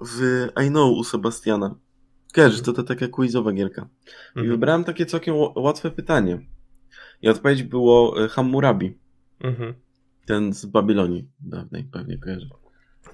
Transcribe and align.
w 0.00 0.48
I 0.66 0.68
Know 0.68 0.98
u 0.98 1.04
Sebastiana. 1.04 1.74
Kojarzysz, 2.34 2.60
to 2.62 2.72
to 2.72 2.82
taka 2.82 3.08
quizowa 3.08 3.52
gierka. 3.52 3.88
I 4.06 4.38
Mhm. 4.38 4.48
wybrałem 4.48 4.84
takie 4.84 5.06
całkiem 5.06 5.34
łatwe 5.56 5.90
pytanie. 5.90 6.46
I 7.22 7.28
odpowiedź 7.28 7.62
było 7.62 8.24
e, 8.24 8.28
Hammurabi, 8.28 8.98
Mhm. 9.40 9.74
ten 10.26 10.52
z 10.54 10.66
Babilonii 10.66 11.28
dawnej, 11.40 11.84
pewnie 11.84 12.18
kojarzy. 12.18 12.48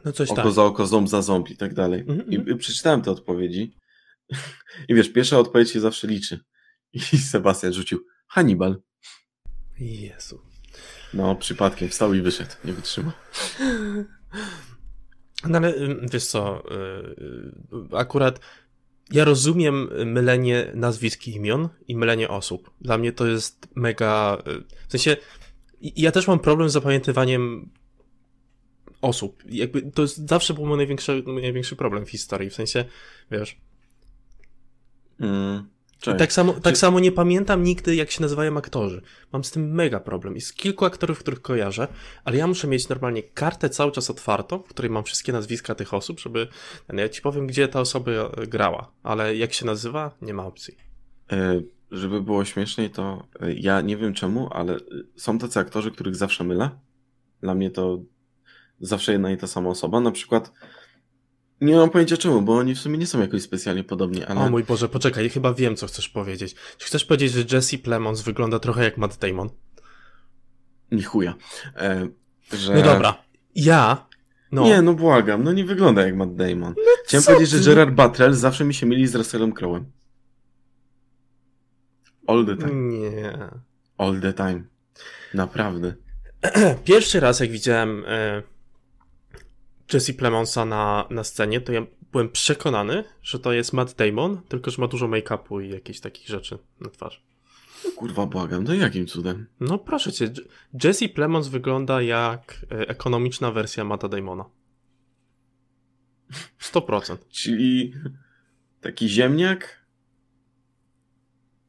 No 0.04 0.12
coś 0.12 0.30
Oko 0.30 0.42
tak. 0.42 0.52
za 0.52 0.64
oko, 0.64 0.86
ząb 0.86 1.08
za 1.08 1.22
ząb 1.22 1.50
i 1.50 1.56
tak 1.56 1.74
dalej. 1.74 2.00
Mhm, 2.00 2.30
I, 2.30 2.36
mhm. 2.36 2.56
I 2.56 2.58
przeczytałem 2.58 3.02
te 3.02 3.10
odpowiedzi. 3.10 3.76
I 4.88 4.94
wiesz, 4.94 5.12
pierwsza 5.12 5.38
odpowiedź 5.38 5.70
się 5.70 5.80
zawsze 5.80 6.06
liczy. 6.06 6.40
I 6.92 7.00
Sebastian 7.18 7.72
rzucił 7.72 8.04
Hannibal. 8.28 8.82
Jezu. 9.78 10.40
No, 11.14 11.34
przypadkiem 11.36 11.88
wstał 11.88 12.14
i 12.14 12.20
wyszedł. 12.22 12.50
Nie 12.64 12.72
wytrzymał. 12.72 13.12
No 15.48 15.58
ale 15.58 15.74
wiesz 16.12 16.26
co, 16.26 16.62
y, 16.70 16.74
y, 17.94 17.96
akurat 17.96 18.40
ja 19.12 19.24
rozumiem 19.24 19.88
mylenie 20.06 20.72
nazwisk 20.74 21.28
i 21.28 21.34
imion 21.34 21.68
i 21.88 21.96
mylenie 21.96 22.28
osób. 22.28 22.70
Dla 22.80 22.98
mnie 22.98 23.12
to 23.12 23.26
jest 23.26 23.68
mega. 23.74 24.38
y, 24.46 24.64
W 24.88 24.92
sensie, 24.92 25.16
ja 25.80 26.12
też 26.12 26.28
mam 26.28 26.38
problem 26.38 26.68
z 26.68 26.72
zapamiętywaniem 26.72 27.70
osób. 29.02 29.42
Jakby 29.46 29.82
to 29.82 30.02
jest 30.02 30.28
zawsze 30.28 30.54
był 30.54 30.66
mój 30.66 30.76
największy, 30.76 31.22
największy 31.26 31.76
problem 31.76 32.06
w 32.06 32.10
historii. 32.10 32.50
W 32.50 32.54
sensie, 32.54 32.84
wiesz. 33.30 33.56
Mm. 35.20 35.68
Tak 36.00 36.32
samo, 36.32 36.52
tak 36.52 36.76
samo 36.76 37.00
nie 37.00 37.12
pamiętam 37.12 37.64
nigdy, 37.64 37.94
jak 37.94 38.10
się 38.10 38.22
nazywają 38.22 38.56
aktorzy. 38.56 39.02
Mam 39.32 39.44
z 39.44 39.50
tym 39.50 39.74
mega 39.74 40.00
problem. 40.00 40.34
Jest 40.34 40.54
kilku 40.54 40.84
aktorów, 40.84 41.18
których 41.18 41.42
kojarzę, 41.42 41.88
ale 42.24 42.36
ja 42.36 42.46
muszę 42.46 42.68
mieć 42.68 42.88
normalnie 42.88 43.22
kartę 43.22 43.70
cały 43.70 43.92
czas 43.92 44.10
otwartą, 44.10 44.58
w 44.58 44.68
której 44.68 44.90
mam 44.90 45.04
wszystkie 45.04 45.32
nazwiska 45.32 45.74
tych 45.74 45.94
osób, 45.94 46.20
żeby. 46.20 46.48
Ja 46.92 47.08
ci 47.08 47.22
powiem, 47.22 47.46
gdzie 47.46 47.68
ta 47.68 47.80
osoba 47.80 48.10
e, 48.12 48.46
grała, 48.46 48.92
ale 49.02 49.36
jak 49.36 49.52
się 49.52 49.66
nazywa, 49.66 50.16
nie 50.22 50.34
ma 50.34 50.46
opcji. 50.46 50.76
E, 51.32 51.60
żeby 51.90 52.22
było 52.22 52.44
śmieszniej, 52.44 52.90
to 52.90 53.26
e, 53.40 53.52
ja 53.54 53.80
nie 53.80 53.96
wiem 53.96 54.14
czemu, 54.14 54.48
ale 54.52 54.74
e, 54.74 54.78
są 55.16 55.38
tacy 55.38 55.58
aktorzy, 55.58 55.90
których 55.90 56.16
zawsze 56.16 56.44
mylę. 56.44 56.70
Dla 57.40 57.54
mnie 57.54 57.70
to 57.70 57.98
zawsze 58.80 59.12
jedna 59.12 59.30
i 59.30 59.36
ta 59.36 59.46
sama 59.46 59.70
osoba. 59.70 60.00
Na 60.00 60.10
przykład 60.10 60.52
nie 61.60 61.76
mam 61.76 61.90
pojęcia 61.90 62.16
czemu, 62.16 62.42
bo 62.42 62.56
oni 62.56 62.74
w 62.74 62.78
sumie 62.78 62.98
nie 62.98 63.06
są 63.06 63.20
jakoś 63.20 63.42
specjalnie 63.42 63.84
podobni, 63.84 64.24
ale 64.24 64.40
O 64.40 64.50
mój 64.50 64.64
Boże, 64.64 64.88
poczekaj, 64.88 65.30
chyba 65.30 65.54
wiem, 65.54 65.76
co 65.76 65.86
chcesz 65.86 66.08
powiedzieć. 66.08 66.54
Czy 66.78 66.86
chcesz 66.86 67.04
powiedzieć, 67.04 67.32
że 67.32 67.56
Jesse 67.56 67.78
Plemons 67.78 68.22
wygląda 68.22 68.58
trochę 68.58 68.84
jak 68.84 68.98
Matt 68.98 69.16
Damon? 69.16 69.50
ni 70.92 71.02
chuja. 71.02 71.34
E, 71.76 72.08
że... 72.52 72.74
No 72.74 72.82
dobra. 72.82 73.22
Ja. 73.54 74.06
No. 74.52 74.64
Nie, 74.64 74.82
no 74.82 74.94
błagam, 74.94 75.44
no 75.44 75.52
nie 75.52 75.64
wygląda 75.64 76.06
jak 76.06 76.16
Matt 76.16 76.36
Damon. 76.36 76.74
Chciałem 77.06 77.24
co 77.24 77.32
powiedzieć, 77.32 77.50
że 77.50 77.70
Gerard 77.70 77.90
Butler 77.90 78.34
zawsze 78.34 78.64
mi 78.64 78.74
się 78.74 78.86
myli 78.86 79.06
z 79.06 79.14
Russellem 79.14 79.52
Crowe'em. 79.52 79.84
All 82.26 82.46
the 82.46 82.56
time. 82.56 82.72
Nie. 82.72 83.38
All 83.98 84.20
the 84.20 84.32
time. 84.32 84.62
Naprawdę. 85.34 85.94
Pierwszy 86.84 87.20
raz, 87.20 87.40
jak 87.40 87.50
widziałem 87.50 88.04
e, 88.06 88.42
Jesse 89.92 90.14
Plemonsa 90.14 90.64
na, 90.64 91.06
na 91.10 91.24
scenie, 91.24 91.60
to 91.60 91.72
ja 91.72 91.86
byłem 92.12 92.28
przekonany, 92.28 93.04
że 93.22 93.38
to 93.38 93.52
jest 93.52 93.72
Matt 93.72 93.94
Damon, 93.94 94.42
tylko 94.48 94.70
że 94.70 94.82
ma 94.82 94.88
dużo 94.88 95.08
make-upu 95.08 95.64
i 95.64 95.70
jakichś 95.70 96.00
takich 96.00 96.28
rzeczy 96.28 96.58
na 96.80 96.90
twarzy. 96.90 97.20
No 97.84 97.90
kurwa, 97.90 98.26
błagam, 98.26 98.64
no 98.64 98.74
jakim 98.74 99.06
cudem? 99.06 99.46
No 99.60 99.78
proszę 99.78 100.12
cię, 100.12 100.32
Jesse 100.84 101.08
Plemons 101.08 101.48
wygląda 101.48 102.02
jak 102.02 102.66
e, 102.70 102.88
ekonomiczna 102.88 103.50
wersja 103.50 103.84
Matta 103.84 104.08
Damona. 104.08 104.44
100%. 106.60 107.16
Czyli 107.42 107.94
taki 108.80 109.08
ziemniak, 109.08 109.86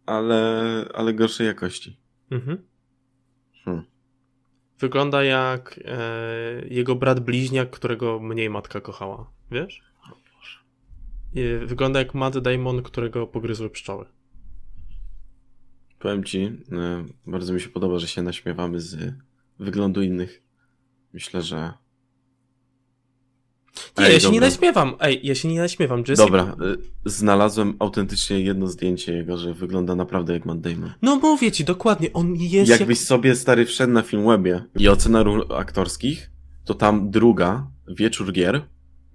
ale, 0.05 0.85
ale 0.93 1.13
gorszej 1.13 1.47
jakości. 1.47 1.99
Mhm. 2.31 2.70
Wygląda 4.81 5.23
jak 5.23 5.79
e, 5.85 6.67
jego 6.69 6.95
brat 6.95 7.19
bliźniak, 7.19 7.69
którego 7.69 8.19
mniej 8.19 8.49
matka 8.49 8.81
kochała. 8.81 9.31
Wiesz? 9.51 9.81
E, 11.35 11.65
wygląda 11.65 11.99
jak 11.99 12.13
Matt 12.13 12.39
Damon, 12.39 12.83
którego 12.83 13.27
pogryzły 13.27 13.69
pszczoły. 13.69 14.05
Powiem 15.99 16.23
ci, 16.23 16.39
e, 16.71 17.05
bardzo 17.27 17.53
mi 17.53 17.61
się 17.61 17.69
podoba, 17.69 17.99
że 17.99 18.07
się 18.07 18.21
naśmiewamy 18.21 18.79
z 18.79 19.13
wyglądu 19.59 20.01
innych. 20.01 20.43
Myślę, 21.13 21.41
że. 21.41 21.73
Nie, 23.97 24.05
Ej, 24.05 24.13
ja 24.13 24.19
się 24.19 24.27
nie 24.27 24.33
dobra. 24.33 24.47
naśmiewam. 24.49 24.95
Ej, 24.99 25.19
ja 25.23 25.35
się 25.35 25.47
nie 25.47 25.59
naśmiewam. 25.59 25.99
Jesse... 25.99 26.23
Dobra, 26.23 26.43
e, 26.43 26.55
znalazłem 27.05 27.75
autentycznie 27.79 28.39
jedno 28.39 28.67
zdjęcie 28.67 29.13
jego, 29.13 29.37
że 29.37 29.53
wygląda 29.53 29.95
naprawdę 29.95 30.33
jak 30.33 30.45
Matt 30.45 30.61
Damon. 30.61 30.93
No 31.01 31.15
mówię 31.15 31.51
ci, 31.51 31.63
dokładnie, 31.63 32.13
on 32.13 32.35
jest 32.35 32.69
Jakbyś 32.71 32.99
jak... 32.99 33.07
sobie 33.07 33.35
stary 33.35 33.65
wszedł 33.65 33.93
na 33.93 34.01
Filmwebie 34.01 34.63
i 34.79 34.89
ocena 34.89 35.23
ról 35.23 35.45
aktorskich, 35.55 36.31
to 36.65 36.73
tam 36.73 37.11
druga, 37.11 37.67
Wieczór 37.87 38.31
Gier, 38.31 38.61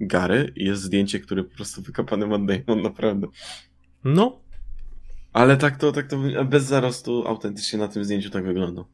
Gary, 0.00 0.52
jest 0.56 0.82
zdjęcie, 0.82 1.20
które 1.20 1.44
po 1.44 1.56
prostu 1.56 1.82
wykopany 1.82 2.26
Matt 2.26 2.42
Damon, 2.46 2.82
naprawdę. 2.82 3.26
No, 4.04 4.40
Ale 5.32 5.56
tak 5.56 5.76
to, 5.78 5.92
tak 5.92 6.06
to 6.10 6.44
bez 6.44 6.64
zarostu 6.64 7.28
autentycznie 7.28 7.78
na 7.78 7.88
tym 7.88 8.04
zdjęciu 8.04 8.30
tak 8.30 8.44
wygląda. 8.44 8.84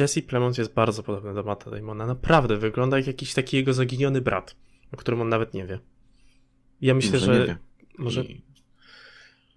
Jesse 0.00 0.22
Plemons 0.22 0.58
jest 0.58 0.74
bardzo 0.74 1.02
podobny 1.02 1.34
do 1.34 1.42
Matta 1.42 1.70
Damona. 1.70 2.06
Naprawdę, 2.06 2.56
wygląda 2.56 2.96
jak 2.96 3.06
jakiś 3.06 3.34
taki 3.34 3.56
jego 3.56 3.72
zaginiony 3.72 4.20
brat, 4.20 4.56
o 4.92 4.96
którym 4.96 5.20
on 5.20 5.28
nawet 5.28 5.54
nie 5.54 5.66
wie. 5.66 5.78
Ja 6.80 6.94
myślę, 6.94 7.12
Może 7.12 7.34
że... 7.34 7.40
nie 7.40 7.46
wie. 7.46 7.56
Może... 7.98 8.24
I, 8.24 8.42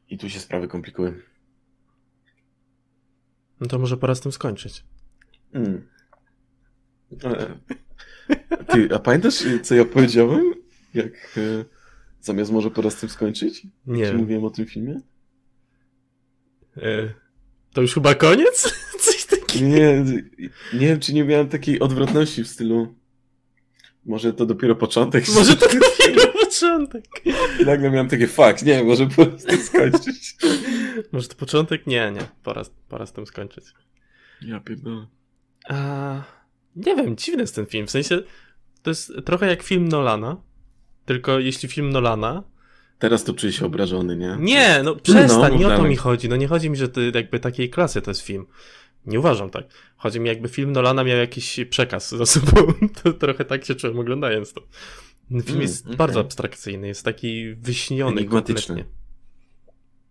I 0.09 0.17
tu 0.17 0.29
się 0.29 0.39
sprawy 0.39 0.67
komplikują. 0.67 1.13
No 3.59 3.67
to 3.67 3.79
może 3.79 3.97
pora 3.97 4.15
z 4.15 4.21
tym 4.21 4.31
skończyć. 4.31 4.83
Mm. 5.53 5.87
Ty, 8.67 8.95
a 8.95 8.99
pamiętasz, 8.99 9.43
co 9.63 9.75
ja 9.75 9.85
powiedziałem? 9.85 10.53
Jak 10.93 11.13
e, 11.37 11.65
zamiast 12.21 12.51
może 12.51 12.71
pora 12.71 12.89
z 12.89 12.95
tym 12.95 13.09
skończyć? 13.09 13.67
Nie 13.87 14.05
Czy 14.05 14.13
mówiłem 14.13 14.43
o 14.43 14.49
tym 14.49 14.65
filmie? 14.65 15.01
E, 16.77 17.13
To 17.73 17.81
już 17.81 17.93
chyba 17.93 18.15
koniec? 18.15 18.73
Coś. 19.01 19.20
Nie, 19.55 20.05
nie 20.73 20.87
wiem, 20.87 20.99
czy 20.99 21.13
nie 21.13 21.23
miałem 21.23 21.49
takiej 21.49 21.79
odwrotności 21.79 22.43
w 22.43 22.47
stylu. 22.47 22.95
Może 24.05 24.33
to 24.33 24.45
dopiero 24.45 24.75
początek. 24.75 25.25
Może 25.35 25.55
to 25.55 25.65
dopiero 25.79 26.27
początek. 26.27 27.05
I 27.59 27.65
nagle 27.65 27.91
miałem 27.91 28.07
takie 28.07 28.27
fakt, 28.27 28.65
nie, 28.65 28.83
może 28.83 29.07
z 29.37 29.45
tym 29.45 29.61
skończyć. 29.61 30.35
Może 31.11 31.27
to 31.27 31.35
początek? 31.35 31.87
Nie, 31.87 32.11
nie. 32.11 32.21
Pora, 32.43 32.63
pora 32.89 33.05
z 33.05 33.13
tym 33.13 33.25
skończyć. 33.25 33.65
Ja 34.41 34.59
pierdolę. 34.59 35.07
A, 35.69 36.23
nie 36.75 36.95
wiem, 36.95 37.17
dziwny 37.17 37.41
jest 37.41 37.55
ten 37.55 37.65
film. 37.65 37.87
W 37.87 37.91
sensie, 37.91 38.19
to 38.81 38.89
jest 38.91 39.13
trochę 39.25 39.47
jak 39.47 39.63
film 39.63 39.87
Nolana. 39.87 40.37
Tylko 41.05 41.39
jeśli 41.39 41.69
film 41.69 41.89
Nolana. 41.89 42.43
Teraz 42.99 43.23
to 43.23 43.33
czuję 43.33 43.53
się 43.53 43.65
obrażony, 43.65 44.17
nie? 44.17 44.37
Nie, 44.39 44.81
no 44.83 44.95
przestań, 44.95 45.53
no, 45.53 45.57
nie 45.59 45.67
o 45.67 45.77
to 45.77 45.83
mi 45.83 45.95
chodzi. 45.95 46.29
No 46.29 46.35
nie 46.35 46.47
chodzi 46.47 46.69
mi, 46.69 46.77
że 46.77 46.89
to 46.89 47.01
jakby 47.01 47.39
takiej 47.39 47.69
klasy 47.69 48.01
to 48.01 48.11
jest 48.11 48.21
film. 48.21 48.45
Nie 49.05 49.19
uważam 49.19 49.49
tak. 49.49 49.65
Chodzi 49.97 50.19
mi, 50.19 50.27
jakby 50.27 50.49
film 50.49 50.71
Nolana 50.71 51.03
miał 51.03 51.17
jakiś 51.17 51.59
przekaz 51.69 52.09
za 52.09 52.25
sobą. 52.25 52.73
To 53.03 53.13
trochę 53.13 53.45
tak 53.45 53.65
się 53.65 53.75
czułem 53.75 53.99
oglądając 53.99 54.53
to. 54.53 54.61
Film 55.29 55.43
Mm, 55.49 55.61
jest 55.61 55.85
okej. 55.85 55.97
bardzo 55.97 56.19
abstrakcyjny, 56.19 56.87
jest 56.87 57.05
taki 57.05 57.55
wyśniony 57.55 58.11
Enigmatyczny. 58.21 58.75
kompletnie. 58.75 59.01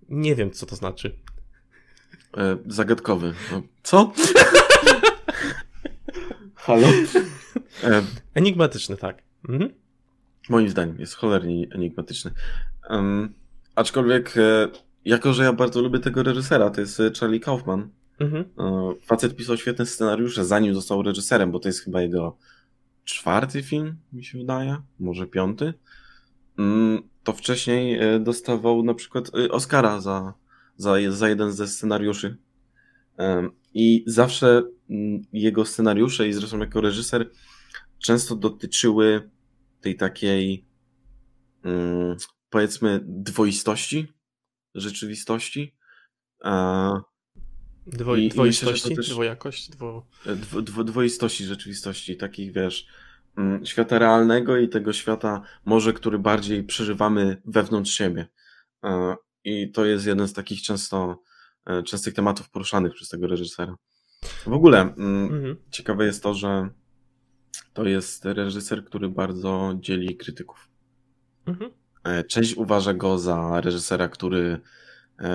Nie 0.09 0.34
wiem, 0.34 0.51
co 0.51 0.67
to 0.67 0.77
znaczy. 0.77 1.17
E, 2.37 2.56
zagadkowy. 2.67 3.34
No. 3.53 3.62
Co? 3.83 4.12
Halo? 6.55 6.89
E, 7.84 8.03
Enigmatyczny, 8.34 8.97
tak. 8.97 9.22
Mhm. 9.49 9.71
moim 10.49 10.69
zdaniem 10.69 11.01
jest 11.01 11.15
cholernie 11.15 11.66
enigmatyczny. 11.75 12.31
Em, 12.91 13.34
aczkolwiek, 13.75 14.36
e, 14.36 14.69
jako 15.04 15.33
że 15.33 15.45
ja 15.45 15.53
bardzo 15.53 15.83
lubię 15.83 15.98
tego 15.98 16.22
reżysera, 16.22 16.71
to 16.71 16.81
jest 16.81 17.01
e, 17.01 17.10
Charlie 17.21 17.41
Kaufman. 17.41 17.89
Mhm. 18.21 18.45
E, 18.59 18.95
Facet 19.03 19.37
pisał 19.37 19.57
świetne 19.57 19.87
scenariusze, 19.87 20.45
zanim 20.45 20.75
został 20.75 21.03
reżyserem, 21.03 21.53
bo 21.53 21.59
to 21.59 21.69
jest 21.69 21.84
chyba 21.84 22.03
jego 22.03 22.37
czwarty 23.05 23.63
film, 23.63 23.97
mi 24.13 24.25
się 24.25 24.39
wydaje, 24.39 24.77
może 24.99 25.27
piąty. 25.27 25.75
Mm, 26.59 27.03
To 27.25 27.33
wcześniej 27.33 27.99
e, 27.99 28.21
dostawał 28.21 28.83
na 28.83 28.95
przykład 28.95 29.31
e, 29.34 29.49
Oscara 29.51 30.01
za, 30.01 30.34
za, 30.77 30.95
za 31.09 31.28
jeden 31.28 31.53
ze 31.53 31.69
scenariuszy. 31.69 32.37
I 33.75 34.05
zawsze 34.07 34.63
mm, 34.91 35.22
jego 35.33 35.65
scenariusze, 35.65 36.28
i 36.28 36.33
zresztą 36.33 36.59
jako 36.59 36.81
reżyser, 36.81 37.31
często 37.99 38.37
dotyczyły 38.37 39.31
tej 39.81 39.97
takiej, 39.97 40.65
mm, 41.65 42.17
powiedzmy, 42.51 43.01
dwoistości 43.05 44.13
rzeczywistości. 44.75 45.75
Dwo, 47.92 48.16
I- 48.16 48.21
i 48.21 48.25
myślę, 48.25 48.37
dwoistości, 48.37 48.97
też- 48.97 49.09
dwojakość, 49.10 49.71
dwo... 49.71 50.07
Dwo, 50.27 50.63
dwo, 50.63 50.84
dwoistości 50.84 51.45
rzeczywistości, 51.45 52.16
takich 52.16 52.53
wiesz, 52.53 52.87
mm, 53.37 53.66
świata 53.66 53.98
realnego 53.98 54.57
i 54.57 54.69
tego 54.69 54.92
świata 54.92 55.42
może, 55.65 55.92
który 55.92 56.19
bardziej 56.19 56.65
przeżywamy 56.65 57.42
wewnątrz 57.45 57.92
siebie. 57.92 58.27
E, 58.84 59.16
I 59.45 59.72
to 59.72 59.84
jest 59.84 60.07
jeden 60.07 60.28
z 60.28 60.33
takich 60.33 60.63
często 60.63 61.22
e, 61.66 61.83
częstych 61.83 62.15
tematów 62.15 62.51
poruszanych 62.51 62.95
przez 62.95 63.09
tego 63.09 63.27
reżysera. 63.27 63.75
W 64.47 64.53
ogóle 64.53 64.81
mm, 64.81 65.25
mhm. 65.34 65.57
ciekawe 65.71 66.07
jest 66.07 66.22
to, 66.22 66.34
że 66.34 66.69
to 67.72 67.84
jest 67.84 68.25
reżyser, 68.25 68.84
który 68.84 69.09
bardzo 69.09 69.75
dzieli 69.81 70.16
krytyków. 70.16 70.69
Mhm. 71.47 71.71
E, 72.04 72.25
część 72.25 72.57
uważa 72.57 72.95
go 72.95 73.19
za 73.19 73.60
reżysera, 73.60 74.09
który 74.09 74.60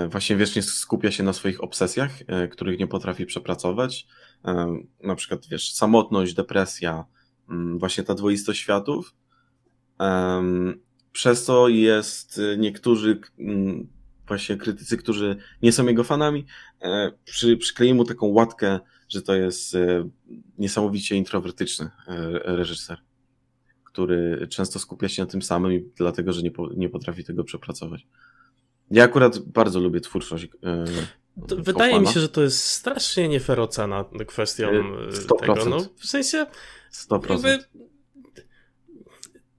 właśnie 0.10 0.36
wiecznie 0.36 0.62
skupia 0.62 1.12
się 1.12 1.24
na 1.24 1.34
swoich 1.34 1.64
obsesjach, 1.64 2.12
których 2.52 2.80
nie 2.80 2.88
potrafi 2.88 3.26
przepracować. 3.26 4.08
Na 5.04 5.16
przykład, 5.16 5.48
wiesz, 5.52 5.74
samotność, 5.74 6.34
depresja, 6.34 7.06
mm, 7.50 7.80
właśnie 7.80 8.04
ta 8.04 8.16
dwoistość 8.16 8.60
światów. 8.60 9.16
Przez 11.12 11.46
to 11.46 11.68
jest 11.68 12.42
niektórzy 12.58 13.20
mm, 13.40 13.88
właśnie 14.28 14.58
krytycy, 14.58 14.98
którzy 14.98 15.36
nie 15.62 15.72
są 15.72 15.88
jego 15.88 16.04
fanami, 16.04 16.46
e, 16.82 17.12
przy, 17.26 17.58
przykleili 17.58 17.94
mu 17.94 18.06
taką 18.06 18.28
łatkę, 18.28 18.80
że 19.10 19.22
to 19.22 19.36
jest 19.36 19.76
e, 19.76 20.10
niesamowicie 20.58 21.16
introwertyczny 21.16 21.86
e, 22.08 22.40
reżyser, 22.44 22.98
który 23.84 24.48
często 24.48 24.80
skupia 24.80 25.10
się 25.10 25.24
na 25.24 25.28
tym 25.28 25.42
samym 25.42 25.92
dlatego, 25.96 26.34
że 26.34 26.42
nie, 26.42 26.52
po, 26.52 26.74
nie 26.74 26.90
potrafi 26.90 27.24
tego 27.24 27.44
przepracować. 27.44 28.08
Ja 28.92 29.04
akurat 29.04 29.40
bardzo 29.40 29.80
lubię 29.80 30.02
twórczość. 30.02 30.48
wydaje 31.58 32.00
mi 32.00 32.08
się, 32.08 32.20
że 32.20 32.30
to 32.30 32.42
jest 32.42 32.66
strasznie 32.66 33.28
nie 33.28 33.40
fair 33.40 33.60
ocena 33.60 34.06
kwestią 34.28 34.68
100%. 35.10 35.40
tego. 35.40 35.66
No, 35.66 35.80
w 35.98 36.06
sensie 36.06 36.46
100%. 36.92 37.60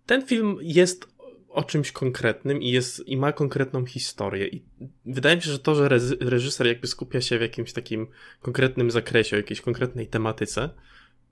ten 0.06 0.26
film 0.26 0.56
jest 0.60 1.16
o 1.48 1.64
czymś 1.64 1.92
konkretnym 1.92 2.62
i, 2.62 2.70
jest, 2.70 3.08
i 3.08 3.16
ma 3.16 3.32
konkretną 3.32 3.86
historię. 3.86 4.48
I 4.48 4.64
wydaje 5.06 5.36
mi 5.36 5.42
się, 5.42 5.50
że 5.50 5.58
to, 5.58 5.74
że 5.74 5.88
reżyser 6.20 6.66
jakby 6.66 6.86
skupia 6.86 7.20
się 7.20 7.38
w 7.38 7.40
jakimś 7.40 7.72
takim 7.72 8.06
konkretnym 8.40 8.90
zakresie, 8.90 9.36
o 9.36 9.38
jakiejś 9.38 9.60
konkretnej 9.60 10.06
tematyce, 10.06 10.70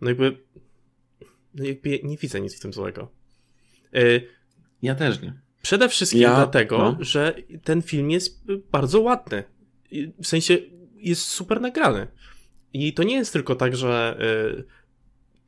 no 0.01 0.09
jakby, 0.09 0.39
no 1.55 1.65
jakby 1.65 2.01
nie 2.05 2.17
widzę 2.17 2.41
nic 2.41 2.57
w 2.57 2.61
tym 2.61 2.73
złego. 2.73 3.09
Yy, 3.93 4.29
ja 4.83 4.95
też 4.95 5.23
nie. 5.23 5.41
Przede 5.65 5.89
wszystkim 5.89 6.21
ja, 6.21 6.35
dlatego, 6.35 6.79
no. 6.79 6.97
że 7.01 7.35
ten 7.65 7.83
film 7.83 8.11
jest 8.11 8.45
bardzo 8.73 9.01
ładny. 9.01 9.45
W 10.19 10.27
sensie 10.27 10.59
jest 10.97 11.23
super 11.23 11.61
nagrany. 11.61 12.07
I 12.73 12.93
to 12.93 13.03
nie 13.03 13.15
jest 13.15 13.33
tylko 13.33 13.55
tak, 13.55 13.77
że 13.77 14.19
yy, 14.57 14.65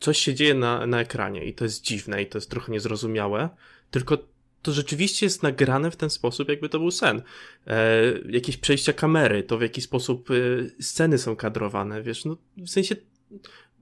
coś 0.01 0.19
się 0.19 0.35
dzieje 0.35 0.55
na, 0.55 0.87
na 0.87 1.01
ekranie 1.01 1.45
i 1.45 1.55
to 1.55 1.65
jest 1.65 1.83
dziwne 1.83 2.23
i 2.23 2.27
to 2.27 2.39
jest 2.39 2.51
trochę 2.51 2.73
niezrozumiałe, 2.73 3.49
tylko 3.91 4.19
to 4.63 4.73
rzeczywiście 4.73 5.27
jest 5.27 5.43
nagrane 5.43 5.91
w 5.91 5.97
ten 5.97 6.11
sposób, 6.11 6.49
jakby 6.49 6.69
to 6.69 6.79
był 6.79 6.91
sen. 6.91 7.23
E, 7.67 8.03
jakieś 8.29 8.57
przejścia 8.57 8.93
kamery, 8.93 9.43
to 9.43 9.59
w 9.59 9.62
jaki 9.62 9.81
sposób 9.81 10.31
e, 10.31 10.35
sceny 10.83 11.19
są 11.19 11.37
kadrowane, 11.37 12.03
wiesz, 12.03 12.25
no 12.25 12.37
w 12.57 12.69
sensie 12.69 12.97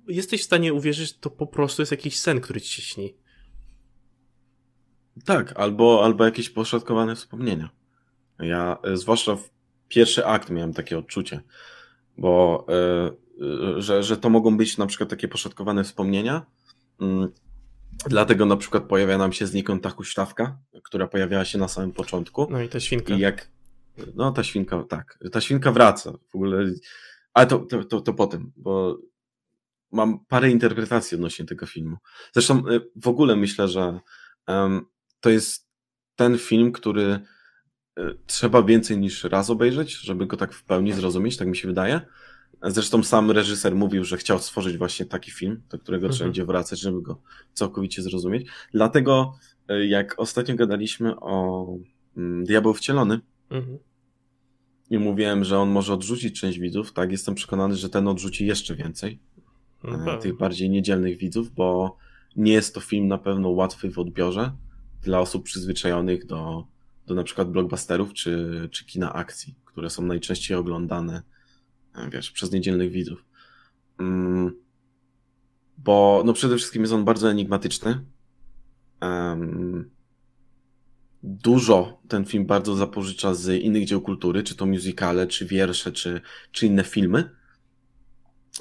jesteś 0.09 0.41
w 0.41 0.45
stanie 0.45 0.75
uwierzyć, 0.75 1.09
że 1.09 1.15
to 1.21 1.31
po 1.31 1.47
prostu 1.47 1.83
jest 1.83 1.93
jakiś 1.93 2.19
sen, 2.19 2.41
który 2.41 2.61
ci 2.61 2.75
się 2.75 2.83
śni. 2.83 3.15
Tak, 5.25 5.53
albo, 5.57 6.05
albo 6.05 6.25
jakieś 6.25 6.51
poszatkowane 6.51 7.17
wspomnienia. 7.17 7.71
Ja, 8.39 8.79
e, 8.83 8.97
zwłaszcza 8.97 9.37
w 9.37 9.51
pierwszy 9.89 10.27
akt 10.27 10.51
miałem 10.51 10.73
takie 10.73 10.99
odczucie, 10.99 11.41
bo 12.19 12.67
e, 12.69 13.11
że, 13.83 14.03
że 14.03 14.17
to 14.17 14.31
mogą 14.31 14.57
być 14.57 14.79
na 14.79 14.87
przykład 14.87 15.11
takie 15.11 15.29
poszatkowane 15.29 15.85
wspomnienia, 15.85 16.47
mm, 17.01 17.29
Dlatego 18.07 18.47
na 18.47 18.57
przykład 18.57 18.85
pojawia 18.85 19.19
nam 19.19 19.33
się 19.33 19.47
znikąd 19.47 19.83
ta 19.83 19.91
huśtawka, 19.91 20.59
która 20.83 21.07
pojawiała 21.07 21.45
się 21.45 21.59
na 21.59 21.69
samym 21.69 21.93
początku. 21.93 22.47
No 22.51 22.63
i 22.63 22.69
ta 22.69 22.81
świnka. 22.81 23.15
I 23.15 23.19
jak. 23.19 23.49
No, 24.15 24.33
ta 24.33 24.45
świnka, 24.45 24.85
tak. 24.89 25.19
Ta 25.33 25.41
świnka 25.41 25.73
wraca 25.73 26.13
w 26.13 26.35
ogóle. 26.35 26.65
Ale 27.35 27.47
to, 27.47 27.59
to, 27.59 27.85
to, 27.85 28.01
to 28.01 28.15
potem, 28.15 28.53
bo 28.57 28.99
mam 29.93 30.25
parę 30.29 30.51
interpretacji 30.51 31.15
odnośnie 31.15 31.45
tego 31.45 31.67
filmu. 31.67 31.97
Zresztą 32.33 32.69
y, 32.69 32.81
w 32.97 33.09
ogóle 33.09 33.37
myślę, 33.37 33.69
że 33.69 34.01
um, 34.49 34.87
to 35.25 35.31
jest 35.31 35.69
ten 36.17 36.38
film, 36.38 36.73
który 36.73 37.21
y, 37.99 38.03
trzeba 38.26 38.62
więcej 38.62 38.99
niż 38.99 39.25
raz 39.25 39.50
obejrzeć, 39.50 39.93
żeby 39.93 40.26
go 40.26 40.37
tak 40.37 40.53
w 40.53 40.65
pełni 40.65 40.93
zrozumieć, 40.93 41.37
tak 41.37 41.49
mi 41.49 41.56
się 41.56 41.69
wydaje. 41.69 42.00
Zresztą 42.62 43.03
sam 43.03 43.31
reżyser 43.31 43.75
mówił, 43.75 44.05
że 44.05 44.17
chciał 44.17 44.38
stworzyć 44.38 44.79
właśnie 44.79 45.06
taki 45.06 45.31
film, 45.31 45.62
do 45.71 45.79
którego 45.79 46.06
mhm. 46.06 46.12
trzeba 46.12 46.29
będzie 46.29 46.44
wracać, 46.44 46.81
żeby 46.81 47.03
go 47.03 47.21
całkowicie 47.55 48.03
zrozumieć. 48.03 48.47
Dlatego, 48.73 49.38
e, 49.69 49.87
jak 49.87 50.15
ostatnio 50.19 50.55
gadaliśmy 50.56 51.21
o 51.21 51.67
mm, 52.17 52.44
Diabeł 52.44 52.75
Wcielony 52.75 53.20
mhm. 53.50 53.79
i 54.91 54.99
mówiłem, 54.99 55.44
że 55.44 55.59
on 55.59 55.70
może 55.70 55.94
odrzucić 55.94 56.41
część 56.41 56.59
widzów, 56.59 56.93
tak, 56.93 57.12
jestem 57.12 57.35
przekonany, 57.35 57.77
że 57.77 57.88
ten 57.88 58.09
odrzuci 58.09 58.47
jeszcze 58.47 58.75
więcej 58.75 59.19
mhm. 59.85 60.20
tych 60.20 60.37
bardziej 60.37 60.70
niedzielnych 60.70 61.19
widzów, 61.19 61.55
bo 61.55 61.97
nie 62.37 62.53
jest 62.53 62.75
to 62.75 62.81
film 62.81 63.09
na 63.09 63.19
pewno 63.19 63.49
łatwy 63.49 63.91
w 63.91 63.99
odbiorze 63.99 64.53
dla 65.05 65.21
osób 65.21 65.45
przyzwyczajonych 65.45 66.27
do, 66.27 66.67
do 67.06 67.15
na 67.15 67.23
przykład 67.23 67.51
blockbusterów 67.51 68.12
czy, 68.12 68.69
czy 68.73 68.85
kina 68.85 69.12
akcji, 69.12 69.55
które 69.65 69.91
są 69.91 70.03
najczęściej 70.03 70.56
oglądane 70.56 71.23
wiesz, 72.12 72.31
przez 72.31 72.53
niedzielnych 72.53 72.91
widzów. 72.91 73.25
Mm, 73.99 74.53
bo 75.79 76.23
no 76.27 76.33
przede 76.33 76.56
wszystkim 76.56 76.83
jest 76.83 76.95
on 76.95 77.05
bardzo 77.05 77.31
enigmatyczny. 77.31 78.05
Dużo 81.23 82.01
ten 82.09 82.25
film 82.25 82.47
bardzo 82.47 82.77
zapożycza 82.77 83.35
z 83.35 83.62
innych 83.62 83.85
dzieł 83.85 84.01
kultury, 84.01 84.43
czy 84.43 84.56
to 84.56 84.67
musicale, 84.67 85.27
czy 85.27 85.47
wiersze, 85.47 85.93
czy, 85.93 86.21
czy 86.53 86.67
inne 86.67 86.85
filmy. 86.85 87.31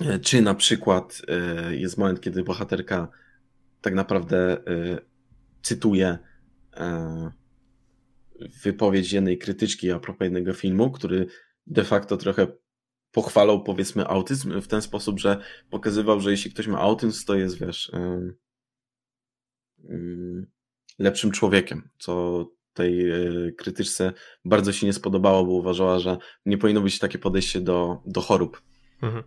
E, 0.01 0.19
czy 0.19 0.41
na 0.41 0.53
przykład 0.53 1.21
e, 1.27 1.75
jest 1.75 1.97
moment, 1.97 2.21
kiedy 2.21 2.43
bohaterka 2.43 3.07
tak 3.81 3.93
naprawdę 3.93 4.67
e, 4.67 4.99
cytuje 5.61 6.17
wypowiedź 8.63 9.13
jednej 9.13 9.37
krytyczki 9.37 9.91
a 9.91 9.99
propos 9.99 10.25
jednego 10.25 10.53
filmu, 10.53 10.91
który 10.91 11.27
de 11.67 11.83
facto 11.83 12.17
trochę 12.17 12.47
pochwalał 13.11 13.63
powiedzmy 13.63 14.07
autyzm 14.07 14.61
w 14.61 14.67
ten 14.67 14.81
sposób, 14.81 15.19
że 15.19 15.37
pokazywał, 15.69 16.19
że 16.19 16.31
jeśli 16.31 16.51
ktoś 16.51 16.67
ma 16.67 16.79
autyzm, 16.79 17.25
to 17.25 17.35
jest, 17.35 17.59
wiesz, 17.59 17.91
lepszym 20.99 21.31
człowiekiem, 21.31 21.89
co 21.97 22.45
tej 22.73 23.11
e, 23.11 23.51
krytyczce 23.51 24.13
bardzo 24.45 24.71
się 24.71 24.87
nie 24.87 24.93
spodobało, 24.93 25.45
bo 25.45 25.51
uważała, 25.51 25.99
że 25.99 26.17
nie 26.45 26.57
powinno 26.57 26.81
być 26.81 26.99
takie 26.99 27.19
podejście 27.19 27.61
do, 27.61 28.01
do 28.05 28.21
chorób. 28.21 28.61
Mhm. 29.01 29.23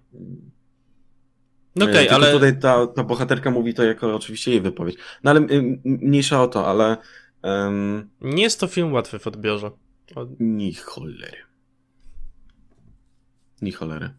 No 1.77 1.85
okay, 1.85 2.11
ale... 2.11 2.33
tutaj 2.33 2.59
ta, 2.59 2.87
ta 2.87 3.05
bohaterka 3.05 3.51
mówi 3.51 3.75
to 3.75 3.85
jako 3.85 4.17
oczywiście 4.17 4.51
jej 4.51 4.61
wypowiedź. 4.61 4.97
No 5.25 5.31
ale 5.31 5.47
mniejsza 5.85 6.43
o 6.43 6.49
to, 6.49 6.67
ale... 6.67 6.97
Um... 7.43 8.11
Nie 8.21 8.43
jest 8.43 8.61
to 8.61 8.67
film 8.67 8.93
łatwy 8.93 9.19
w 9.19 9.27
odbiorze. 9.27 9.71
Ni 10.41 10.75
cholery. 10.75 11.39
Ni 13.63 13.73
cholery. 13.73 14.11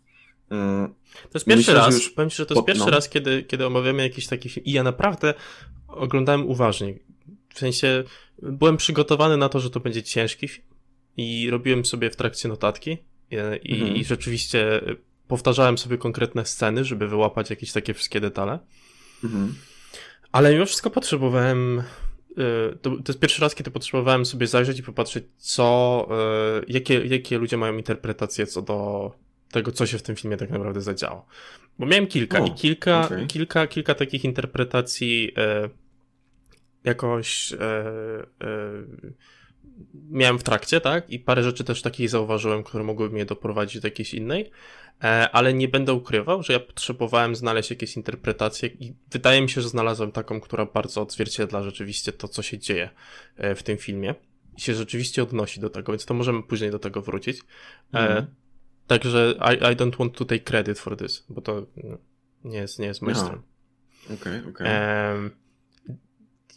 Mm, 0.49 0.93
to 1.23 1.29
jest 1.33 1.45
pierwszy 1.45 1.71
Myślę, 1.71 1.73
raz, 1.73 2.09
powiem 2.09 2.29
ci, 2.29 2.37
że 2.37 2.45
to 2.45 2.53
jest 2.53 2.67
pierwszy 2.67 2.85
no. 2.85 2.91
raz, 2.91 3.09
kiedy, 3.09 3.43
kiedy 3.43 3.65
omawiamy 3.65 4.03
jakiś 4.03 4.27
taki 4.27 4.49
film 4.49 4.65
i 4.65 4.71
ja 4.71 4.83
naprawdę 4.83 5.33
oglądałem 5.87 6.47
uważnie. 6.47 6.93
W 7.53 7.59
sensie 7.59 8.03
byłem 8.41 8.77
przygotowany 8.77 9.37
na 9.37 9.49
to, 9.49 9.59
że 9.59 9.69
to 9.69 9.79
będzie 9.79 10.03
ciężki 10.03 10.47
film 10.47 10.67
i 11.17 11.49
robiłem 11.49 11.85
sobie 11.85 12.09
w 12.09 12.15
trakcie 12.15 12.49
notatki 12.49 12.97
i, 13.31 13.37
mhm. 13.37 13.95
i 13.95 14.05
rzeczywiście 14.05 14.81
powtarzałem 15.27 15.77
sobie 15.77 15.97
konkretne 15.97 16.45
sceny, 16.45 16.85
żeby 16.85 17.07
wyłapać 17.07 17.49
jakieś 17.49 17.71
takie 17.71 17.93
wszystkie 17.93 18.19
detale. 18.19 18.59
Mhm. 19.23 19.55
Ale 20.31 20.53
mimo 20.53 20.65
wszystko 20.65 20.89
potrzebowałem 20.89 21.83
to, 22.81 22.89
to 22.89 23.03
jest 23.07 23.19
pierwszy 23.19 23.41
raz, 23.41 23.55
kiedy 23.55 23.71
potrzebowałem 23.71 24.25
sobie 24.25 24.47
zajrzeć 24.47 24.79
i 24.79 24.83
popatrzeć, 24.83 25.23
co, 25.37 26.07
y, 26.61 26.65
jakie, 26.67 27.05
jakie 27.05 27.37
ludzie 27.37 27.57
mają 27.57 27.77
interpretacje 27.77 28.47
co 28.47 28.61
do 28.61 29.11
tego, 29.51 29.71
co 29.71 29.85
się 29.85 29.97
w 29.97 30.03
tym 30.03 30.15
filmie 30.15 30.37
tak 30.37 30.49
naprawdę 30.49 30.81
zadziało. 30.81 31.25
Bo 31.79 31.85
miałem 31.85 32.07
kilka 32.07 32.39
i 32.39 32.51
kilka, 32.51 33.05
okay. 33.05 33.27
kilka, 33.27 33.67
kilka 33.67 33.95
takich 33.95 34.23
interpretacji 34.23 35.31
e, 35.37 35.69
jakoś 36.83 37.53
miałem 40.09 40.39
w 40.39 40.43
trakcie, 40.43 40.81
tak? 40.81 41.09
I 41.09 41.19
parę 41.19 41.43
rzeczy 41.43 41.63
też 41.63 41.81
takich 41.81 42.09
zauważyłem, 42.09 42.63
które 42.63 42.83
mogły 42.83 43.09
mnie 43.09 43.25
doprowadzić 43.25 43.81
do 43.81 43.87
jakiejś 43.87 44.13
innej, 44.13 44.51
e, 45.03 45.29
ale 45.31 45.53
nie 45.53 45.67
będę 45.67 45.93
ukrywał, 45.93 46.43
że 46.43 46.53
ja 46.53 46.59
potrzebowałem 46.59 47.35
znaleźć 47.35 47.69
jakieś 47.69 47.97
interpretacje 47.97 48.69
i 48.69 48.93
wydaje 49.11 49.41
mi 49.41 49.49
się, 49.49 49.61
że 49.61 49.69
znalazłem 49.69 50.11
taką, 50.11 50.41
która 50.41 50.65
bardzo 50.65 51.01
odzwierciedla 51.01 51.63
rzeczywiście 51.63 52.11
to, 52.11 52.27
co 52.27 52.41
się 52.41 52.59
dzieje 52.59 52.89
e, 53.35 53.55
w 53.55 53.63
tym 53.63 53.77
filmie 53.77 54.15
i 54.57 54.61
się 54.61 54.75
rzeczywiście 54.75 55.23
odnosi 55.23 55.59
do 55.59 55.69
tego, 55.69 55.91
więc 55.91 56.05
to 56.05 56.13
możemy 56.13 56.43
później 56.43 56.71
do 56.71 56.79
tego 56.79 57.01
wrócić. 57.01 57.41
Mm. 57.93 58.25
Także 58.87 59.35
I, 59.39 59.73
I 59.73 59.75
don't 59.75 59.97
want 59.97 60.17
to 60.17 60.25
take 60.25 60.43
credit 60.43 60.79
for 60.79 60.97
this, 60.97 61.25
bo 61.29 61.41
to 61.41 61.65
no, 61.83 61.97
nie 62.43 62.57
jest, 62.57 62.79
nie 62.79 62.87
jest 62.87 63.01
mój 63.01 63.13
no. 63.13 63.25
Okej, 63.25 64.15
okej. 64.15 64.39
Okay, 64.39 64.49
okay. 64.49 65.46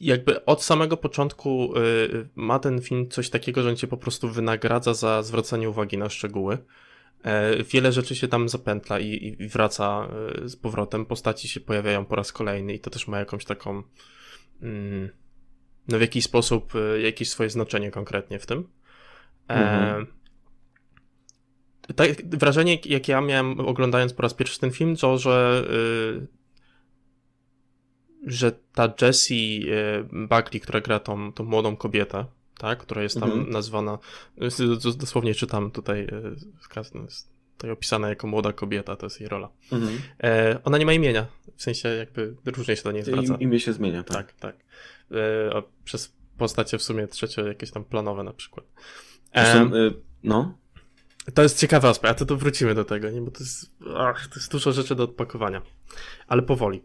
Jakby 0.00 0.44
od 0.44 0.62
samego 0.62 0.96
początku 0.96 1.78
y, 1.78 2.28
ma 2.34 2.58
ten 2.58 2.80
film 2.80 3.08
coś 3.08 3.30
takiego, 3.30 3.62
że 3.62 3.68
on 3.68 3.76
cię 3.76 3.86
po 3.86 3.96
prostu 3.96 4.28
wynagradza 4.28 4.94
za 4.94 5.22
zwracanie 5.22 5.70
uwagi 5.70 5.98
na 5.98 6.08
szczegóły. 6.08 6.58
E, 7.22 7.64
wiele 7.64 7.92
rzeczy 7.92 8.16
się 8.16 8.28
tam 8.28 8.48
zapętla 8.48 9.00
i, 9.00 9.36
i 9.38 9.48
wraca 9.48 10.08
y, 10.44 10.48
z 10.48 10.56
powrotem. 10.56 11.06
Postaci 11.06 11.48
się 11.48 11.60
pojawiają 11.60 12.04
po 12.04 12.16
raz 12.16 12.32
kolejny 12.32 12.74
i 12.74 12.80
to 12.80 12.90
też 12.90 13.08
ma 13.08 13.18
jakąś 13.18 13.44
taką. 13.44 13.82
Mm, 14.62 15.08
no 15.88 15.98
w 15.98 16.00
jakiś 16.00 16.24
sposób 16.24 16.74
y, 16.74 17.00
jakieś 17.00 17.30
swoje 17.30 17.50
znaczenie 17.50 17.90
konkretnie 17.90 18.38
w 18.38 18.46
tym. 18.46 18.68
E, 19.48 19.54
mhm. 19.54 20.06
tak, 21.96 22.08
wrażenie, 22.38 22.78
jakie 22.84 23.12
ja 23.12 23.20
miałem 23.20 23.60
oglądając 23.60 24.12
po 24.12 24.22
raz 24.22 24.34
pierwszy 24.34 24.60
ten 24.60 24.70
film, 24.70 24.96
to, 24.96 25.18
że 25.18 25.64
że 28.26 28.52
ta 28.74 28.92
Jessie 29.02 29.66
Buckley, 30.12 30.60
która 30.60 30.80
gra 30.80 30.98
tą, 30.98 31.32
tą 31.32 31.44
młodą 31.44 31.76
kobietę, 31.76 32.24
tak, 32.58 32.78
która 32.78 33.02
jest 33.02 33.20
tam 33.20 33.30
mhm. 33.30 33.50
nazwana, 33.50 33.98
dosłownie 34.96 35.34
czytam 35.34 35.70
tutaj, 35.70 36.06
tutaj 37.60 37.70
opisana 37.70 38.08
jako 38.08 38.26
młoda 38.26 38.52
kobieta, 38.52 38.96
to 38.96 39.06
jest 39.06 39.20
jej 39.20 39.28
rola. 39.28 39.48
Mhm. 39.72 39.98
E, 40.22 40.58
ona 40.64 40.78
nie 40.78 40.86
ma 40.86 40.92
imienia, 40.92 41.26
w 41.56 41.62
sensie 41.62 41.88
jakby 41.88 42.34
różnie 42.46 42.76
się 42.76 42.82
do 42.82 42.92
niej 42.92 43.02
zwraca. 43.02 43.36
Imię 43.36 43.60
się 43.60 43.72
zmienia, 43.72 44.02
tak. 44.02 44.16
Tak, 44.16 44.32
tak. 44.32 44.56
E, 45.12 45.62
przez 45.84 46.12
postacie 46.38 46.78
w 46.78 46.82
sumie 46.82 47.06
trzecie 47.06 47.42
jakieś 47.42 47.70
tam 47.70 47.84
planowe 47.84 48.24
na 48.24 48.32
przykład. 48.32 48.66
Zresztą, 49.34 49.60
e, 49.60 49.90
no. 50.22 50.58
To 51.34 51.42
jest 51.42 51.58
ciekawy 51.58 51.88
aspekt, 51.88 52.10
a 52.10 52.14
to, 52.14 52.26
to 52.26 52.36
wrócimy 52.36 52.74
do 52.74 52.84
tego, 52.84 53.10
nie? 53.10 53.20
bo 53.20 53.30
to 53.30 53.38
jest, 53.40 53.70
ach, 53.96 54.26
to 54.26 54.34
jest 54.34 54.52
dużo 54.52 54.72
rzeczy 54.72 54.94
do 54.94 55.04
odpakowania, 55.04 55.62
ale 56.28 56.42
powoli. 56.42 56.82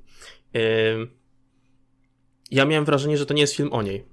E, 0.56 0.60
ja 2.56 2.66
miałem 2.66 2.86
wrażenie, 2.86 3.18
że 3.18 3.26
to 3.26 3.34
nie 3.34 3.42
jest 3.42 3.56
film 3.56 3.74
o 3.74 3.82
niej. 3.82 4.06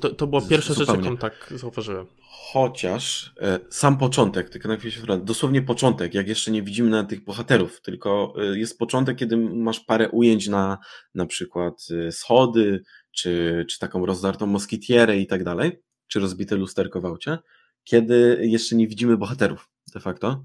To, 0.00 0.14
to 0.14 0.26
była 0.26 0.42
pierwsza 0.42 0.74
rzecz, 0.74 0.88
jaką 0.88 1.16
tak 1.16 1.52
zauważyłem. 1.56 2.06
Chociaż 2.20 3.34
e, 3.40 3.60
sam 3.70 3.98
początek, 3.98 4.50
tylko 4.50 4.68
na 4.68 4.76
chwilę 4.76 4.92
się 4.92 5.24
dosłownie 5.24 5.62
początek, 5.62 6.14
jak 6.14 6.28
jeszcze 6.28 6.50
nie 6.50 6.62
widzimy 6.62 6.90
na 6.90 7.04
tych 7.04 7.24
bohaterów, 7.24 7.80
tylko 7.80 8.34
e, 8.38 8.58
jest 8.58 8.78
początek, 8.78 9.16
kiedy 9.16 9.36
masz 9.36 9.80
parę 9.80 10.08
ujęć 10.08 10.48
na 10.48 10.78
na 11.14 11.26
przykład 11.26 11.86
e, 11.90 12.12
schody, 12.12 12.82
czy, 13.10 13.64
czy 13.68 13.78
taką 13.78 14.06
rozdartą 14.06 14.46
moskitierę 14.46 15.18
i 15.18 15.26
tak 15.26 15.44
dalej, 15.44 15.82
czy 16.06 16.20
rozbite 16.20 16.56
lusterko 16.56 17.00
w 17.00 17.06
aucie, 17.06 17.38
kiedy 17.84 18.38
jeszcze 18.42 18.76
nie 18.76 18.88
widzimy 18.88 19.16
bohaterów 19.16 19.68
de 19.94 20.00
facto. 20.00 20.44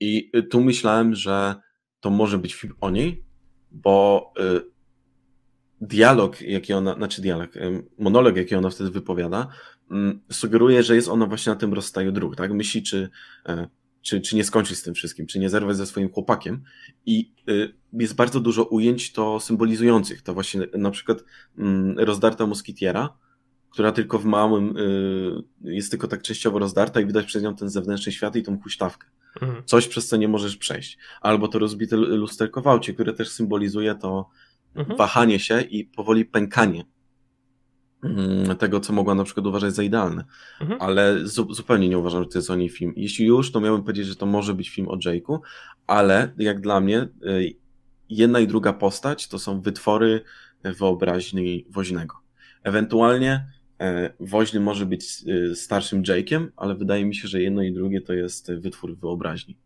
I 0.00 0.30
e, 0.34 0.42
tu 0.42 0.60
myślałem, 0.60 1.14
że 1.14 1.54
to 2.00 2.10
może 2.10 2.38
być 2.38 2.54
film 2.54 2.74
o 2.80 2.90
niej, 2.90 3.24
bo 3.70 4.32
e, 4.38 4.71
dialog, 5.82 6.40
jaki 6.40 6.72
ona, 6.72 6.94
znaczy 6.94 7.22
dialog, 7.22 7.50
monolog, 7.98 8.36
jaki 8.36 8.54
ona 8.54 8.70
wtedy 8.70 8.90
wypowiada, 8.90 9.48
mm, 9.90 10.20
sugeruje, 10.30 10.82
że 10.82 10.96
jest 10.96 11.08
ona 11.08 11.26
właśnie 11.26 11.52
na 11.52 11.58
tym 11.58 11.74
rozstaju 11.74 12.12
dróg, 12.12 12.36
tak? 12.36 12.52
Myśli, 12.52 12.82
czy, 12.82 13.10
e, 13.46 13.68
czy, 14.02 14.20
czy 14.20 14.36
nie 14.36 14.44
skończyć 14.44 14.78
z 14.78 14.82
tym 14.82 14.94
wszystkim, 14.94 15.26
czy 15.26 15.38
nie 15.38 15.50
zerwać 15.50 15.76
ze 15.76 15.86
swoim 15.86 16.12
chłopakiem. 16.12 16.62
I 17.06 17.32
y, 17.48 17.74
jest 17.92 18.14
bardzo 18.14 18.40
dużo 18.40 18.64
ujęć 18.64 19.12
to 19.12 19.40
symbolizujących. 19.40 20.22
To 20.22 20.34
właśnie 20.34 20.60
na 20.78 20.90
przykład 20.90 21.24
mm, 21.58 21.98
rozdarta 21.98 22.46
moskitiera, 22.46 23.16
która 23.70 23.92
tylko 23.92 24.18
w 24.18 24.24
małym 24.24 24.76
y, 24.76 25.42
jest 25.64 25.90
tylko 25.90 26.08
tak 26.08 26.22
częściowo 26.22 26.58
rozdarta 26.58 27.00
i 27.00 27.06
widać 27.06 27.26
przez 27.26 27.42
nią 27.42 27.56
ten 27.56 27.68
zewnętrzny 27.68 28.12
świat 28.12 28.36
i 28.36 28.42
tą 28.42 28.60
huśtawkę. 28.60 29.06
Mhm. 29.42 29.62
Coś, 29.66 29.88
przez 29.88 30.08
co 30.08 30.16
nie 30.16 30.28
możesz 30.28 30.56
przejść. 30.56 30.98
Albo 31.20 31.48
to 31.48 31.58
rozbite 31.58 31.96
lusterko 31.96 32.62
w 32.62 32.66
aucie, 32.66 32.94
które 32.94 33.12
też 33.12 33.28
symbolizuje 33.28 33.94
to 33.94 34.28
mhm. 34.74 34.98
wahanie 34.98 35.38
się 35.38 35.60
i 35.60 35.84
powoli 35.84 36.24
pękanie 36.24 36.84
mm, 38.04 38.56
tego, 38.56 38.80
co 38.80 38.92
mogła 38.92 39.14
na 39.14 39.24
przykład 39.24 39.46
uważać 39.46 39.74
za 39.74 39.82
idealne. 39.82 40.24
Mhm. 40.60 40.82
Ale 40.82 41.26
zu 41.26 41.54
zupełnie 41.54 41.88
nie 41.88 41.98
uważam, 41.98 42.22
że 42.22 42.28
to 42.28 42.38
jest 42.38 42.50
o 42.50 42.56
niej 42.56 42.68
film. 42.68 42.92
Jeśli 42.96 43.26
już, 43.26 43.52
to 43.52 43.60
miałbym 43.60 43.82
powiedzieć, 43.82 44.06
że 44.06 44.16
to 44.16 44.26
może 44.26 44.54
być 44.54 44.70
film 44.70 44.88
o 44.88 44.96
Jake'u, 44.96 45.38
ale 45.86 46.32
jak 46.38 46.60
dla 46.60 46.80
mnie 46.80 47.08
y, 47.26 47.54
jedna 48.08 48.40
i 48.40 48.46
druga 48.46 48.72
postać 48.72 49.28
to 49.28 49.38
są 49.38 49.60
wytwory 49.60 50.24
wyobraźni 50.64 51.66
woźnego. 51.70 52.16
Ewentualnie 52.62 53.46
e, 53.80 54.12
woźny 54.20 54.60
może 54.60 54.86
być 54.86 55.04
y, 55.28 55.56
starszym 55.56 56.02
Jake'em, 56.02 56.48
ale 56.56 56.74
wydaje 56.74 57.04
mi 57.04 57.14
się, 57.14 57.28
że 57.28 57.42
jedno 57.42 57.62
i 57.62 57.72
drugie 57.72 58.00
to 58.00 58.12
jest 58.12 58.52
wytwór 58.52 58.96
wyobraźni. 58.96 59.56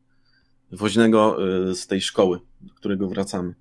Woźnego 0.72 1.48
y, 1.70 1.74
z 1.74 1.86
tej 1.86 2.00
szkoły, 2.00 2.40
do 2.60 2.74
którego 2.74 3.08
wracamy. 3.08 3.54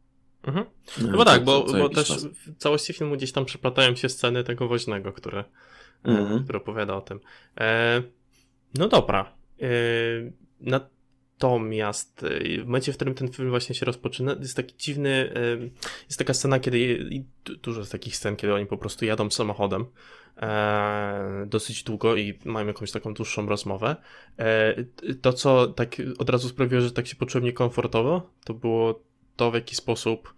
Mhm. 0.46 0.66
No, 1.02 1.12
Chyba 1.12 1.26
tak, 1.26 1.44
bo, 1.44 1.64
bo 1.64 1.90
też 1.90 2.08
czas. 2.08 2.26
w 2.26 2.58
całości 2.58 2.94
filmu 2.94 3.16
gdzieś 3.16 3.32
tam 3.32 3.46
przeplatają 3.46 3.96
się 3.96 4.10
sceny 4.10 4.44
tego 4.44 4.68
woźnego, 4.68 5.14
które, 5.14 5.44
e, 6.06 6.10
mhm. 6.10 6.44
który 6.44 6.60
opowiada 6.60 6.96
o 6.96 7.02
tym. 7.02 7.20
E, 7.60 8.02
no 8.76 8.88
dobra. 8.88 9.34
E, 9.62 9.68
natomiast 10.62 12.24
e, 12.24 12.62
w 12.62 12.66
momencie, 12.66 12.94
w 12.94 12.96
którym 12.96 13.14
ten 13.14 13.32
film 13.32 13.50
właśnie 13.50 13.76
się 13.76 13.86
rozpoczyna, 13.86 14.36
jest 14.40 14.56
taki 14.56 14.78
dziwny, 14.78 15.34
e, 15.36 15.58
jest 16.06 16.18
taka 16.18 16.34
scena, 16.34 16.60
kiedy, 16.60 16.80
i 17.12 17.24
dużo 17.64 17.80
jest 17.80 17.92
takich 17.92 18.16
scen, 18.16 18.36
kiedy 18.36 18.54
oni 18.54 18.66
po 18.66 18.78
prostu 18.78 19.06
jadą 19.06 19.30
samochodem 19.30 19.86
e, 20.38 21.46
dosyć 21.48 21.84
długo 21.84 22.16
i 22.16 22.40
mają 22.46 22.68
jakąś 22.68 22.92
taką 22.92 23.14
dłuższą 23.14 23.46
rozmowę. 23.46 23.96
to, 25.22 25.34
co 25.34 25.68
tak 25.68 25.96
od 26.18 26.30
razu 26.30 26.50
sprawiło, 26.50 26.82
że 26.82 26.92
tak 26.92 27.08
się 27.08 27.16
poczułem 27.16 27.46
niekomfortowo, 27.46 28.30
to 28.44 28.54
było 28.54 29.05
to, 29.36 29.52
w 29.52 29.54
jaki 29.54 29.76
sposób 29.76 30.34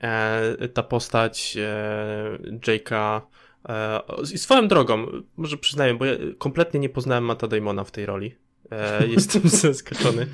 e, 0.00 0.68
ta 0.68 0.82
postać 0.82 1.56
e, 1.56 2.38
Jake'a 2.66 3.20
i 4.34 4.38
swoją 4.38 4.68
drogą, 4.68 5.06
może 5.36 5.56
przyznaję, 5.56 5.94
bo 5.94 6.04
ja 6.04 6.14
kompletnie 6.38 6.80
nie 6.80 6.88
poznałem 6.88 7.24
Mata 7.24 7.48
Damona 7.48 7.84
w 7.84 7.90
tej 7.90 8.06
roli. 8.06 8.36
E, 8.70 9.06
jestem 9.16 9.42
zaskoczony. 9.44 10.26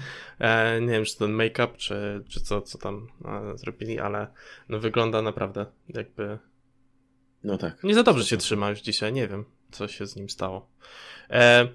Nie 0.81 0.93
wiem, 0.93 1.05
czy 1.05 1.19
ten 1.19 1.33
make-up, 1.33 1.69
czy, 1.77 2.25
czy 2.29 2.41
co, 2.41 2.63
co 2.63 2.79
tam 2.79 3.09
zrobili, 3.55 3.99
ale 3.99 4.27
no 4.69 4.79
wygląda 4.79 5.23
naprawdę 5.23 5.67
jakby. 5.89 6.39
No 7.45 7.59
tak. 7.59 7.85
Nie 7.85 7.95
za 7.95 8.03
dobrze 8.03 8.25
się 8.25 8.37
trzyma 8.37 8.71
już 8.71 8.81
dzisiaj, 8.81 9.13
nie 9.13 9.29
wiem, 9.29 9.45
co 9.71 9.89
się 9.89 10.07
z 10.07 10.17
nim 10.17 10.31
stało. 10.31 10.71
E, 11.31 11.69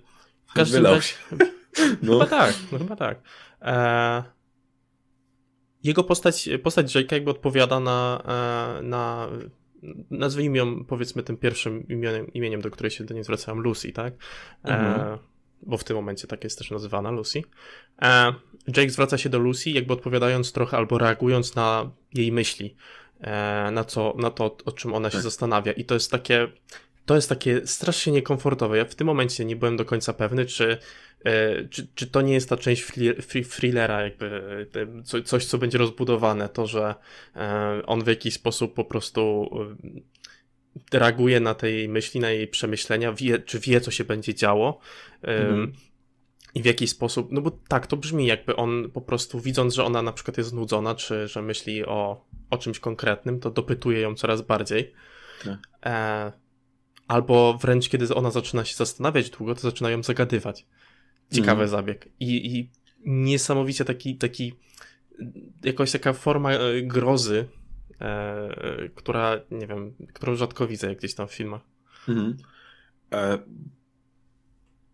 w 0.46 0.54
każdym 0.54 0.86
razie. 0.86 1.14
No. 2.02 2.14
Chyba 2.14 2.26
tak, 2.26 2.56
no 2.72 2.78
chyba 2.78 2.96
tak. 2.96 3.22
E, 3.62 4.24
jego 5.84 6.04
postać, 6.04 6.50
postać 6.64 6.96
Jake'a 6.96 7.14
jakby 7.14 7.32
odpowiada 7.32 7.80
na, 7.80 8.24
e, 8.80 8.84
na 8.84 9.30
nazwijmy 10.12 10.58
ją 10.58 10.86
powiedzmy 10.86 11.24
tym 11.24 11.38
pierwszym 11.38 11.88
imieniem, 11.88 12.34
imieniem 12.34 12.62
do 12.62 12.72
której 12.72 12.92
się 12.92 13.04
do 13.04 13.14
niej 13.14 13.24
zwracałem, 13.24 13.62
Lucy, 13.62 13.92
tak? 13.92 14.14
E, 14.66 14.68
mhm. 14.68 15.02
E, 15.02 15.18
bo 15.62 15.78
w 15.78 15.84
tym 15.84 15.96
momencie 15.96 16.28
tak 16.28 16.44
jest 16.44 16.58
też 16.58 16.72
nazywana 16.72 17.12
Lucy. 17.12 17.42
E, 18.02 18.34
Jake 18.68 18.90
zwraca 18.90 19.18
się 19.18 19.30
do 19.30 19.40
Lucy, 19.40 19.70
jakby 19.70 19.94
odpowiadając 19.94 20.52
trochę 20.52 20.78
albo 20.78 20.98
reagując 20.98 21.56
na 21.56 21.92
jej 22.14 22.32
myśli, 22.32 22.76
e, 23.22 23.72
na, 23.72 23.84
co, 23.84 24.14
na 24.18 24.30
to, 24.30 24.58
o 24.66 24.72
czym 24.72 24.94
ona 24.94 25.10
tak. 25.10 25.18
się 25.18 25.22
zastanawia. 25.22 25.72
I 25.72 25.86
to 25.86 25.94
jest 25.94 26.12
takie, 26.12 26.48
to 27.06 27.16
jest 27.16 27.30
takie 27.30 27.68
strasznie 27.68 28.14
niekomfortowe. 28.14 28.78
Ja 28.78 28.86
w 28.86 28.96
tym 28.96 29.08
momencie 29.08 29.46
nie 29.46 29.56
byłem 29.56 29.78
do 29.78 29.86
końca 29.86 30.14
pewny, 30.14 30.46
czy 30.46 30.78
E, 31.24 31.66
czy, 31.68 31.88
czy 31.96 32.08
to 32.08 32.22
nie 32.22 32.34
jest 32.34 32.50
ta 32.50 32.58
część 32.58 32.86
thrillera, 33.50 34.02
jakby 34.02 34.68
coś, 35.26 35.46
co 35.46 35.58
będzie 35.58 35.78
rozbudowane, 35.78 36.50
to, 36.50 36.68
że 36.68 36.96
e, 37.36 37.82
on 37.86 38.04
w 38.04 38.08
jakiś 38.08 38.34
sposób 38.34 38.74
po 38.74 38.86
prostu 38.86 39.50
e, 40.94 40.98
reaguje 40.98 41.40
na 41.40 41.54
tej 41.54 41.90
myśli, 41.90 42.20
na 42.20 42.32
jej 42.32 42.48
przemyślenia, 42.48 43.14
wie, 43.14 43.40
czy 43.40 43.60
wie, 43.60 43.82
co 43.82 43.92
się 43.92 44.04
będzie 44.04 44.36
działo. 44.36 44.80
Mhm. 45.22 45.74
I 46.56 46.62
w 46.62 46.66
jakiś 46.66 46.90
sposób, 46.90 47.32
no 47.32 47.42
bo 47.42 47.52
tak, 47.52 47.88
to 47.88 47.98
brzmi 47.98 48.26
jakby 48.26 48.56
on 48.56 48.92
po 48.92 49.02
prostu 49.02 49.40
widząc, 49.40 49.74
że 49.74 49.84
ona 49.84 50.02
na 50.02 50.14
przykład 50.14 50.38
jest 50.38 50.50
znudzona, 50.50 50.96
czy 50.96 51.28
że 51.28 51.42
myśli 51.42 51.86
o, 51.86 52.26
o 52.50 52.58
czymś 52.58 52.80
konkretnym, 52.80 53.40
to 53.40 53.52
dopytuje 53.52 54.00
ją 54.00 54.16
coraz 54.16 54.42
bardziej. 54.42 54.94
Tak. 55.44 55.58
E, 55.86 56.32
albo 57.08 57.58
wręcz 57.58 57.90
kiedy 57.90 58.16
ona 58.16 58.32
zaczyna 58.32 58.66
się 58.66 58.76
zastanawiać 58.76 59.30
długo, 59.30 59.56
to 59.56 59.62
zaczyna 59.62 59.90
ją 59.90 60.04
zagadywać. 60.04 60.66
Ciekawy 61.32 61.62
mm. 61.62 61.68
zabieg. 61.68 62.10
I, 62.20 62.58
I 62.58 62.72
niesamowicie 63.06 63.86
taki, 63.86 64.18
taki, 64.18 64.54
jakoś 65.64 65.92
taka 65.92 66.14
forma 66.14 66.52
e, 66.52 66.82
grozy, 66.82 67.48
e, 68.02 68.90
która, 68.96 69.40
nie 69.52 69.68
wiem, 69.68 69.94
którą 70.14 70.36
rzadko 70.36 70.68
widzę 70.68 70.96
gdzieś 70.96 71.16
tam 71.16 71.28
w 71.28 71.34
filmach. 71.34 71.62
Mm. 72.08 72.38
E, 73.14 73.40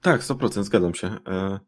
tak, 0.01 0.21
100% 0.21 0.63
zgadzam 0.63 0.95
się. 0.95 1.07
E, 1.27 1.59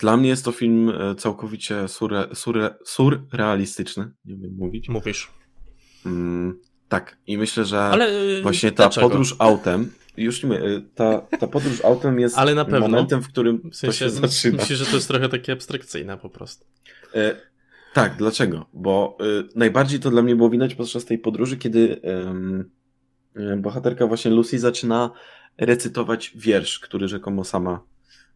dla 0.00 0.16
mnie 0.16 0.28
jest 0.28 0.44
to 0.44 0.52
film 0.52 0.88
e, 0.88 1.14
całkowicie 1.14 1.88
surre, 1.88 2.28
surre, 2.34 2.74
surrealistyczny, 2.84 4.10
nie 4.24 4.36
wiem 4.36 4.56
mówić. 4.56 4.88
Mówisz. 4.88 5.30
Mm, 6.06 6.60
tak, 6.88 7.16
i 7.26 7.38
myślę, 7.38 7.64
że 7.64 7.80
Ale, 7.80 8.08
właśnie 8.42 8.72
ta 8.72 8.76
dlaczego? 8.82 9.08
podróż 9.08 9.36
autem 9.38 9.92
już 10.16 10.42
nie 10.44 10.60
y, 10.62 10.82
ta, 10.94 11.20
ta 11.20 11.46
podróż 11.46 11.84
autem 11.84 12.20
jest 12.20 12.38
Ale 12.38 12.54
na 12.54 12.64
pewno. 12.64 12.80
momentem, 12.88 13.22
w 13.22 13.28
którym 13.28 13.70
w 13.70 13.76
sensie, 13.76 13.86
to 13.86 13.92
się 13.92 14.10
zaczyna. 14.10 14.56
Myślę, 14.56 14.76
że 14.76 14.86
to 14.86 14.96
jest 14.96 15.08
trochę 15.08 15.28
takie 15.28 15.52
abstrakcyjne 15.52 16.18
po 16.18 16.30
prostu. 16.30 16.64
E, 17.14 17.36
Tak, 17.94 18.16
dlaczego? 18.16 18.66
Bo 18.72 19.18
y, 19.20 19.48
najbardziej 19.54 20.00
to 20.00 20.10
dla 20.10 20.22
mnie 20.22 20.36
było 20.36 20.50
widać 20.50 20.74
podczas 20.74 21.04
tej 21.04 21.18
podróży, 21.18 21.56
kiedy 21.56 22.00
y, 23.36 23.56
bohaterka 23.56 24.06
właśnie 24.06 24.30
Lucy 24.30 24.58
zaczyna 24.58 25.10
recytować 25.58 26.32
wiersz, 26.36 26.78
który 26.78 27.08
rzekomo 27.08 27.44
sama 27.44 27.80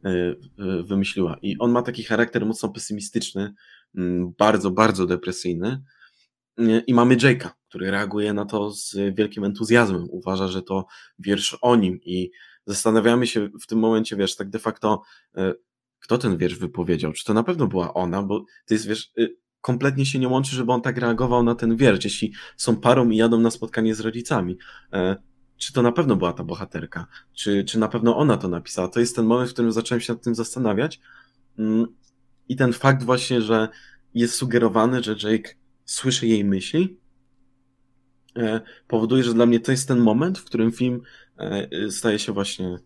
y, 0.06 0.09
y, 0.09 0.82
wymyśliła. 0.82 1.37
I 1.42 1.56
on 1.59 1.71
ma 1.71 1.82
taki 1.82 2.02
charakter 2.04 2.47
mocno 2.47 2.68
pesymistyczny, 2.68 3.54
mm, 3.97 4.32
bardzo, 4.38 4.71
bardzo 4.71 5.06
depresyjny. 5.06 5.82
Y, 6.61 6.82
I 6.87 6.94
mamy 6.94 7.16
Jake'a, 7.16 7.50
który 7.68 7.90
reaguje 7.90 8.32
na 8.32 8.44
to 8.44 8.71
z 8.71 8.97
wielkim 9.14 9.44
entuzjazmem. 9.44 10.06
Uważa, 10.11 10.49
że 10.49 10.62
to 10.62 10.87
wiersz 11.18 11.59
o 11.62 11.76
nim 11.76 12.00
i 12.04 12.30
zastanawiamy 12.66 13.26
się 13.26 13.49
w 13.62 13.66
tym 13.66 13.78
momencie, 13.78 14.16
wiesz, 14.16 14.37
tak 14.37 14.50
de 14.50 14.59
facto, 14.59 15.02
kto 15.99 16.18
ten 16.18 16.37
wiersz 16.37 16.54
wypowiedział? 16.54 17.12
Czy 17.12 17.25
to 17.25 17.35
na 17.35 17.42
pewno 17.42 17.66
była 17.66 17.94
ona? 17.94 18.23
Bo 18.23 18.44
to 18.66 18.75
jest, 18.75 18.87
wiesz, 18.87 19.12
kompletnie 19.61 20.06
się 20.06 20.18
nie 20.18 20.28
łączy, 20.28 20.56
żeby 20.56 20.73
on 20.73 20.82
tak 20.82 20.99
reagował 20.99 21.42
na 21.42 21.54
ten 21.54 21.76
wiersz, 21.76 22.04
jeśli 22.04 22.32
są 22.56 22.76
parą 22.76 23.11
i 23.11 23.16
jadą 23.16 23.40
na 23.40 23.50
spotkanie 23.50 23.94
z 23.94 24.00
rodzicami 24.00 24.59
czy 25.62 25.73
to 25.73 25.82
na 25.82 25.92
pewno 25.92 26.16
była 26.16 26.32
ta 26.32 26.44
bohaterka, 26.44 27.06
czy, 27.32 27.64
czy 27.64 27.78
na 27.78 27.88
pewno 27.88 28.16
ona 28.16 28.37
to 28.37 28.49
napisała. 28.49 28.88
To 28.88 29.00
jest 29.00 29.16
ten 29.16 29.26
moment, 29.26 29.50
w 29.50 29.52
którym 29.52 29.73
zacząłem 29.73 30.00
się 30.00 30.12
nad 30.12 30.23
tym 30.23 30.35
zastanawiać. 30.35 31.00
Mm, 31.59 31.87
I 32.49 32.56
ten 32.56 32.73
fakt 32.73 33.02
właśnie, 33.02 33.42
że 33.42 33.68
jest 34.14 34.35
sugerowany, 34.35 35.02
że 35.02 35.12
Jake 35.12 35.54
słyszy 35.85 36.27
jej 36.27 36.45
myśli, 36.45 36.97
e, 38.37 38.61
powoduje, 38.89 39.23
że 39.23 39.35
dla 39.35 39.47
mnie 39.47 39.61
to 39.61 39.71
jest 39.71 39.89
ten 39.89 39.99
moment, 39.99 40.39
w 40.39 40.45
którym 40.45 40.73
film 40.73 41.03
e, 41.39 41.91
staje 41.91 42.19
się 42.19 42.33
właśnie 42.33 42.79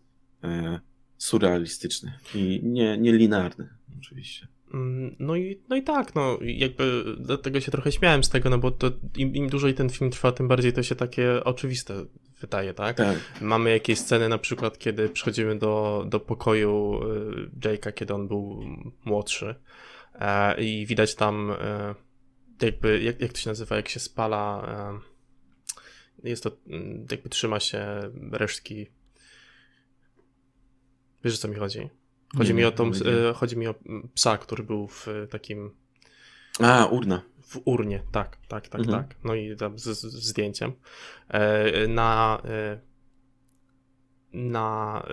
e, 0.43 0.79
surrealistyczny 1.17 2.13
i 2.35 2.59
nie, 2.63 2.97
nie 2.97 3.13
linearny, 3.13 3.69
oczywiście. 3.99 4.47
Mm, 4.73 5.15
no 5.19 5.35
i, 5.35 5.61
no 5.69 5.75
i 5.75 5.83
tak, 5.83 6.15
no 6.15 6.39
jakby 6.41 7.03
dlatego 7.19 7.61
się 7.61 7.71
trochę 7.71 7.91
śmiałem 7.91 8.23
z 8.23 8.29
tego, 8.29 8.49
no 8.49 8.57
bo 8.57 8.71
to 8.71 8.91
im, 9.17 9.35
im 9.35 9.49
dłużej 9.49 9.73
ten 9.73 9.89
film 9.89 10.11
trwa, 10.11 10.31
tym 10.31 10.47
bardziej 10.47 10.73
to 10.73 10.83
się 10.83 10.95
takie 10.95 11.43
oczywiste 11.43 12.05
wydaje, 12.41 12.73
tak? 12.73 12.97
tak. 12.97 13.17
Mamy 13.41 13.69
jakieś 13.69 13.99
sceny 13.99 14.29
na 14.29 14.37
przykład, 14.37 14.77
kiedy 14.77 15.09
przychodzimy 15.09 15.57
do, 15.57 16.05
do 16.09 16.19
pokoju 16.19 16.99
Jake'a, 17.59 17.93
kiedy 17.93 18.13
on 18.13 18.27
był 18.27 18.63
młodszy 19.05 19.55
i 20.57 20.85
widać 20.85 21.15
tam 21.15 21.51
jakby, 22.61 23.03
jak, 23.03 23.21
jak 23.21 23.33
to 23.33 23.39
się 23.39 23.49
nazywa, 23.49 23.75
jak 23.75 23.89
się 23.89 23.99
spala 23.99 24.67
e, 26.23 26.29
jest 26.29 26.43
to, 26.43 26.51
mm, 26.67 27.07
jakby 27.11 27.29
trzyma 27.29 27.59
się 27.59 28.11
resztki 28.31 28.87
Wiesz, 31.23 31.35
o 31.35 31.37
co 31.37 31.47
mi 31.47 31.55
chodzi? 31.55 31.89
Chodzi, 32.37 32.49
nie, 32.49 32.57
mi, 32.57 32.65
o 32.65 32.71
tą, 32.71 32.91
e, 33.29 33.33
chodzi 33.33 33.57
mi 33.57 33.67
o 33.67 33.75
psa, 34.13 34.37
który 34.37 34.63
był 34.63 34.87
w 34.87 35.07
takim. 35.29 35.71
A, 36.59 36.85
urna. 36.85 37.21
W 37.43 37.61
urnie, 37.65 38.03
tak, 38.11 38.37
tak, 38.47 38.67
tak, 38.67 38.81
mhm. 38.81 39.03
tak. 39.03 39.15
No 39.23 39.35
i 39.35 39.55
tam 39.55 39.79
z, 39.79 39.83
z 39.83 40.03
zdjęciem. 40.03 40.71
E, 41.27 41.87
na, 41.87 42.41
e, 42.45 42.79
na, 44.33 45.03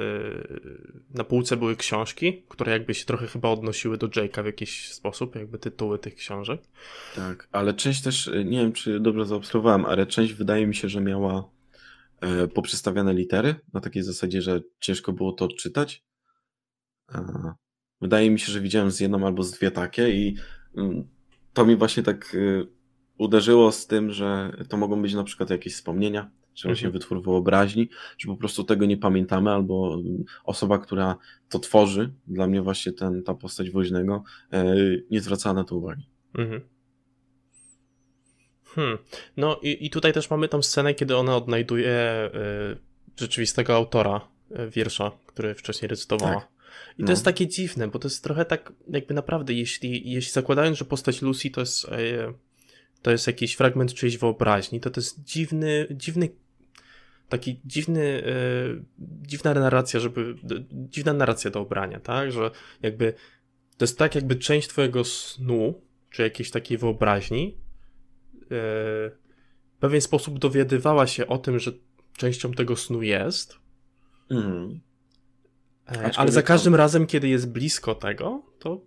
na 1.14 1.25
półce 1.25 1.56
były 1.56 1.76
książki, 1.76 2.42
które 2.49 2.73
jakby 2.73 2.94
się 2.94 3.04
trochę 3.04 3.26
chyba 3.26 3.49
odnosiły 3.49 3.99
do 3.99 4.09
Jake'a 4.09 4.42
w 4.42 4.47
jakiś 4.47 4.92
sposób, 4.92 5.35
jakby 5.35 5.59
tytuły 5.59 5.99
tych 5.99 6.14
książek. 6.14 6.62
Tak, 7.16 7.49
ale 7.52 7.75
część 7.75 8.02
też, 8.02 8.30
nie 8.44 8.59
wiem 8.59 8.73
czy 8.73 9.00
dobrze 9.00 9.26
zaobserwowałem, 9.26 9.85
ale 9.85 10.06
część 10.06 10.33
wydaje 10.33 10.66
mi 10.66 10.75
się, 10.75 10.88
że 10.88 11.00
miała 11.00 11.54
poprzestawiane 12.54 13.14
litery, 13.14 13.54
na 13.73 13.80
takiej 13.80 14.02
zasadzie, 14.02 14.42
że 14.42 14.61
ciężko 14.80 15.12
było 15.12 15.33
to 15.33 15.44
odczytać. 15.44 16.04
Wydaje 18.00 18.30
mi 18.30 18.38
się, 18.38 18.52
że 18.52 18.61
widziałem 18.61 18.90
z 18.90 19.00
jedną 19.00 19.26
albo 19.26 19.42
z 19.42 19.52
dwie 19.52 19.71
takie 19.71 20.11
i 20.11 20.37
mm, 20.76 21.09
to 21.52 21.66
mi 21.66 21.76
właśnie 21.76 22.02
tak 22.02 22.35
y, 22.35 22.66
uderzyło 23.18 23.73
z 23.73 23.87
tym, 23.87 24.11
że 24.11 24.56
to 24.68 24.76
mogą 24.76 25.02
być 25.02 25.14
na 25.14 25.25
przykład 25.25 25.50
jakieś 25.50 25.75
wspomnienia, 25.75 26.30
czy 26.54 26.68
właśnie 26.68 26.87
mhm. 26.87 26.92
wytwór 26.92 27.23
wyobraźni, 27.23 27.88
że 28.18 28.28
po 28.28 28.37
prostu 28.37 28.64
tego 28.64 28.87
nie 28.87 28.96
pamiętamy, 28.96 29.50
albo 29.50 29.94
mm, 29.94 30.25
osoba, 30.44 30.78
która 30.78 31.16
to 31.49 31.58
tworzy, 31.58 32.12
dla 32.26 32.47
mnie 32.47 32.62
właśnie 32.62 32.93
ten, 32.93 33.23
ta 33.23 33.34
postać 33.34 33.71
woźnego, 33.71 34.23
e, 34.52 34.64
nie 35.10 35.21
zwracała 35.21 35.54
na 35.54 35.64
to 35.64 35.76
uwagi. 35.76 36.06
Mhm. 36.34 36.60
Hmm. 38.75 38.99
No 39.36 39.60
i, 39.62 39.86
i 39.86 39.90
tutaj 39.90 40.12
też 40.12 40.30
mamy 40.30 40.49
tą 40.49 40.62
scenę, 40.62 40.95
kiedy 40.95 41.17
ona 41.17 41.36
odnajduje 41.36 42.30
y, 43.14 43.21
rzeczywistego 43.21 43.75
autora 43.75 44.21
y, 44.50 44.71
wiersza, 44.71 45.12
który 45.26 45.54
wcześniej 45.54 45.88
recytowała. 45.88 46.34
Tak. 46.34 46.49
I 46.99 47.02
no. 47.02 47.06
to 47.06 47.12
jest 47.12 47.25
takie 47.25 47.47
dziwne, 47.47 47.88
bo 47.88 47.99
to 47.99 48.08
jest 48.08 48.25
trochę 48.25 48.45
tak, 48.45 48.73
jakby 48.88 49.14
naprawdę, 49.14 49.52
jeśli, 49.52 50.10
jeśli 50.10 50.32
zakładając, 50.32 50.78
że 50.78 50.84
postać 50.84 51.23
Lucy 51.23 51.50
to 51.50 51.60
jest, 51.60 51.84
e, 51.84 52.32
to 53.02 53.10
jest 53.10 53.26
jakiś 53.26 53.54
fragment 53.54 53.95
czyjejś 53.95 54.19
wyobraźni, 54.19 54.80
to 54.80 54.90
to 54.90 55.00
jest 55.00 55.25
dziwny, 55.25 55.86
dziwny 55.90 56.28
taki 57.28 57.60
dziwny, 57.65 58.23
e, 58.26 58.32
dziwna 58.99 59.54
narracja, 59.54 60.00
żeby, 60.00 60.34
dziwna 60.71 61.13
narracja 61.13 61.50
do 61.50 61.60
obrania, 61.60 62.00
tak, 62.00 62.32
że 62.32 62.50
jakby 62.82 63.15
to 63.76 63.84
jest 63.84 63.99
tak 63.99 64.15
jakby 64.15 64.37
część 64.37 64.69
twojego 64.69 65.04
snu, 65.04 65.82
czy 66.10 66.23
jakiejś 66.23 66.50
takiej 66.50 66.78
wyobraźni 66.78 67.58
e, 68.43 68.47
w 68.50 69.78
pewien 69.80 70.00
sposób 70.00 70.39
dowiadywała 70.39 71.06
się 71.06 71.26
o 71.26 71.39
tym, 71.39 71.58
że 71.58 71.73
częścią 72.17 72.52
tego 72.52 72.76
snu 72.76 73.02
jest, 73.02 73.58
mm. 74.30 74.80
Ale 76.17 76.32
za 76.32 76.43
każdym 76.43 76.75
razem, 76.75 77.06
kiedy 77.06 77.28
jest 77.28 77.52
blisko 77.52 77.95
tego, 77.95 78.43
to 78.58 78.80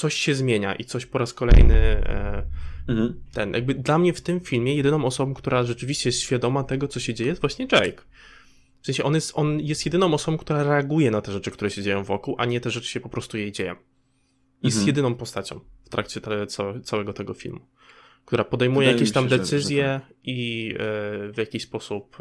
coś 0.00 0.14
się 0.14 0.34
zmienia 0.34 0.74
i 0.74 0.84
coś 0.84 1.06
po 1.06 1.18
raz 1.18 1.34
kolejny 1.34 1.74
e, 1.74 2.46
mhm. 2.88 3.22
ten. 3.32 3.52
Jakby 3.52 3.74
dla 3.74 3.98
mnie 3.98 4.12
w 4.12 4.20
tym 4.20 4.40
filmie 4.40 4.74
jedyną 4.74 5.04
osobą, 5.04 5.34
która 5.34 5.64
rzeczywiście 5.64 6.08
jest 6.08 6.20
świadoma 6.20 6.64
tego, 6.64 6.88
co 6.88 7.00
się 7.00 7.14
dzieje, 7.14 7.28
jest 7.28 7.40
właśnie 7.40 7.66
Jake. 7.72 8.02
W 8.82 8.86
sensie 8.86 9.04
on 9.04 9.14
jest, 9.14 9.32
on 9.34 9.60
jest 9.60 9.86
jedyną 9.86 10.14
osobą, 10.14 10.38
która 10.38 10.62
reaguje 10.62 11.10
na 11.10 11.20
te 11.20 11.32
rzeczy, 11.32 11.50
które 11.50 11.70
się 11.70 11.82
dzieją 11.82 12.04
wokół, 12.04 12.34
a 12.38 12.44
nie 12.44 12.60
te 12.60 12.70
rzeczy 12.70 12.88
się 12.88 13.00
po 13.00 13.08
prostu 13.08 13.38
jej 13.38 13.52
dzieją. 13.52 13.74
Jest 14.62 14.76
mhm. 14.76 14.86
jedyną 14.86 15.14
postacią 15.14 15.60
w 15.84 15.88
trakcie 15.88 16.20
te, 16.20 16.46
całego 16.84 17.12
tego 17.12 17.34
filmu, 17.34 17.60
która 18.24 18.44
podejmuje 18.44 18.86
Wydaje 18.86 18.98
jakieś 18.98 19.12
tam 19.12 19.24
się, 19.24 19.38
decyzje 19.38 19.82
że, 19.82 19.92
że 19.92 20.00
tak. 20.00 20.16
i 20.24 20.70
e, 20.74 20.76
w 21.32 21.34
jakiś 21.36 21.62
sposób 21.62 22.16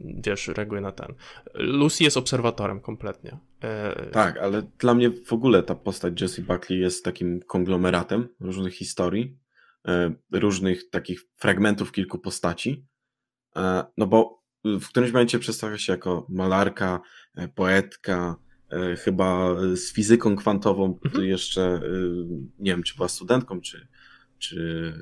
wiesz, 0.00 0.48
reaguje 0.48 0.80
na 0.80 0.92
ten. 0.92 1.14
Lucy 1.54 2.04
jest 2.04 2.16
obserwatorem 2.16 2.80
kompletnie. 2.80 3.38
E... 3.62 4.06
Tak, 4.10 4.38
ale 4.38 4.62
dla 4.78 4.94
mnie 4.94 5.10
w 5.10 5.32
ogóle 5.32 5.62
ta 5.62 5.74
postać 5.74 6.20
Jessie 6.20 6.42
Buckley 6.42 6.80
jest 6.80 7.04
takim 7.04 7.40
konglomeratem 7.40 8.28
różnych 8.40 8.74
historii, 8.74 9.38
e, 9.88 10.14
różnych 10.32 10.90
takich 10.90 11.20
fragmentów 11.36 11.92
kilku 11.92 12.18
postaci. 12.18 12.86
E, 13.56 13.84
no 13.96 14.06
bo 14.06 14.38
w 14.64 14.88
którymś 14.88 15.12
momencie 15.12 15.38
przedstawia 15.38 15.78
się 15.78 15.92
jako 15.92 16.26
malarka, 16.28 17.00
poetka, 17.54 18.36
chyba 19.04 19.54
z 19.74 19.92
fizyką 19.92 20.36
kwantową, 20.36 20.98
mhm. 21.04 21.24
jeszcze 21.24 21.80
nie 22.58 22.70
wiem, 22.70 22.82
czy 22.82 22.96
była 22.96 23.08
studentką, 23.08 23.60
czy, 23.60 23.88
czy 24.38 24.92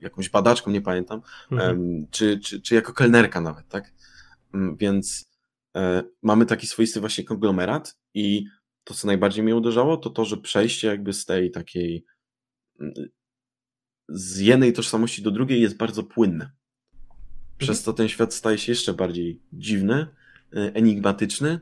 jakąś 0.00 0.28
badaczką, 0.28 0.70
nie 0.70 0.80
pamiętam, 0.80 1.20
mhm. 1.50 2.06
czy, 2.10 2.38
czy, 2.38 2.60
czy 2.60 2.74
jako 2.74 2.92
kelnerka 2.92 3.40
nawet, 3.40 3.68
tak? 3.68 3.92
Mm, 4.54 4.76
więc 4.76 5.30
e, 5.76 6.02
mamy 6.22 6.46
taki 6.46 6.66
swoisty 6.66 7.00
właśnie 7.00 7.24
konglomerat 7.24 7.96
i 8.14 8.44
to, 8.84 8.94
co 8.94 9.06
najbardziej 9.06 9.44
mnie 9.44 9.56
uderzało, 9.56 9.96
to 9.96 10.10
to, 10.10 10.24
że 10.24 10.36
przejście 10.36 10.88
jakby 10.88 11.12
z 11.12 11.24
tej 11.24 11.50
takiej 11.50 12.04
mm, 12.80 12.94
z 14.08 14.38
jednej 14.38 14.72
tożsamości 14.72 15.22
do 15.22 15.30
drugiej 15.30 15.60
jest 15.60 15.76
bardzo 15.76 16.02
płynne. 16.02 16.50
Przez 17.58 17.78
mhm. 17.78 17.84
to 17.84 17.92
ten 17.92 18.08
świat 18.08 18.34
staje 18.34 18.58
się 18.58 18.72
jeszcze 18.72 18.94
bardziej 18.94 19.40
dziwny, 19.52 20.06
e, 20.52 20.74
enigmatyczny 20.74 21.60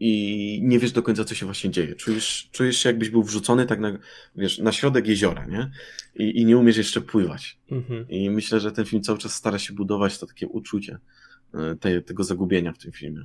i 0.00 0.60
nie 0.62 0.78
wiesz 0.78 0.92
do 0.92 1.02
końca, 1.02 1.24
co 1.24 1.34
się 1.34 1.46
właśnie 1.46 1.70
dzieje. 1.70 1.94
Czujesz, 1.94 2.48
czujesz 2.52 2.76
się, 2.76 2.88
jakbyś 2.88 3.10
był 3.10 3.22
wrzucony 3.22 3.66
tak 3.66 3.80
na, 3.80 3.98
wiesz, 4.36 4.58
na 4.58 4.72
środek 4.72 5.06
jeziora, 5.06 5.46
nie? 5.46 5.70
I, 6.14 6.40
i 6.40 6.44
nie 6.44 6.56
umiesz 6.56 6.76
jeszcze 6.76 7.00
pływać. 7.00 7.58
Mhm. 7.70 8.08
I 8.08 8.30
myślę, 8.30 8.60
że 8.60 8.72
ten 8.72 8.84
film 8.84 9.02
cały 9.02 9.18
czas 9.18 9.34
stara 9.34 9.58
się 9.58 9.72
budować 9.72 10.18
to 10.18 10.26
takie 10.26 10.48
uczucie. 10.48 10.98
E, 11.54 11.76
te, 11.76 12.02
tego 12.02 12.24
zagubienia 12.24 12.72
w 12.72 12.78
tym 12.78 12.92
filmie. 12.92 13.24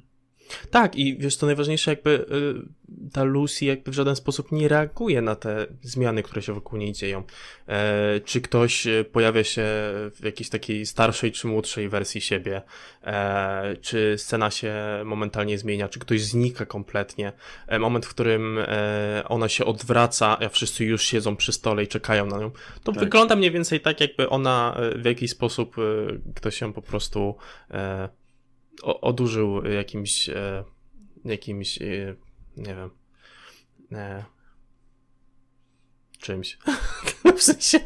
Tak, 0.72 0.96
i 0.96 1.18
wiesz, 1.18 1.38
to 1.38 1.46
najważniejsze, 1.46 1.92
jakby 1.92 2.10
y, 2.10 2.88
ta 3.14 3.24
Lucy 3.24 3.66
jakby 3.66 3.92
w 3.92 3.94
żaden 3.94 4.16
sposób 4.16 4.52
nie 4.52 4.68
reaguje 4.68 5.22
na 5.22 5.36
te 5.36 5.68
zmiany, 5.82 6.24
które 6.24 6.42
się 6.42 6.54
wokół 6.54 6.80
niej 6.80 6.94
dzieją. 6.94 7.24
E, 7.68 8.20
czy 8.20 8.42
ktoś 8.42 8.88
e, 8.88 9.04
pojawia 9.04 9.44
się 9.44 9.64
w 10.16 10.20
jakiejś 10.24 10.50
takiej 10.50 10.86
starszej 10.86 11.32
czy 11.32 11.48
młodszej 11.48 11.90
wersji 11.90 12.22
siebie, 12.22 12.62
e, 13.04 13.76
czy 13.82 14.16
scena 14.18 14.52
się 14.52 14.76
momentalnie 15.06 15.58
zmienia, 15.58 15.90
czy 15.90 16.00
ktoś 16.00 16.22
znika 16.22 16.66
kompletnie. 16.66 17.32
E, 17.68 17.80
moment, 17.80 18.06
w 18.06 18.10
którym 18.10 18.60
ona 19.28 19.50
się 19.50 19.66
odwraca, 19.66 20.40
a 20.40 20.50
wszyscy 20.50 20.86
już 20.86 21.04
siedzą 21.04 21.36
przy 21.36 21.52
stole 21.52 21.84
i 21.84 21.88
czekają 21.88 22.26
na 22.26 22.38
nią. 22.38 22.52
To 22.84 22.92
tak. 22.92 23.04
wygląda 23.04 23.36
mniej 23.36 23.52
więcej 23.52 23.80
tak, 23.80 24.02
jakby 24.02 24.30
ona 24.30 24.78
w 24.96 25.06
jakiś 25.06 25.32
sposób 25.32 25.76
ktoś 26.36 26.62
ją 26.62 26.74
po 26.74 26.82
prostu 26.82 27.36
odurzył 28.84 29.66
jakimś, 29.66 30.30
e, 30.30 30.64
jakimś, 31.26 31.82
e, 31.82 32.16
nie 32.58 32.76
wiem, 32.76 32.90
e, 33.92 34.26
czymś. 36.20 36.58
w 37.38 37.44
sensie 37.44 37.80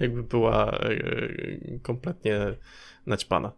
jakby 0.00 0.22
była 0.22 0.78
kompletnie 1.82 2.38
naćpana. 3.06 3.52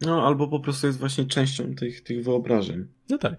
No, 0.00 0.26
albo 0.26 0.48
po 0.48 0.60
prostu 0.60 0.86
jest 0.86 0.98
właśnie 0.98 1.24
częścią 1.24 1.74
tych, 1.74 2.00
tych 2.00 2.24
wyobrażeń. 2.24 2.86
No 3.08 3.18
tak. 3.18 3.34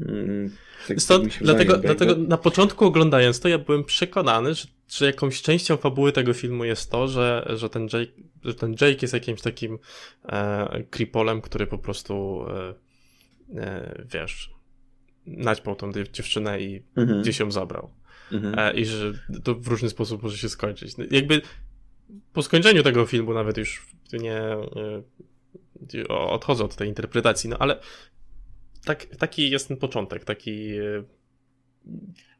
Mm, 0.00 0.50
tak 0.88 1.02
Stąd, 1.02 1.38
dlatego, 1.40 1.72
wydaje, 1.76 1.94
dlatego 1.94 2.12
jakby- 2.12 2.28
na 2.28 2.36
początku 2.36 2.84
oglądając 2.84 3.40
to, 3.40 3.48
ja 3.48 3.58
byłem 3.58 3.84
przekonany, 3.84 4.54
że, 4.54 4.68
że 4.90 5.06
jakąś 5.06 5.42
częścią 5.42 5.76
fabuły 5.76 6.12
tego 6.12 6.34
filmu 6.34 6.64
jest 6.64 6.90
to, 6.90 7.08
że, 7.08 7.52
że, 7.56 7.70
ten, 7.70 7.82
Jake, 7.82 8.12
że 8.44 8.54
ten 8.54 8.72
Jake 8.72 8.98
jest 9.02 9.14
jakimś 9.14 9.40
takim 9.40 9.78
e, 10.24 10.82
creepolem, 10.90 11.40
który 11.40 11.66
po 11.66 11.78
prostu 11.78 12.44
e, 12.48 12.74
e, 13.60 14.04
wiesz, 14.12 14.54
naćpał 15.26 15.76
tą 15.76 15.90
dziew- 15.92 16.10
dziewczynę 16.10 16.60
i 16.60 16.82
Mhm, 16.96 17.22
gdzieś 17.22 17.38
ją 17.40 17.50
zabrał. 17.50 17.90
mhm. 18.32 18.58
E, 18.58 18.72
I 18.80 18.84
że 18.86 19.12
to 19.44 19.54
w 19.54 19.66
różny 19.68 19.88
sposób 19.90 20.22
może 20.22 20.38
się 20.38 20.48
skończyć. 20.48 20.96
No, 20.96 21.04
Jakby 21.10 21.42
po 22.32 22.42
skończeniu 22.42 22.82
tego 22.82 23.06
filmu 23.06 23.34
nawet 23.34 23.56
już 23.58 23.86
nie 24.12 24.36
e, 24.36 26.08
odchodzę 26.08 26.64
od 26.64 26.76
tej 26.76 26.88
interpretacji, 26.88 27.50
no 27.50 27.56
ale 27.58 27.80
tak, 28.84 29.06
taki 29.06 29.50
jest 29.50 29.68
ten 29.68 29.76
początek, 29.76 30.24
taki 30.24 30.70
e, 30.78 31.02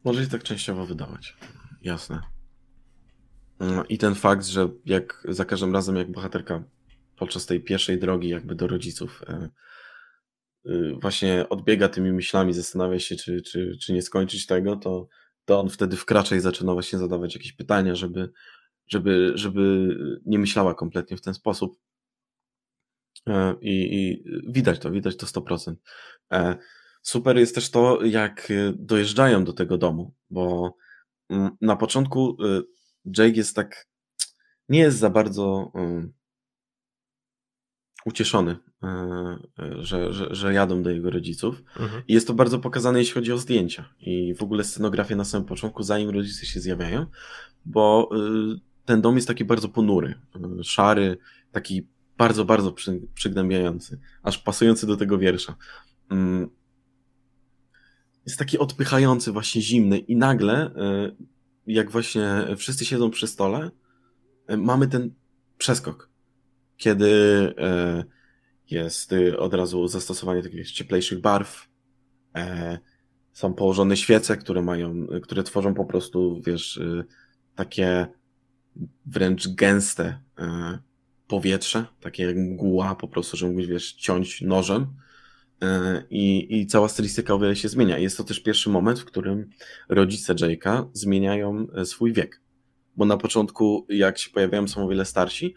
Może 0.04 0.24
się 0.24 0.30
tak 0.30 0.42
częściowo 0.42 0.86
wydawać. 0.86 1.36
Jasne. 1.82 2.20
No 3.60 3.84
I 3.88 3.98
ten 3.98 4.14
fakt, 4.14 4.46
że 4.46 4.68
jak 4.86 5.26
za 5.28 5.44
każdym 5.44 5.72
razem, 5.74 5.96
jak 5.96 6.12
bohaterka 6.12 6.64
podczas 7.16 7.46
tej 7.46 7.60
pierwszej 7.60 7.98
drogi 7.98 8.28
jakby 8.28 8.54
do 8.54 8.66
rodziców 8.66 9.22
e, 9.28 9.48
y, 10.66 10.94
właśnie 11.00 11.48
odbiega 11.48 11.88
tymi 11.88 12.12
myślami, 12.12 12.52
zastanawia 12.52 12.98
się, 12.98 13.16
czy, 13.16 13.42
czy, 13.42 13.76
czy 13.82 13.92
nie 13.92 14.02
skończyć 14.02 14.46
tego, 14.46 14.76
to, 14.76 15.08
to 15.44 15.60
on 15.60 15.68
wtedy 15.68 15.96
wkracza 15.96 16.36
i 16.36 16.40
zaczyna 16.40 16.72
właśnie 16.72 16.98
zadawać 16.98 17.34
jakieś 17.34 17.52
pytania, 17.52 17.94
żeby, 17.94 18.32
żeby, 18.86 19.32
żeby 19.34 19.96
nie 20.26 20.38
myślała 20.38 20.74
kompletnie 20.74 21.16
w 21.16 21.22
ten 21.22 21.34
sposób. 21.34 21.78
E, 23.28 23.54
I, 23.60 23.94
I 23.94 24.24
widać 24.52 24.78
to, 24.78 24.90
widać 24.90 25.16
to 25.16 25.26
100%. 25.26 25.74
E, 26.32 26.56
Super 27.02 27.38
jest 27.38 27.54
też 27.54 27.70
to, 27.70 28.04
jak 28.04 28.52
dojeżdżają 28.74 29.44
do 29.44 29.52
tego 29.52 29.78
domu, 29.78 30.14
bo 30.30 30.74
mm, 31.30 31.50
na 31.60 31.76
początku 31.76 32.36
Jake 33.04 33.36
jest 33.36 33.56
tak, 33.56 33.88
nie 34.68 34.78
jest 34.78 34.98
za 34.98 35.10
bardzo 35.10 35.72
ucieszony, 38.04 38.52
y, 38.52 38.86
y, 39.64 39.82
że, 39.84 40.12
że, 40.12 40.34
że 40.34 40.54
jadą 40.54 40.82
do 40.82 40.90
jego 40.90 41.10
rodziców. 41.10 41.62
mhm. 41.80 42.02
I 42.08 42.12
jest 42.12 42.26
to 42.26 42.34
bardzo 42.34 42.58
pokazane, 42.58 42.98
jeśli 42.98 43.14
chodzi 43.14 43.32
o 43.32 43.38
zdjęcia 43.38 43.94
i 44.00 44.34
w 44.34 44.42
ogóle 44.42 44.64
scenografię 44.64 45.16
na 45.16 45.24
samym 45.24 45.46
początku, 45.46 45.82
zanim 45.82 46.10
rodzice 46.10 46.46
się 46.46 46.60
zjawiają, 46.60 47.06
bo 47.64 48.10
y, 48.54 48.60
ten 48.84 49.00
dom 49.00 49.16
jest 49.16 49.28
taki 49.28 49.44
bardzo 49.44 49.68
ponury, 49.68 50.14
y, 50.60 50.64
szary, 50.64 51.18
taki 51.52 51.88
bardzo, 52.18 52.44
bardzo 52.44 52.72
przy, 52.72 53.00
przygnębiający, 53.14 54.00
aż 54.22 54.38
pasujący 54.38 54.86
do 54.86 54.96
tego 54.96 55.18
wiersza. 55.18 55.56
Mm. 56.10 56.48
Jest 58.26 58.38
taki 58.38 58.58
odpychający, 58.58 59.32
właśnie 59.32 59.62
zimny 59.62 59.98
i 59.98 60.16
nagle, 60.16 60.70
jak 61.72 61.90
właśnie 61.90 62.46
wszyscy 62.56 62.84
siedzą 62.84 63.10
przy 63.10 63.26
stole, 63.26 63.70
y, 64.50 64.56
mamy 64.56 64.88
ten 64.88 65.14
przeskok, 65.58 66.10
kiedy 66.76 67.06
y, 67.06 68.04
jest 68.70 69.12
y, 69.12 69.38
od 69.38 69.54
razu 69.54 69.88
zastosowanie 69.88 70.42
takich 70.42 70.72
cieplejszych 70.72 71.20
barw, 71.20 71.68
e, 72.36 72.78
są 73.32 73.54
położone 73.54 73.96
świece, 73.96 74.36
które 74.36 74.62
mają, 74.62 75.06
które 75.22 75.42
tworzą 75.42 75.74
po 75.74 75.84
prostu, 75.84 76.40
wiesz, 76.46 76.76
y, 76.76 77.04
takie 77.54 78.06
wręcz 79.06 79.48
gęste 79.48 80.20
e, 80.38 80.78
powietrze, 81.28 81.86
takie 82.00 82.22
jak 82.22 82.36
mgła 82.36 82.94
po 82.94 83.08
prostu, 83.08 83.36
że 83.36 83.46
mógłbyś, 83.46 83.66
wiesz, 83.66 83.92
ciąć 83.92 84.42
nożem. 84.42 84.82
e, 84.82 85.09
i, 86.10 86.46
i 86.60 86.66
cała 86.66 86.88
stylistyka 86.88 87.34
o 87.34 87.38
wiele 87.38 87.56
się 87.56 87.68
zmienia. 87.68 87.98
Jest 87.98 88.16
to 88.16 88.24
też 88.24 88.40
pierwszy 88.40 88.70
moment, 88.70 89.00
w 89.00 89.04
którym 89.04 89.50
rodzice 89.88 90.34
Jake'a 90.34 90.84
zmieniają 90.92 91.66
e, 91.74 91.84
swój 91.84 92.12
wiek, 92.12 92.40
bo 92.96 93.04
na 93.04 93.16
początku, 93.16 93.86
jak 93.88 94.18
się 94.18 94.30
pojawiają, 94.30 94.68
są 94.68 94.84
o 94.84 94.88
wiele 94.88 95.04
starsi, 95.04 95.54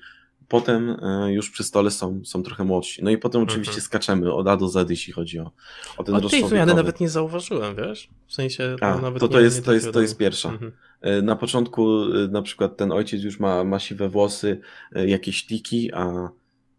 potem 0.48 0.90
e, 1.02 1.34
już 1.34 1.50
przy 1.50 1.64
stole 1.64 1.92
są, 1.92 2.22
są 2.26 2.44
trochę 2.44 2.64
młodsi. 2.64 3.04
No 3.04 3.12
i 3.12 3.18
potem 3.18 3.42
oczywiście 3.42 3.72
Mhm. 3.72 3.84
skaczemy 3.86 4.34
od 4.34 4.48
A 4.48 4.58
do 4.58 4.68
Z, 4.70 4.90
jeśli 4.90 5.14
chodzi 5.14 5.40
o, 5.40 5.52
o 5.98 6.04
ten 6.04 6.16
O 6.16 6.18
tej 6.18 6.24
rozsądek 6.24 6.50
zmiany 6.50 6.74
nawet 6.74 7.00
nie 7.00 7.10
zauważyłem, 7.10 7.76
wiesz? 7.76 8.10
W 8.28 8.34
sensie 8.34 8.76
A, 8.82 8.98
nawet 8.98 9.20
to, 9.20 9.28
to, 9.28 9.38
nie, 9.38 9.44
jest, 9.44 9.58
nie 9.58 9.64
to, 9.64 9.74
jest, 9.74 9.92
to 9.92 10.02
jest 10.02 10.18
pierwsza. 10.18 10.50
Mhm. 10.50 10.72
E, 11.02 11.22
Na 11.22 11.36
początku 11.36 12.04
e, 12.04 12.28
na 12.28 12.42
przykład 12.42 12.78
ten 12.78 12.92
ojciec 12.92 13.24
już 13.24 13.40
ma, 13.40 13.64
ma 13.64 13.80
siwe 13.80 14.10
włosy, 14.10 14.60
e, 14.96 15.08
jakieś 15.08 15.46
tiki, 15.46 15.94
a 15.94 16.30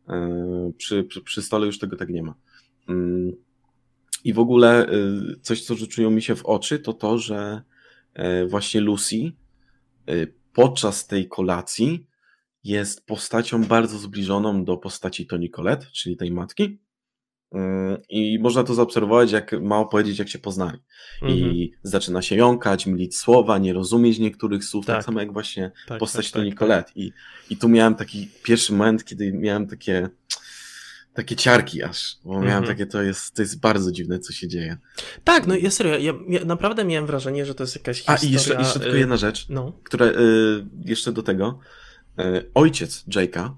e, 0.08 0.72
przy, 0.76 1.04
przy, 1.04 1.20
przy 1.20 1.42
stole 1.42 1.66
już 1.66 1.78
tego 1.78 1.96
tak 1.96 2.08
nie 2.08 2.22
ma. 2.22 2.34
Mm. 2.88 3.32
I 4.24 4.32
w 4.32 4.38
ogóle 4.38 4.86
e, 4.88 4.90
coś, 5.42 5.64
co 5.64 5.74
rzuciło 5.74 6.10
mi 6.10 6.22
się 6.22 6.36
w 6.36 6.46
oczy, 6.46 6.78
to 6.78 6.92
to, 6.92 7.18
że 7.18 7.62
e, 8.14 8.46
właśnie 8.46 8.80
Lucy 8.80 9.16
e, 10.08 10.12
podczas 10.52 11.06
tej 11.06 11.28
kolacji 11.28 12.06
jest 12.64 13.06
postacią 13.06 13.64
bardzo 13.64 13.98
zbliżoną 13.98 14.64
do 14.64 14.76
postaci 14.76 15.26
Toni 15.26 15.50
Collette, 15.50 15.86
czyli 15.92 16.16
tej 16.16 16.30
matki. 16.30 16.78
Mm, 17.52 17.98
I 18.08 18.38
można 18.38 18.64
to 18.64 18.74
zaobserwować, 18.74 19.32
jak 19.32 19.52
ma 19.62 19.78
opowiedzieć, 19.78 20.18
jak 20.18 20.28
się 20.28 20.38
poznali 20.38 20.78
Mhm. 21.22 21.40
i 21.40 21.72
zaczyna 21.82 22.22
się 22.22 22.36
jąkać, 22.36 22.86
mylić 22.86 23.16
słowa, 23.16 23.58
nie 23.58 23.72
rozumieć 23.72 24.18
niektórych 24.18 24.64
słów, 24.64 24.86
tak, 24.86 24.96
Tak. 24.96 25.04
samo 25.04 25.20
jak 25.20 25.32
właśnie 25.32 25.70
Tak, 25.88 25.98
postać 25.98 26.30
tak, 26.30 26.40
Toni 26.40 26.50
tak, 26.50 26.58
Collette. 26.58 26.92
I, 26.94 27.12
I 27.50 27.56
tu 27.56 27.68
miałem 27.68 27.94
taki 27.94 28.28
pierwszy 28.42 28.72
moment, 28.72 29.04
kiedy 29.04 29.32
miałem 29.32 29.66
takie 29.66 30.08
takie 31.14 31.36
ciarki 31.36 31.82
aż, 31.82 32.16
bo 32.24 32.30
miałem 32.30 32.46
Mhm. 32.46 32.64
takie, 32.66 32.86
to 32.86 33.02
jest, 33.02 33.34
to 33.34 33.42
jest 33.42 33.60
bardzo 33.60 33.92
dziwne, 33.92 34.18
co 34.18 34.32
się 34.32 34.48
dzieje. 34.48 34.76
Tak, 35.24 35.46
no 35.46 35.56
ja 35.56 35.70
serio, 35.70 35.98
ja, 35.98 36.12
ja 36.28 36.44
naprawdę 36.44 36.84
miałem 36.84 37.06
wrażenie, 37.06 37.46
że 37.46 37.54
to 37.54 37.62
jest 37.62 37.76
jakaś 37.76 38.02
A 38.06 38.12
historia... 38.16 38.30
i 38.30 38.32
jeszcze, 38.32 38.54
jeszcze 38.54 38.80
tylko 38.80 38.96
y, 38.96 38.98
jedna 38.98 39.16
rzecz, 39.16 39.48
No, 39.48 39.72
która 39.84 40.06
y, 40.06 40.12
jeszcze 40.84 41.12
do 41.12 41.22
tego, 41.22 41.58
y, 42.20 42.50
ojciec 42.54 43.04
Jake'a 43.08 43.50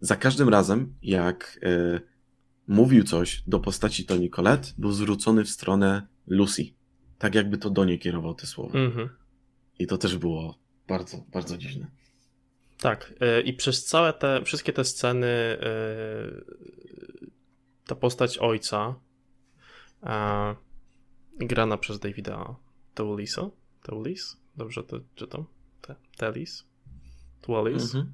za 0.00 0.16
każdym 0.16 0.48
razem, 0.48 0.94
jak 1.02 1.60
y, 1.62 2.00
mówił 2.66 3.04
coś 3.04 3.42
do 3.46 3.60
postaci 3.60 4.04
Toni 4.04 4.30
Collette, 4.30 4.68
był 4.78 4.92
zwrócony 4.92 5.44
w 5.44 5.50
stronę 5.50 6.06
Lucy. 6.26 6.62
Tak 7.18 7.34
jakby 7.34 7.58
to 7.58 7.70
do 7.70 7.84
niej 7.84 7.98
kierował 7.98 8.34
te 8.34 8.46
słowa. 8.46 8.78
mhm. 8.78 9.08
I 9.78 9.86
to 9.86 9.98
też 9.98 10.16
było 10.16 10.58
bardzo, 10.88 11.24
bardzo 11.32 11.56
dziwne. 11.58 11.86
Tak, 12.80 13.14
y, 13.38 13.42
i 13.42 13.52
przez 13.52 13.84
całe 13.84 14.12
te, 14.12 14.40
wszystkie 14.44 14.72
te 14.72 14.84
sceny 14.84 15.26
y, 15.26 16.77
ta 17.88 17.94
postać 17.94 18.38
ojca 18.38 18.94
y, 20.02 21.46
grana 21.46 21.76
przez 21.76 21.98
Davida 21.98 22.54
Teulisa, 22.94 23.50
Teulis? 23.82 24.36
Dobrze 24.56 24.82
to 24.82 25.00
czytam? 25.14 25.44
Te, 25.80 25.94
Telis? 26.16 26.64
Teulis? 27.40 27.94
Mhm. 27.94 28.12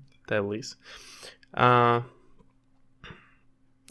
A, 1.53 2.03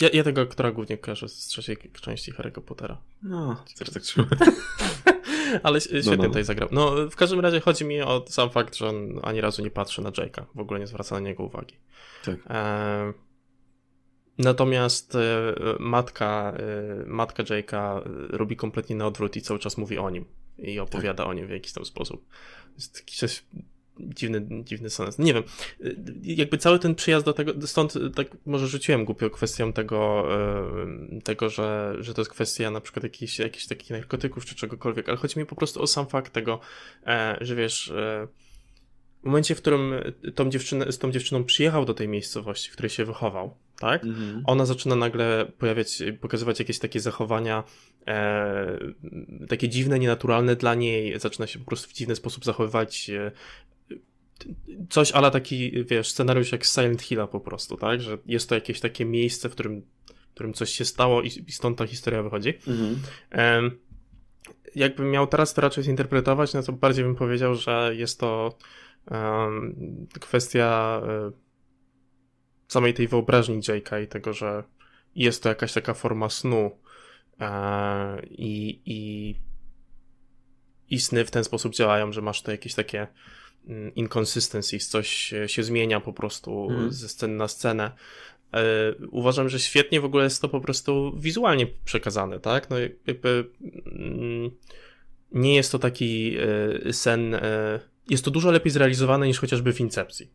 ja, 0.02 0.10
ja 0.14 0.24
tego 0.24 0.42
aktora 0.42 0.72
głównie 0.72 0.98
kojarzę 0.98 1.30
z 1.30 1.48
trzeciej 1.48 1.78
części 2.02 2.34
Harry'ego 2.34 2.62
Pottera. 2.62 3.02
No, 3.22 3.64
też 3.78 3.90
tak 3.90 4.04
czułem. 4.04 4.30
Ale 5.64 5.82
świetnie 5.82 6.12
No, 6.12 6.18
no. 6.18 6.24
tutaj 6.24 6.44
zagrał. 6.44 6.70
No, 6.72 7.10
w 7.10 7.16
każdym 7.16 7.40
razie 7.40 7.60
chodzi 7.60 7.86
mi 7.86 8.02
o 8.02 8.26
sam 8.28 8.50
fakt, 8.50 8.76
że 8.76 8.90
on 8.90 9.20
ani 9.24 9.42
razu 9.42 9.62
nie 9.62 9.72
patrzy 9.72 10.02
na 10.02 10.12
Jake'a. 10.12 10.46
W 10.56 10.60
ogóle 10.60 10.80
nie 10.80 10.88
zwraca 10.88 11.16
na 11.16 11.22
niego 11.22 11.44
uwagi. 11.44 11.76
Tak. 12.26 12.36
E, 12.50 13.14
natomiast 14.38 15.16
e, 15.16 15.20
matka, 15.80 16.54
e, 16.58 17.06
matka 17.06 17.44
Jake'a 17.44 17.98
e, 17.98 18.02
robi 18.38 18.56
kompletnie 18.56 18.96
na 18.96 19.08
odwrót 19.08 19.36
i 19.36 19.42
cały 19.42 19.60
czas 19.60 19.78
mówi 19.78 19.98
o 19.98 20.10
nim. 20.10 20.26
I 20.58 20.80
opowiada 20.80 21.26
o 21.26 21.34
nim 21.34 21.48
w 21.48 21.50
jakiś 21.50 21.74
tam 21.74 21.86
sposób. 21.86 22.26
Jest 22.76 22.96
taki 22.96 23.16
coś 23.16 23.44
dziwny, 24.00 24.64
dziwny 24.64 24.90
sens. 24.90 25.20
Nie 25.20 25.34
wiem, 25.34 25.44
jakby 26.24 26.58
cały 26.58 26.80
ten 26.80 26.96
przyjazd 26.96 27.26
do 27.26 27.34
tego, 27.34 27.68
stąd 27.68 27.94
tak 28.16 28.28
może 28.46 28.68
rzuciłem 28.68 29.06
głupio 29.06 29.30
kwestią 29.30 29.74
tego, 29.74 30.28
tego 31.24 31.50
że, 31.50 31.96
że 32.00 32.14
to 32.14 32.22
jest 32.22 32.32
kwestia 32.32 32.72
na 32.72 32.82
przykład 32.82 33.04
jakichś, 33.04 33.40
jakichś 33.40 33.68
takich 33.68 33.90
narkotyków 33.90 34.46
czy 34.46 34.56
czegokolwiek, 34.56 35.10
ale 35.10 35.18
chodzi 35.18 35.40
mi 35.40 35.46
po 35.46 35.56
prostu 35.56 35.82
o 35.82 35.88
sam 35.88 36.08
fakt 36.08 36.34
tego, 36.34 36.60
że 37.42 37.56
wiesz, 37.56 37.94
w 39.24 39.26
momencie, 39.26 39.56
w 39.56 39.58
którym 39.58 39.94
tą 40.36 40.50
dziewczynę, 40.50 40.92
z 40.92 40.98
tą 40.98 41.12
dziewczyną 41.12 41.44
przyjechał 41.44 41.86
do 41.86 41.94
tej 41.94 42.08
miejscowości, 42.08 42.70
w 42.70 42.74
której 42.74 42.90
się 42.90 43.06
wychował, 43.06 43.56
tak? 43.84 44.04
Mhm. 44.04 44.44
Ona 44.46 44.66
zaczyna 44.66 44.96
nagle 44.96 45.46
pojawiać, 45.58 46.04
pokazywać 46.22 46.60
jakieś 46.60 46.80
takie 46.80 47.00
zachowania, 47.00 47.64
e, 48.08 48.78
takie 49.50 49.70
dziwne, 49.70 50.00
nienaturalne 50.00 50.56
dla 50.56 50.76
niej, 50.76 51.20
zaczyna 51.20 51.48
się 51.48 51.60
po 51.60 51.66
prostu 51.66 51.90
w 51.90 51.94
dziwny 51.94 52.16
sposób 52.16 52.46
zachowywać. 52.46 53.10
E, 53.10 53.32
coś 54.90 55.12
ala 55.12 55.32
taki, 55.32 55.84
wiesz, 55.84 56.10
scenariusz 56.10 56.52
jak 56.52 56.66
Silent 56.66 57.02
Hilla 57.02 57.28
po 57.28 57.40
prostu, 57.40 57.78
tak? 57.78 58.02
Że 58.02 58.18
jest 58.26 58.50
to 58.50 58.56
jakieś 58.56 58.80
takie 58.80 59.06
miejsce, 59.06 59.50
w 59.50 59.52
którym, 59.52 59.82
w 60.32 60.34
którym 60.34 60.54
coś 60.54 60.70
się 60.70 60.86
stało 60.86 61.22
i, 61.22 61.28
i 61.48 61.52
stąd 61.52 61.78
ta 61.78 61.88
historia 61.88 62.24
wychodzi. 62.24 62.54
Mhm. 62.68 63.00
Em, 63.30 63.72
jakbym 64.76 65.12
miał 65.12 65.28
teraz 65.28 65.54
to 65.54 65.62
raczej 65.62 65.84
zinterpretować, 65.84 66.54
no 66.54 66.64
to 66.64 66.74
bardziej 66.74 67.06
bym 67.06 67.16
powiedział, 67.16 67.56
że 67.56 67.92
jest 67.96 68.20
to 68.20 68.58
um, 69.12 70.08
kwestia 70.20 71.02
um, 71.08 71.43
samej 72.68 72.94
tej 72.94 73.08
wyobraźni 73.08 73.60
Jake'a 73.60 74.04
i 74.04 74.08
tego, 74.08 74.34
że 74.34 74.64
jest 75.16 75.44
to 75.44 75.50
jakaś 75.50 75.74
taka 75.74 75.94
forma 75.94 76.30
snu 76.30 76.72
e, 77.40 78.26
i, 78.26 78.82
i, 78.86 79.36
i 80.90 81.00
sny 81.00 81.26
w 81.26 81.32
ten 81.32 81.44
sposób 81.44 81.74
działają, 81.74 82.12
że 82.12 82.22
masz 82.22 82.42
to 82.42 82.52
jakieś 82.52 82.74
takie 82.74 83.08
mm, 83.68 83.96
inconsistencies, 83.96 84.90
coś 84.90 85.34
się 85.48 85.64
zmienia 85.64 86.00
po 86.00 86.14
prostu 86.14 86.68
mm. 86.70 86.92
ze 86.92 87.10
sceny 87.10 87.36
na 87.36 87.48
scenę. 87.48 87.92
E, 88.54 88.62
uważam, 89.12 89.50
że 89.50 89.60
świetnie 89.60 90.02
w 90.02 90.06
ogóle 90.06 90.24
jest 90.24 90.42
to 90.42 90.50
po 90.50 90.62
prostu 90.62 91.14
wizualnie 91.18 91.68
przekazane, 91.86 92.40
tak? 92.40 92.70
No 92.70 92.76
jakby 93.08 93.50
mm, 93.86 94.52
nie 95.32 95.56
jest 95.56 95.72
to 95.72 95.80
taki 95.80 96.38
e, 96.88 96.94
sen, 96.94 97.36
jest 98.10 98.26
to 98.26 98.32
dużo 98.32 98.52
lepiej 98.52 98.72
zrealizowane 98.72 99.28
niż 99.28 99.40
chociażby 99.40 99.74
w 99.74 99.80
Incepcji. 99.80 100.32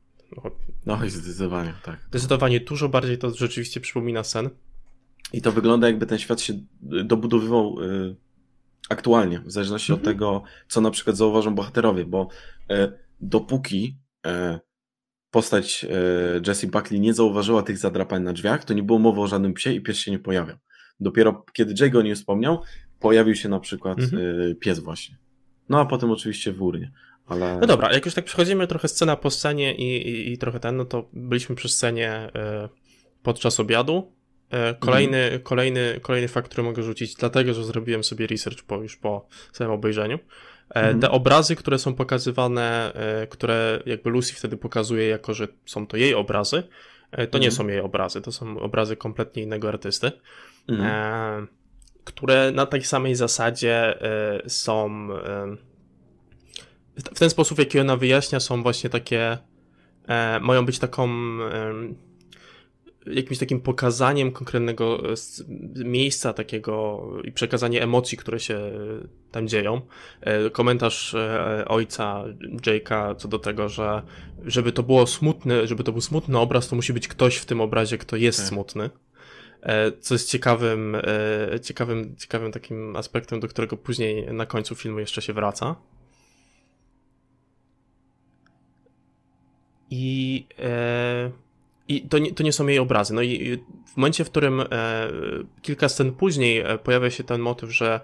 No, 0.89 0.99
zdecydowanie, 1.07 1.75
tak. 1.83 2.01
Zdecydowanie 2.11 2.61
dużo 2.61 2.89
bardziej 2.89 3.19
to 3.19 3.31
rzeczywiście 3.31 3.81
przypomina 3.81 4.25
sen. 4.25 4.51
I 5.33 5.43
to 5.43 5.53
wygląda 5.53 5.87
jakby 5.87 6.07
ten 6.07 6.19
świat 6.19 6.41
się 6.41 6.53
dobudowywał 7.05 7.83
y, 7.83 8.17
aktualnie, 8.89 9.41
w 9.41 9.51
zależności 9.51 9.93
mhm. 9.93 10.01
od 10.01 10.13
tego, 10.13 10.43
co 10.69 10.81
na 10.81 10.91
przykład 10.91 11.17
zauważą 11.17 11.55
bohaterowie, 11.55 12.05
bo 12.05 12.29
y, 12.71 12.93
dopóki 13.21 13.99
y, 14.27 14.31
postać 15.31 15.87
Jessie 16.47 16.67
Buckley 16.67 17.01
nie 17.01 17.15
zauważyła 17.15 17.63
tych 17.63 17.79
zadrapań 17.79 18.23
na 18.23 18.33
drzwiach, 18.33 18.65
to 18.65 18.75
nie 18.75 18.83
było 18.83 18.99
mowy 18.99 19.21
o 19.21 19.27
żadnym 19.27 19.55
psie 19.55 19.73
i 19.73 19.81
pies 19.81 19.99
się 19.99 20.11
nie 20.11 20.19
pojawiał. 20.19 20.57
Dopiero 21.01 21.45
kiedy 21.53 21.75
Jay 21.81 21.97
o 21.99 22.03
nim 22.03 22.15
wspomniał, 22.15 22.63
pojawił 23.01 23.35
się 23.35 23.49
na 23.49 23.61
przykład 23.61 23.99
mhm. 23.99 24.57
pies 24.57 24.79
właśnie. 24.79 25.17
No 25.69 25.81
a 25.81 25.87
potem 25.87 26.11
oczywiście 26.11 26.53
w 26.53 26.63
urnie. 26.63 26.93
Ale... 27.29 27.59
No 27.61 27.67
dobra, 27.67 27.93
jak 27.93 28.05
już 28.05 28.15
tak 28.15 28.25
przechodzimy 28.25 28.67
trochę 28.67 28.89
scena 28.89 29.17
po 29.17 29.31
scenie 29.31 29.75
i, 29.75 30.09
i, 30.09 30.33
i 30.33 30.39
trochę 30.39 30.61
ten, 30.61 30.77
no 30.77 30.85
to 30.85 31.09
byliśmy 31.13 31.57
przy 31.57 31.69
scenie 31.69 32.31
podczas 33.23 33.61
obiadu, 33.61 34.13
E, 34.51 34.75
kolejny, 34.75 35.19
mhm. 35.19 35.43
kolejny, 35.43 36.01
kolejny 36.03 36.29
fakt, 36.29 36.47
który 36.49 36.63
mogę 36.63 36.83
rzucić, 36.83 37.15
dlatego 37.15 37.55
że 37.55 37.65
zrobiłem 37.65 38.05
sobie 38.05 38.27
research 38.27 38.63
po, 38.63 38.77
już 38.77 38.97
po 38.97 39.27
samym 39.53 39.73
obejrzeniu. 39.73 40.17
E, 40.17 40.75
mhm. 40.75 41.01
Te 41.01 41.11
obrazy, 41.11 41.57
które 41.57 41.79
są 41.79 41.95
pokazywane, 41.95 42.93
które 43.31 43.83
jakby 43.87 44.11
Lucy 44.11 44.35
wtedy 44.35 44.57
pokazuje, 44.57 45.09
jako 45.09 45.35
że 45.35 45.49
są 45.67 45.87
to 45.87 45.97
jej 45.97 46.15
obrazy, 46.15 46.63
to 47.11 47.23
mhm. 47.23 47.43
nie 47.43 47.51
są 47.51 47.69
jej 47.69 47.81
obrazy, 47.81 48.21
to 48.21 48.33
są 48.33 48.61
obrazy 48.61 48.97
kompletnie 48.97 49.43
innego 49.43 49.69
artysty, 49.69 50.13
mhm. 50.69 51.49
które 52.05 52.53
na 52.53 52.67
tej 52.67 52.85
samej 52.85 53.15
zasadzie 53.15 53.99
są. 54.47 55.09
W 56.99 57.19
ten 57.19 57.31
sposób, 57.31 57.59
jaki 57.59 57.81
ona 57.81 57.97
wyjaśnia, 57.97 58.41
są 58.41 58.63
właśnie 58.63 58.91
takie. 58.91 59.39
Mają 60.41 60.67
być 60.67 60.79
taką 60.79 61.09
jakimś 63.15 63.39
takim 63.39 63.61
pokazaniem 63.61 64.33
konkretnego 64.33 65.13
e, 65.13 65.15
miejsca 65.85 66.33
takiego 66.33 67.03
i 67.25 67.33
przekazanie 67.33 67.83
emocji, 67.83 68.19
które 68.19 68.41
się 68.41 68.59
tam 69.31 69.49
dzieją. 69.49 69.81
E, 70.21 70.51
komentarz 70.51 71.15
e, 71.15 71.65
ojca 71.69 72.25
Jake'a 72.67 73.17
co 73.17 73.29
do 73.29 73.39
tego, 73.39 73.69
że 73.69 74.03
żeby 74.45 74.73
to 74.73 74.83
było 74.83 75.07
smutny, 75.07 75.67
żeby 75.67 75.85
to 75.85 75.93
był 75.93 76.01
smutny 76.01 76.39
obraz, 76.39 76.69
to 76.69 76.77
musi 76.77 76.93
być 76.93 77.09
ktoś 77.09 77.37
w 77.37 77.47
tym 77.47 77.61
obrazie, 77.61 77.99
kto 77.99 78.17
jest 78.17 78.39
tak. 78.39 78.49
smutny. 78.49 78.91
Co 80.01 80.15
jest 80.15 80.31
ciekawym, 80.31 80.97
ciekawym, 81.63 82.17
ciekawym 82.17 82.53
takim 82.53 82.97
aspektem, 82.97 83.41
do 83.41 83.49
którego 83.49 83.77
później 83.77 84.33
na 84.33 84.47
końcu 84.47 84.75
filmu 84.75 84.99
jeszcze 84.99 85.23
się 85.23 85.33
wraca. 85.33 85.77
I 89.91 90.47
e, 90.59 91.31
i 91.89 92.03
to 92.03 92.19
nie, 92.19 92.35
to 92.35 92.43
nie 92.43 92.53
są 92.53 92.67
jej 92.67 92.79
obrazy. 92.79 93.15
No 93.15 93.23
i 93.23 93.59
w 93.87 93.97
momencie, 93.97 94.25
w 94.25 94.31
którym 94.31 94.61
e, 94.61 94.67
kilka 95.63 95.89
scen 95.89 96.13
później 96.13 96.59
e, 96.59 96.79
pojawia 96.79 97.11
się 97.11 97.25
ten 97.25 97.41
motyw, 97.41 97.71
że 97.75 98.01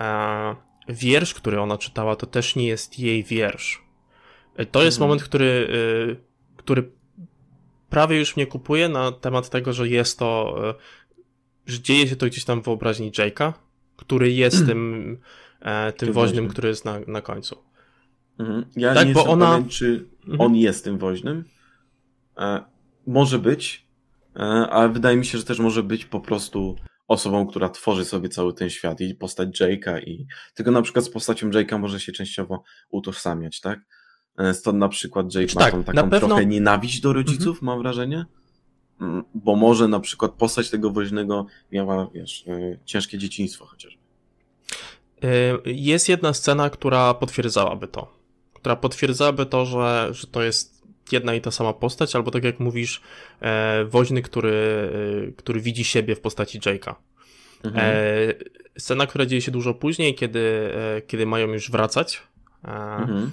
e, 0.00 0.56
wiersz, 0.88 1.34
który 1.34 1.60
ona 1.60 1.78
czytała, 1.78 2.16
to 2.16 2.26
też 2.26 2.56
nie 2.56 2.66
jest 2.66 2.98
jej 2.98 3.24
wiersz. 3.24 3.82
E, 4.56 4.66
to 4.66 4.82
jest 4.82 4.96
mhm. 4.96 5.08
moment, 5.08 5.22
który, 5.22 5.68
e, 6.12 6.56
który 6.56 6.90
prawie 7.90 8.18
już 8.18 8.36
mnie 8.36 8.46
kupuje 8.46 8.88
na 8.88 9.12
temat 9.12 9.50
tego, 9.50 9.72
że 9.72 9.88
jest 9.88 10.18
to, 10.18 10.56
że 11.66 11.80
dzieje 11.80 12.08
się 12.08 12.16
to 12.16 12.26
gdzieś 12.26 12.44
tam 12.44 12.62
w 12.62 12.64
wyobraźni 12.64 13.12
Jake'a, 13.12 13.52
który 13.96 14.32
jest 14.32 14.66
tym, 14.68 15.18
tym 15.96 16.12
woźnym, 16.12 16.48
który 16.48 16.68
jest 16.68 16.84
na, 16.84 17.00
na 17.06 17.20
końcu. 17.20 17.67
Mhm. 18.38 18.64
Ja 18.76 18.94
tak, 18.94 19.08
nie 19.08 19.14
bo 19.14 19.24
ona... 19.24 19.50
pewien, 19.50 19.68
czy 19.68 20.08
mhm. 20.20 20.40
on 20.40 20.56
jest 20.56 20.84
tym 20.84 20.98
woźnym 20.98 21.44
może 23.08 23.38
być, 23.38 23.86
e, 24.36 24.40
ale 24.70 24.88
wydaje 24.88 25.16
mi 25.16 25.26
się, 25.26 25.38
że 25.38 25.44
też 25.44 25.58
może 25.58 25.82
być 25.82 26.04
po 26.04 26.20
prostu 26.20 26.76
osobą, 27.08 27.46
która 27.46 27.68
tworzy 27.68 28.04
sobie 28.04 28.28
cały 28.28 28.54
ten 28.54 28.70
świat 28.70 29.00
i 29.00 29.14
postać 29.14 29.60
Jake'a 29.60 30.02
i 30.02 30.26
tylko 30.54 30.70
na 30.70 30.82
przykład 30.82 31.04
z 31.04 31.10
postacią 31.10 31.50
Jake'a 31.50 31.78
może 31.78 32.00
się 32.00 32.12
częściowo 32.12 32.62
utożsamiać, 32.90 33.60
tak? 33.60 33.80
E, 34.38 34.54
stąd 34.54 34.78
na 34.78 34.88
przykład 34.88 35.34
Jake 35.34 35.54
ma 35.54 35.60
tak, 35.60 35.72
tą 35.72 35.84
taką 35.84 36.10
pewno... 36.10 36.28
trochę 36.28 36.46
nienawiść 36.46 37.00
do 37.00 37.12
rodziców, 37.12 37.56
mhm. 37.56 37.66
mam 37.66 37.78
wrażenie, 37.78 38.24
mm, 39.00 39.24
bo 39.34 39.56
może 39.56 39.88
na 39.88 40.00
przykład 40.00 40.32
postać 40.32 40.70
tego 40.70 40.90
woźnego 40.90 41.46
miała, 41.72 42.10
wiesz, 42.14 42.44
e, 42.48 42.78
ciężkie 42.84 43.18
dzieciństwo 43.18 43.66
chociażby. 43.66 43.98
Jest 45.64 46.08
jedna 46.08 46.32
scena, 46.32 46.70
która 46.70 47.14
potwierdzałaby 47.14 47.88
to. 47.88 48.17
Która 48.68 48.76
potwierdzałaby 48.76 49.46
to, 49.46 49.66
że, 49.66 50.08
że 50.10 50.26
to 50.26 50.42
jest 50.42 50.82
jedna 51.12 51.34
i 51.34 51.40
ta 51.40 51.50
sama 51.50 51.72
postać, 51.72 52.16
albo 52.16 52.30
tak 52.30 52.44
jak 52.44 52.60
mówisz, 52.60 53.00
e, 53.40 53.84
woźny, 53.84 54.22
który, 54.22 54.52
e, 55.28 55.32
który 55.32 55.60
widzi 55.60 55.84
siebie 55.84 56.14
w 56.14 56.20
postaci 56.20 56.60
Jake'a. 56.60 56.94
Mhm. 57.64 57.86
E, 57.86 58.34
scena, 58.78 59.06
która 59.06 59.26
dzieje 59.26 59.42
się 59.42 59.50
dużo 59.50 59.74
później, 59.74 60.14
kiedy, 60.14 60.72
e, 60.96 61.02
kiedy 61.02 61.26
mają 61.26 61.46
już 61.46 61.70
wracać. 61.70 62.22
E, 62.64 62.68
mhm. 62.70 63.30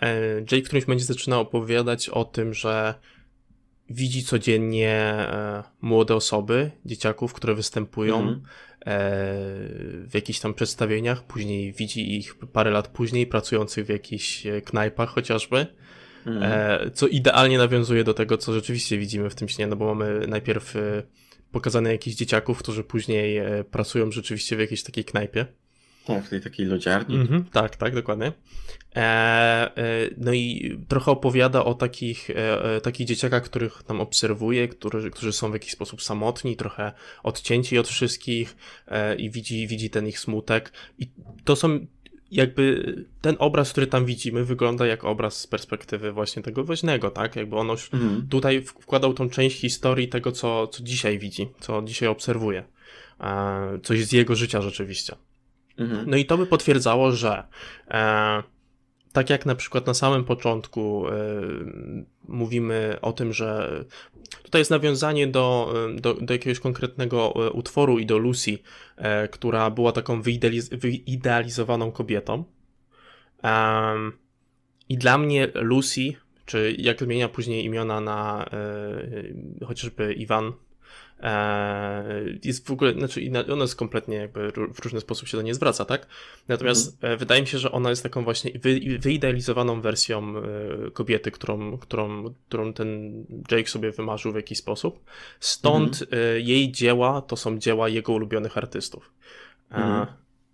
E, 0.00 0.40
Jake 0.40 0.62
w 0.62 0.64
którymś 0.64 0.86
momencie 0.86 1.04
zaczyna 1.04 1.38
opowiadać 1.38 2.08
o 2.08 2.24
tym, 2.24 2.54
że 2.54 2.94
widzi 3.90 4.24
codziennie 4.24 5.14
młode 5.80 6.14
osoby, 6.14 6.70
dzieciaków, 6.84 7.32
które 7.32 7.54
występują 7.54 8.18
mhm. 8.18 8.40
w 10.08 10.10
jakichś 10.14 10.40
tam 10.40 10.54
przedstawieniach, 10.54 11.24
później 11.24 11.72
widzi 11.72 12.16
ich 12.16 12.34
parę 12.34 12.70
lat 12.70 12.88
później 12.88 13.26
pracujących 13.26 13.86
w 13.86 13.88
jakichś 13.88 14.46
knajpach 14.64 15.08
chociażby. 15.08 15.66
E, 16.26 16.90
co 16.94 17.06
idealnie 17.06 17.58
nawiązuje 17.58 18.04
do 18.04 18.14
tego, 18.14 18.38
co 18.38 18.52
rzeczywiście 18.52 18.98
widzimy 18.98 19.30
w 19.30 19.34
tym 19.34 19.48
śnie, 19.48 19.66
no 19.66 19.76
bo 19.76 19.94
mamy 19.94 20.26
najpierw 20.26 20.76
e, 20.76 21.02
pokazane 21.52 21.92
jakichś 21.92 22.16
dzieciaków, 22.16 22.58
którzy 22.58 22.84
później 22.84 23.38
e, 23.38 23.64
pracują 23.64 24.10
rzeczywiście 24.10 24.56
w 24.56 24.60
jakiejś 24.60 24.82
takiej 24.82 25.04
knajpie. 25.04 25.46
Tak, 26.06 26.24
w 26.24 26.28
tej 26.28 26.40
takiej 26.40 26.66
lodziarni. 26.66 27.16
Mhm, 27.16 27.44
tak, 27.44 27.76
tak, 27.76 27.94
dokładnie. 27.94 28.32
E, 28.96 29.00
e, 29.76 30.10
no 30.16 30.32
i 30.32 30.76
trochę 30.88 31.10
opowiada 31.10 31.64
o 31.64 31.74
takich, 31.74 32.30
e, 32.30 32.80
takich 32.80 33.06
dzieciakach, 33.06 33.42
których 33.42 33.82
tam 33.82 34.00
obserwuje, 34.00 34.68
którzy, 34.68 35.10
którzy 35.10 35.32
są 35.32 35.50
w 35.50 35.52
jakiś 35.52 35.72
sposób 35.72 36.02
samotni, 36.02 36.56
trochę 36.56 36.92
odcięci 37.22 37.78
od 37.78 37.88
wszystkich 37.88 38.56
i 39.18 39.30
widzi, 39.30 39.66
widzi 39.66 39.90
ten 39.90 40.06
ich 40.06 40.18
smutek. 40.18 40.72
I 40.98 41.10
to 41.44 41.56
są 41.56 41.86
jakby 42.30 42.94
ten 43.20 43.36
obraz, 43.38 43.72
który 43.72 43.86
tam 43.86 44.04
widzimy, 44.04 44.44
wygląda 44.44 44.86
jak 44.86 45.04
obraz 45.04 45.38
z 45.40 45.46
perspektywy 45.46 46.12
właśnie 46.12 46.42
tego 46.42 46.64
woźnego, 46.64 47.10
tak? 47.10 47.36
Jakby 47.36 47.56
on 47.56 47.68
już 47.68 47.94
mhm. 47.94 48.26
tutaj 48.28 48.62
wkładał 48.62 49.14
tą 49.14 49.30
część 49.30 49.60
historii 49.60 50.08
tego, 50.08 50.32
co, 50.32 50.66
co 50.66 50.82
dzisiaj 50.82 51.18
widzi, 51.18 51.48
co 51.60 51.82
dzisiaj 51.82 52.08
obserwuje. 52.08 52.64
E, 53.20 53.78
coś 53.82 54.04
z 54.04 54.12
jego 54.12 54.34
życia 54.34 54.62
rzeczywiście. 54.62 55.16
Mhm. 55.78 56.10
No 56.10 56.16
i 56.16 56.24
to 56.24 56.38
by 56.38 56.46
potwierdzało, 56.46 57.12
że 57.12 57.44
e, 57.90 58.42
tak 59.16 59.30
jak 59.30 59.46
na 59.46 59.54
przykład 59.54 59.86
na 59.86 59.94
samym 59.94 60.24
początku 60.24 61.08
y, 61.08 61.12
mówimy 62.28 62.96
o 63.02 63.12
tym, 63.12 63.32
że 63.32 63.84
tutaj 64.42 64.60
jest 64.60 64.70
nawiązanie 64.70 65.26
do, 65.26 65.74
do, 66.00 66.14
do, 66.14 66.34
jakiegoś 66.34 66.60
konkretnego 66.60 67.32
utworu 67.52 67.98
i 67.98 68.06
do 68.06 68.18
Lucy, 68.18 68.50
y, 68.50 69.28
która 69.28 69.70
była 69.70 69.92
taką 69.92 70.22
wyidealiz 70.22 70.68
wyidealizowaną 70.68 71.92
kobietą. 71.92 72.44
I 74.88 74.98
dla 74.98 75.18
mnie 75.18 75.48
Lucy, 75.54 76.12
czy 76.46 76.76
jak 76.78 77.00
zmienia 77.00 77.28
później 77.28 77.64
imiona 77.64 78.00
na 78.00 78.46
y, 79.60 79.66
chociażby 79.66 80.14
Iwan, 80.14 80.52
E, 80.52 80.65
jest 82.44 82.66
w 82.66 82.70
ogóle, 82.70 82.92
znaczy 82.92 83.30
ona 83.52 83.62
jest 83.62 83.76
kompletnie 83.76 84.16
jakby 84.16 84.52
w 84.74 84.78
różny 84.84 85.00
sposób 85.00 85.28
się 85.28 85.36
do 85.36 85.42
niej 85.42 85.54
zwraca, 85.54 85.84
tak? 85.84 86.06
Natomiast 86.48 86.94
mhm. 86.94 87.18
wydaje 87.18 87.40
mi 87.40 87.46
się, 87.46 87.58
że 87.58 87.72
ona 87.72 87.90
jest 87.90 88.02
taką 88.02 88.24
właśnie 88.24 88.50
wy, 88.58 88.80
wyidealizowaną 88.98 89.80
wersją 89.80 90.34
e, 90.36 90.90
kobiety, 90.90 91.30
którą, 91.30 91.78
którą, 91.78 92.34
którą 92.48 92.72
ten 92.72 93.12
Jake 93.50 93.70
sobie 93.70 93.90
wymarzył 93.92 94.32
w 94.32 94.36
jakiś 94.36 94.58
sposób. 94.58 95.04
Stąd 95.40 96.02
mhm. 96.02 96.46
jej 96.46 96.72
dzieła 96.72 97.22
to 97.22 97.36
są 97.36 97.58
dzieła 97.58 97.88
jego 97.88 98.12
ulubionych 98.12 98.58
artystów. 98.58 99.12
Mhm. 99.70 100.06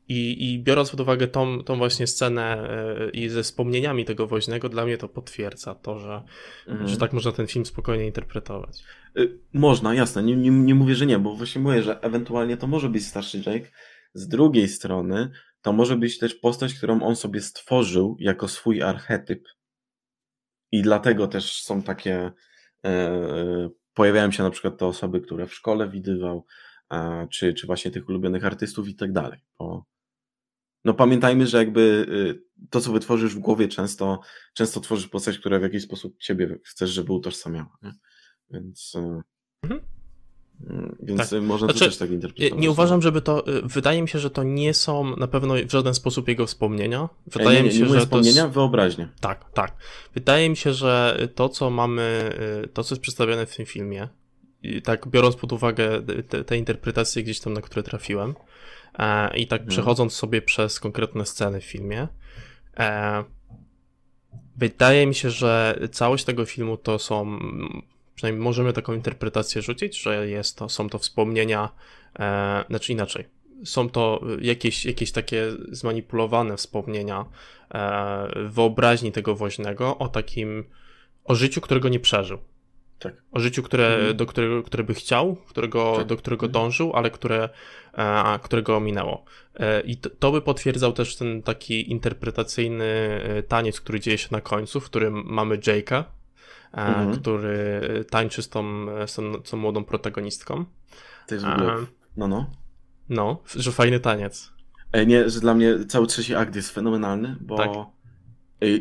I, 0.09 0.53
I 0.53 0.59
biorąc 0.59 0.91
pod 0.91 1.01
uwagę 1.01 1.29
tą, 1.29 1.65
tą 1.65 1.77
właśnie 1.77 2.07
scenę 2.07 2.69
yy, 2.99 3.11
i 3.11 3.29
ze 3.29 3.43
wspomnieniami 3.43 4.05
tego 4.05 4.27
woźnego, 4.27 4.69
dla 4.69 4.85
mnie 4.85 4.99
to 4.99 5.09
potwierdza 5.09 5.75
to, 5.75 5.99
że, 5.99 6.23
mhm. 6.67 6.89
że 6.89 6.97
tak 6.97 7.13
można 7.13 7.33
ten 7.33 7.47
film 7.47 7.67
spokojnie 7.67 8.07
interpretować. 8.07 8.83
Y, 9.19 9.39
można, 9.53 9.95
jasne. 9.95 10.23
Nie, 10.23 10.37
nie, 10.37 10.51
nie 10.51 10.75
mówię, 10.75 10.95
że 10.95 11.07
nie, 11.07 11.19
bo 11.19 11.35
właśnie 11.35 11.61
mówię, 11.61 11.83
że 11.83 12.01
ewentualnie 12.01 12.57
to 12.57 12.67
może 12.67 12.89
być 12.89 13.07
starszy 13.07 13.39
Jake. 13.39 13.71
Z 14.15 14.29
drugiej 14.29 14.69
strony, 14.69 15.31
to 15.63 15.73
może 15.73 15.97
być 15.97 16.19
też 16.19 16.35
postać, 16.35 16.75
którą 16.75 17.03
on 17.03 17.17
sobie 17.17 17.41
stworzył 17.41 18.17
jako 18.21 18.49
swój 18.49 18.83
archetyp. 18.83 19.49
I 20.73 20.83
dlatego 20.83 21.29
też 21.29 21.63
są 21.63 21.83
takie. 21.83 22.33
E, 22.85 23.71
pojawiają 23.95 24.31
się 24.31 24.43
na 24.43 24.51
przykład 24.51 24.79
te 24.79 24.87
osoby, 24.87 25.21
które 25.21 25.47
w 25.47 25.55
szkole 25.55 25.89
widywał, 25.89 26.47
a, 26.89 27.27
czy, 27.31 27.55
czy 27.55 27.67
właśnie 27.67 27.91
tych 27.91 28.09
ulubionych 28.09 28.45
artystów 28.45 28.89
i 28.89 28.95
tak 28.95 29.13
dalej. 29.13 29.41
Bo, 29.59 29.92
no 30.85 30.95
pamiętajmy, 30.95 31.47
że 31.47 31.59
jakby 31.59 32.07
y, 32.61 32.67
to, 32.71 32.81
co 32.81 32.93
wytworzysz 32.93 33.35
w 33.35 33.39
głowie, 33.39 33.69
często, 33.69 34.21
często 34.55 34.81
tworzysz 34.81 35.09
postać, 35.09 35.39
która 35.39 35.59
w 35.59 35.63
jakiś 35.63 35.83
sposób 35.83 36.19
ciebie 36.19 36.59
chcesz, 36.65 36.91
żeby 36.91 37.13
utożsamiała. 37.13 37.79
Nie? 37.83 37.93
Więc. 38.51 38.93
E, 38.97 39.23
mhm. 39.63 39.81
Mm, 40.71 40.97
więc 41.03 41.31
tak. 41.31 41.43
można 41.43 41.67
znaczy, 41.67 41.79
to 41.79 41.85
też 41.85 41.97
tak 41.97 42.11
interpretować. 42.11 42.63
Nie 42.63 42.71
uważam, 42.71 43.03
żeby 43.03 43.23
to. 43.23 43.49
Y, 43.49 43.63
wydaje 43.63 44.03
mi 44.03 44.09
się, 44.09 44.19
że 44.19 44.31
to 44.31 44.43
nie 44.43 44.75
są 44.75 45.17
na 45.17 45.27
pewno 45.27 45.55
w 45.67 45.71
żaden 45.71 45.95
sposób 45.95 46.29
jego 46.29 46.47
wspomnienia. 46.47 47.09
Wydaje 47.27 47.59
nie, 47.59 47.69
mi 47.69 47.73
się, 47.75 47.81
nie 47.81 47.89
że. 47.89 48.01
Wspomnienia, 48.01 48.43
jest... 48.43 48.55
wyobraźnie. 48.55 49.09
Tak, 49.21 49.53
tak. 49.53 49.77
Wydaje 50.15 50.51
mi 50.51 50.57
się, 50.57 50.73
że 50.73 51.19
to, 51.35 51.49
co 51.49 51.71
mamy, 51.71 52.33
y, 52.65 52.69
to, 52.69 52.85
co 52.85 52.95
jest 52.95 53.03
przedstawione 53.03 53.47
w 53.47 53.57
tym 53.57 53.67
filmie, 53.67 54.09
tak 54.85 55.09
biorąc 55.09 55.37
pod 55.37 55.53
uwagę 55.53 56.03
te, 56.29 56.45
te 56.45 56.57
interpretacje 56.57 57.23
gdzieś 57.23 57.41
tam, 57.41 57.53
na 57.53 57.61
które 57.61 57.83
trafiłem, 57.83 58.35
i 59.35 59.47
tak 59.47 59.61
hmm. 59.61 59.69
przechodząc 59.69 60.13
sobie 60.13 60.43
przez 60.43 60.81
konkretne 60.81 61.27
sceny 61.27 61.61
w 61.61 61.65
filmie, 61.65 62.09
e, 62.77 63.25
wydaje 64.57 65.07
mi 65.07 65.15
się, 65.15 65.31
że 65.31 65.79
całość 65.93 66.25
tego 66.25 66.45
filmu 66.45 66.77
to 66.77 66.99
są 66.99 67.39
przynajmniej 68.15 68.45
możemy 68.45 68.73
taką 68.73 68.95
interpretację 68.95 69.63
rzucić, 69.63 70.03
że 70.03 70.29
jest 70.29 70.57
to, 70.57 70.69
są 70.69 70.89
to 70.89 70.99
wspomnienia, 70.99 71.69
e, 72.19 72.65
znaczy 72.69 72.93
inaczej, 72.93 73.25
są 73.65 73.91
to 73.91 74.21
jakieś, 74.41 74.85
jakieś 74.85 75.13
takie 75.13 75.47
zmanipulowane 75.69 76.57
wspomnienia 76.57 77.25
e, 77.75 78.49
wyobraźni 78.49 79.13
tego 79.13 79.35
woźnego 79.35 79.99
o 79.99 80.09
takim, 80.09 80.65
o 81.25 81.35
życiu, 81.35 81.61
którego 81.61 81.89
nie 81.89 82.01
przeżył. 82.01 82.39
Tak. 83.03 83.15
O 83.33 83.41
życiu, 83.41 83.63
które, 83.63 83.95
mhm. 83.95 84.17
do 84.17 84.27
którego, 84.27 84.63
które 84.63 84.85
by 84.85 84.95
chciał, 84.95 85.37
którego, 85.37 85.95
tak. 85.97 86.07
do 86.07 86.17
którego 86.17 86.47
mhm. 86.47 86.53
dążył, 86.53 86.93
ale 86.95 87.11
które, 87.11 87.49
e, 87.95 88.39
którego 88.43 88.77
ominęło. 88.77 89.25
E, 89.55 89.81
I 89.81 89.97
to, 89.97 90.11
to, 90.11 90.33
by 90.33 90.43
potwierdzał 90.43 90.93
też 90.93 91.17
ten 91.17 91.43
taki 91.43 91.91
interpretacyjny 91.91 92.85
e, 92.85 93.43
taniec, 93.43 93.81
który 93.81 94.01
dzieje 94.01 94.19
się 94.19 94.29
na 94.31 94.41
końcu, 94.41 94.81
w 94.81 94.85
którym 94.85 95.23
mamy 95.27 95.59
Jake'a, 95.59 96.05
mhm. 96.73 97.13
który 97.13 97.81
tańczy 98.11 98.43
z 98.43 98.49
tą, 98.49 98.87
z 99.07 99.15
tą, 99.15 99.45
z 99.45 99.51
tą 99.51 99.57
młodą 99.57 99.85
protagonistką. 99.85 100.65
To 101.27 101.35
jest 101.35 101.47
w 101.47 101.49
ogóle... 101.49 101.77
No, 102.17 102.29
no. 102.29 102.51
No, 103.09 103.43
że 103.57 103.73
fajny 103.73 104.01
taniec. 104.01 104.53
Nie, 105.07 105.31
że 105.31 105.41
dla 105.41 105.55
mnie 105.55 105.85
cały 105.89 106.07
trzeci 106.07 106.35
akt 106.35 106.57
jest 106.57 106.71
fenomenalny, 106.71 107.37
bo 107.41 107.57
tak. 107.57 107.71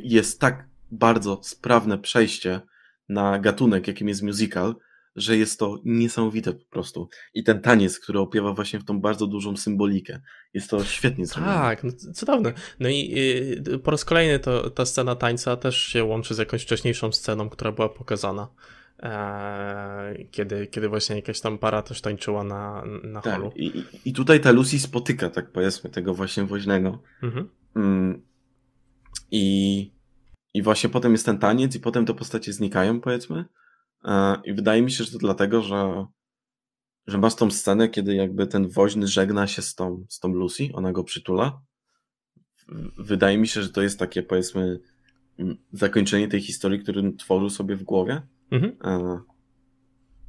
jest 0.03 0.39
tak 0.39 0.67
bardzo 0.91 1.39
sprawne 1.43 1.97
przejście 1.97 2.61
na 3.11 3.39
gatunek, 3.39 3.87
jakim 3.87 4.07
jest 4.07 4.21
musical, 4.21 4.75
że 5.15 5.37
jest 5.37 5.59
to 5.59 5.79
niesamowite 5.85 6.53
po 6.53 6.65
prostu. 6.69 7.09
I 7.33 7.43
ten 7.43 7.61
taniec, 7.61 7.99
który 7.99 8.19
opiewa 8.19 8.53
właśnie 8.53 8.79
w 8.79 8.85
tą 8.85 9.01
bardzo 9.01 9.27
dużą 9.27 9.57
symbolikę. 9.57 10.21
Jest 10.53 10.69
to 10.69 10.83
świetnie 10.83 11.25
zrobione. 11.25 11.53
Tak, 11.53 11.83
no, 11.83 11.91
cudowne. 12.13 12.53
No 12.79 12.89
i 12.89 13.13
y, 13.73 13.79
po 13.79 13.91
raz 13.91 14.05
kolejny 14.05 14.39
to, 14.39 14.69
ta 14.69 14.85
scena 14.85 15.15
tańca 15.15 15.57
też 15.57 15.77
się 15.77 16.03
łączy 16.03 16.35
z 16.35 16.37
jakąś 16.37 16.63
wcześniejszą 16.63 17.11
sceną, 17.11 17.49
która 17.49 17.71
była 17.71 17.89
pokazana. 17.89 18.47
E, 19.03 20.15
kiedy, 20.31 20.67
kiedy 20.67 20.89
właśnie 20.89 21.15
jakaś 21.15 21.41
tam 21.41 21.57
para 21.57 21.81
też 21.81 22.01
tańczyła 22.01 22.43
na, 22.43 22.83
na 23.03 23.21
tak, 23.21 23.35
holu. 23.35 23.51
I, 23.55 23.83
I 24.05 24.13
tutaj 24.13 24.39
ta 24.39 24.51
Lucy 24.51 24.79
spotyka, 24.79 25.29
tak 25.29 25.51
powiedzmy, 25.51 25.89
tego 25.89 26.13
właśnie 26.13 26.43
woźnego. 26.43 27.01
Mhm. 27.23 27.49
Mm, 27.75 28.21
I 29.31 29.91
i 30.53 30.61
właśnie 30.61 30.89
potem 30.89 31.11
jest 31.11 31.25
ten 31.25 31.37
taniec, 31.37 31.75
i 31.75 31.79
potem 31.79 32.05
te 32.05 32.13
postacie 32.13 32.53
znikają, 32.53 33.01
powiedzmy. 33.01 33.45
E, 34.05 34.41
I 34.45 34.53
wydaje 34.53 34.81
mi 34.81 34.91
się, 34.91 35.03
że 35.03 35.11
to 35.11 35.17
dlatego, 35.17 35.61
że, 35.61 36.05
że 37.07 37.17
masz 37.17 37.35
tą 37.35 37.51
scenę, 37.51 37.89
kiedy 37.89 38.15
jakby 38.15 38.47
ten 38.47 38.67
woźny 38.69 39.07
żegna 39.07 39.47
się 39.47 39.61
z 39.61 39.75
tą, 39.75 40.05
z 40.09 40.19
tą 40.19 40.29
Lucy, 40.29 40.69
ona 40.73 40.91
go 40.91 41.03
przytula. 41.03 41.61
Wydaje 42.97 43.37
mi 43.37 43.47
się, 43.47 43.61
że 43.61 43.69
to 43.69 43.81
jest 43.81 43.99
takie, 43.99 44.23
powiedzmy, 44.23 44.79
zakończenie 45.73 46.27
tej 46.27 46.41
historii, 46.41 46.79
którą 46.79 47.15
tworzył 47.17 47.49
sobie 47.49 47.75
w 47.75 47.83
głowie. 47.83 48.21
Mhm. 48.51 48.77
E, 48.83 49.19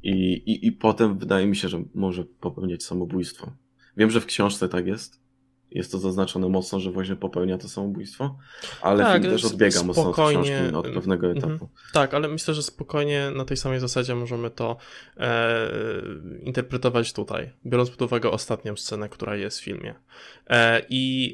I, 0.03 0.33
i, 0.33 0.67
I 0.67 0.71
potem 0.71 1.17
wydaje 1.17 1.47
mi 1.47 1.55
się, 1.55 1.69
że 1.69 1.83
może 1.93 2.23
popełniać 2.23 2.83
samobójstwo. 2.83 3.53
Wiem, 3.97 4.09
że 4.09 4.21
w 4.21 4.25
książce 4.25 4.69
tak 4.69 4.87
jest, 4.87 5.22
jest 5.73 5.91
to 5.91 5.99
zaznaczone 5.99 6.49
mocno, 6.49 6.79
że 6.79 6.91
właśnie 6.91 7.15
popełnia 7.15 7.57
to 7.57 7.69
samobójstwo, 7.69 8.37
ale 8.81 9.03
tak, 9.03 9.21
film 9.21 9.33
też 9.33 9.45
odbiega 9.45 9.83
mocno 9.83 10.09
od 10.09 10.15
książki, 10.15 10.75
od 10.75 10.87
pewnego 10.87 11.27
mhm. 11.27 11.53
etapu. 11.53 11.69
Tak, 11.93 12.13
ale 12.13 12.27
myślę, 12.27 12.53
że 12.53 12.63
spokojnie 12.63 13.31
na 13.35 13.45
tej 13.45 13.57
samej 13.57 13.79
zasadzie 13.79 14.15
możemy 14.15 14.49
to 14.49 14.77
e, 15.17 15.67
interpretować 16.39 17.13
tutaj, 17.13 17.51
biorąc 17.65 17.89
pod 17.89 18.01
uwagę 18.01 18.31
ostatnią 18.31 18.75
scenę, 18.75 19.09
która 19.09 19.35
jest 19.35 19.59
w 19.59 19.63
filmie. 19.63 19.95
E, 20.47 20.81
I 20.89 21.33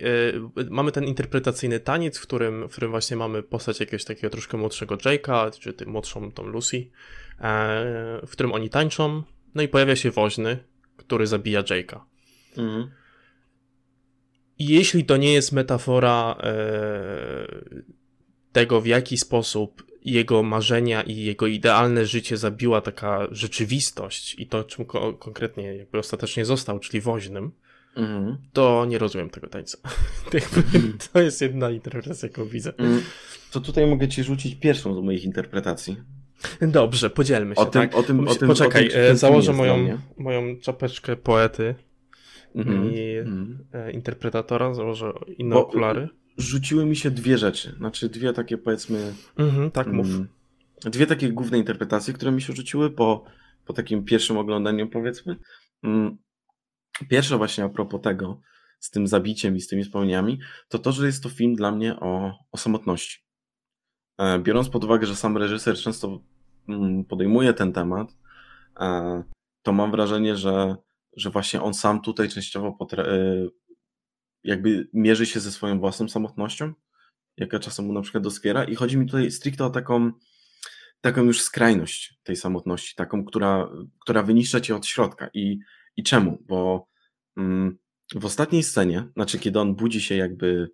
e, 0.57 0.65
mamy 0.69 0.91
ten 0.91 1.03
interpretacyjny 1.03 1.79
taniec, 1.79 2.17
w 2.17 2.21
którym, 2.21 2.67
w 2.67 2.71
którym 2.71 2.91
właśnie 2.91 3.17
mamy 3.17 3.43
postać 3.43 3.79
jakiegoś 3.79 4.05
takiego 4.05 4.29
troszkę 4.29 4.57
młodszego 4.57 4.95
Jake'a, 4.95 5.59
czy 5.59 5.73
tym 5.73 5.89
młodszą 5.89 6.31
tą 6.31 6.47
Lucy, 6.47 6.77
e, 6.77 8.19
w 8.27 8.29
którym 8.31 8.53
oni 8.53 8.69
tańczą, 8.69 9.23
no 9.55 9.61
i 9.61 9.67
pojawia 9.67 9.95
się 9.95 10.11
woźny, 10.11 10.57
który 10.97 11.27
zabija 11.27 11.61
Jake'a. 11.61 11.99
Mhm 12.57 12.98
jeśli 14.59 15.05
to 15.05 15.17
nie 15.17 15.33
jest 15.33 15.51
metafora 15.51 16.35
e, 16.43 17.47
tego, 18.51 18.81
w 18.81 18.85
jaki 18.85 19.17
sposób 19.17 19.89
jego 20.05 20.43
marzenia 20.43 21.01
i 21.01 21.15
jego 21.15 21.47
idealne 21.47 22.05
życie 22.05 22.37
zabiła 22.37 22.81
taka 22.81 23.27
rzeczywistość 23.31 24.35
i 24.39 24.47
to, 24.47 24.63
czym 24.63 24.85
ko 24.85 25.13
konkretnie 25.13 25.75
jakby 25.75 25.99
ostatecznie 25.99 26.45
został, 26.45 26.79
czyli 26.79 27.01
woźnym, 27.01 27.51
mm. 27.95 28.37
to 28.53 28.85
nie 28.85 28.97
rozumiem 28.97 29.29
tego 29.29 29.47
tańca. 29.47 29.77
to 31.13 31.21
jest 31.21 31.41
jedna 31.41 31.69
interpretacja, 31.69 32.27
jaką 32.27 32.45
widzę. 32.45 32.73
Mm. 32.77 33.01
To 33.51 33.59
tutaj 33.59 33.87
mogę 33.87 34.07
ci 34.07 34.23
rzucić 34.23 34.55
pierwszą 34.55 35.01
z 35.01 35.05
moich 35.05 35.23
interpretacji. 35.23 35.95
Dobrze, 36.61 37.09
podzielmy 37.09 37.55
się. 37.55 37.61
O 37.61 37.65
tym, 37.65 37.81
tak? 37.81 37.95
o 37.95 38.03
tym, 38.03 38.27
o 38.27 38.35
tym, 38.35 38.47
Poczekaj, 38.47 38.87
o 38.87 38.91
tym, 38.91 39.01
e, 39.01 39.15
założę 39.15 39.53
moją, 39.53 39.99
moją 40.17 40.57
czapeczkę 40.59 41.15
poety 41.15 41.75
mm-hmm. 42.55 42.91
i 42.91 43.17
mm. 43.17 43.67
interpretatora, 43.93 44.73
założę 44.73 45.13
inne 45.37 45.55
Bo 45.55 45.67
okulary. 45.67 46.09
Rzuciły 46.37 46.85
mi 46.85 46.95
się 46.95 47.11
dwie 47.11 47.37
rzeczy, 47.37 47.75
znaczy 47.77 48.09
dwie 48.09 48.33
takie 48.33 48.57
powiedzmy... 48.57 49.13
Mm-hmm, 49.37 49.71
tak, 49.71 49.87
mów. 49.87 50.07
Mm, 50.07 50.27
dwie 50.85 51.07
takie 51.07 51.29
główne 51.29 51.57
interpretacje, 51.57 52.13
które 52.13 52.31
mi 52.31 52.41
się 52.41 52.53
rzuciły 52.53 52.89
po, 52.89 53.23
po 53.65 53.73
takim 53.73 54.05
pierwszym 54.05 54.37
oglądaniu 54.37 54.89
powiedzmy. 54.89 55.35
Mm, 55.83 56.17
pierwsza 57.09 57.37
właśnie 57.37 57.63
a 57.63 57.69
propos 57.69 58.01
tego, 58.01 58.41
z 58.79 58.89
tym 58.89 59.07
zabiciem 59.07 59.55
i 59.55 59.61
z 59.61 59.67
tymi 59.67 59.83
spełniami, 59.83 60.39
to 60.67 60.79
to, 60.79 60.91
że 60.91 61.05
jest 61.05 61.23
to 61.23 61.29
film 61.29 61.55
dla 61.55 61.71
mnie 61.71 61.99
o, 61.99 62.33
o 62.51 62.57
samotności. 62.57 63.19
E, 64.17 64.39
biorąc 64.39 64.69
pod 64.69 64.83
uwagę, 64.83 65.07
że 65.07 65.15
sam 65.15 65.37
reżyser 65.37 65.75
często 65.75 66.21
mm, 66.69 67.05
podejmuje 67.05 67.53
ten 67.53 67.73
temat, 67.73 68.17
e, 68.79 69.23
to 69.61 69.71
mam 69.71 69.91
wrażenie, 69.91 70.35
że 70.35 70.75
że 71.19 71.29
właśnie 71.29 71.61
on 71.61 71.73
sam 71.73 72.01
tutaj 72.01 72.29
częściowo 72.29 72.77
e, 72.97 73.47
jakby 74.43 74.89
mierzy 74.93 75.25
się 75.25 75.39
ze 75.39 75.51
swoją 75.51 75.79
własną 75.79 76.09
samotnością, 76.09 76.73
jaka 77.37 77.59
czasem 77.59 77.85
mu 77.85 77.93
na 77.93 78.01
przykład 78.01 78.23
doskwiera 78.23 78.63
i 78.63 78.75
chodzi 78.75 78.97
mi 78.97 79.05
tutaj 79.05 79.31
stricte 79.31 79.65
o 79.65 79.69
taką 79.69 80.11
taką 81.01 81.23
już 81.23 81.41
skrajność 81.41 82.19
tej 82.23 82.35
samotności, 82.35 82.95
taką, 82.95 83.25
która, 83.25 83.69
która 84.01 84.23
wyniszcza 84.23 84.61
cię 84.61 84.75
od 84.75 84.85
środka. 84.85 85.29
I, 85.33 85.59
i 85.95 86.03
czemu? 86.03 86.43
Bo 86.47 86.87
mm, 87.37 87.77
w 88.15 88.25
ostatniej 88.25 88.63
scenie, 88.63 89.07
znaczy 89.15 89.39
kiedy 89.39 89.59
on 89.59 89.75
budzi 89.75 90.01
się 90.01 90.15
jakby 90.15 90.71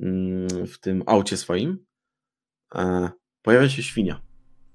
mm, 0.00 0.66
w 0.66 0.78
tym 0.78 1.02
aucie 1.06 1.36
swoim, 1.36 1.84
e, 2.74 3.10
pojawia 3.42 3.68
się 3.68 3.82
świnia. 3.82 4.22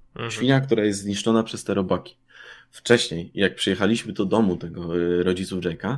Mhm. 0.09 0.31
Świnia, 0.31 0.61
która 0.61 0.85
jest 0.85 0.99
zniszczona 0.99 1.43
przez 1.43 1.63
te 1.63 1.73
robaki 1.73 2.17
wcześniej, 2.75 3.31
jak 3.33 3.55
przyjechaliśmy 3.55 4.13
do 4.13 4.25
domu 4.25 4.57
tego 4.57 4.97
y, 4.97 5.23
rodziców 5.23 5.63
Jake'a, 5.63 5.97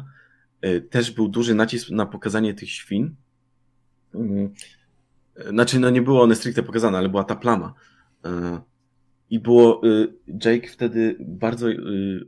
y, 0.65 0.81
też 0.81 1.11
był 1.11 1.27
duży 1.27 1.55
nacisk 1.55 1.89
na 1.89 2.05
pokazanie 2.05 2.53
tych 2.53 2.69
świn. 2.69 3.15
Mm, 4.15 4.53
znaczy, 5.49 5.79
no 5.79 5.89
nie 5.89 6.01
było 6.01 6.21
one 6.21 6.35
stricte 6.35 6.63
pokazane, 6.63 6.97
ale 6.97 7.09
była 7.09 7.23
ta 7.23 7.35
plama. 7.35 7.73
Y, 8.25 8.29
I 9.29 9.39
było, 9.39 9.81
Jake 10.45 10.67
wtedy 10.67 11.17
bardzo 11.19 11.67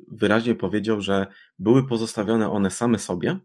wyraźnie 0.07 0.55
powiedział, 0.55 1.01
że 1.01 1.27
były 1.59 1.87
pozostawione 1.87 2.49
one 2.49 2.71
same 2.71 2.99
sobie 2.99 3.39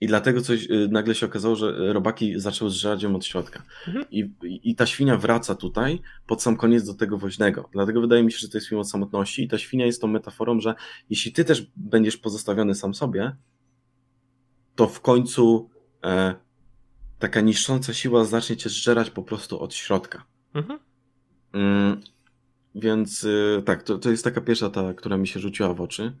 I 0.00 0.06
dlatego 0.06 0.40
coś 0.40 0.70
y, 0.70 0.88
nagle 0.90 1.14
się 1.14 1.26
okazało, 1.26 1.56
że 1.56 1.92
robaki 1.92 2.40
zaczęły 2.40 2.70
zżerać 2.70 3.02
ją 3.02 3.16
od 3.16 3.24
środka. 3.24 3.62
Mhm. 3.88 4.04
I, 4.10 4.30
I 4.42 4.74
ta 4.74 4.86
świnia 4.86 5.16
wraca 5.16 5.54
tutaj 5.54 6.00
pod 6.26 6.42
sam 6.42 6.56
koniec 6.56 6.86
do 6.86 6.94
tego 6.94 7.18
woźnego. 7.18 7.68
Dlatego 7.72 8.00
wydaje 8.00 8.22
mi 8.22 8.32
się, 8.32 8.38
że 8.38 8.48
to 8.48 8.56
jest 8.58 8.68
film 8.68 8.80
o 8.80 8.84
samotności 8.84 9.42
i 9.42 9.48
ta 9.48 9.58
świnia 9.58 9.86
jest 9.86 10.00
tą 10.00 10.08
metaforą, 10.08 10.60
że 10.60 10.74
jeśli 11.10 11.32
ty 11.32 11.44
też 11.44 11.66
będziesz 11.76 12.16
pozostawiony 12.16 12.74
sam 12.74 12.94
sobie, 12.94 13.36
to 14.74 14.86
w 14.86 15.00
końcu 15.00 15.70
e, 16.04 16.34
taka 17.18 17.40
niszcząca 17.40 17.94
siła 17.94 18.24
zacznie 18.24 18.56
cię 18.56 18.68
zżerać 18.68 19.10
po 19.10 19.22
prostu 19.22 19.60
od 19.60 19.74
środka. 19.74 20.24
Mhm. 20.54 20.78
Mm, 21.52 22.00
więc 22.74 23.24
y, 23.24 23.62
tak, 23.66 23.82
to, 23.82 23.98
to 23.98 24.10
jest 24.10 24.24
taka 24.24 24.40
pierwsza 24.40 24.70
ta, 24.70 24.94
która 24.94 25.16
mi 25.16 25.28
się 25.28 25.40
rzuciła 25.40 25.74
w 25.74 25.80
oczy. 25.80 26.16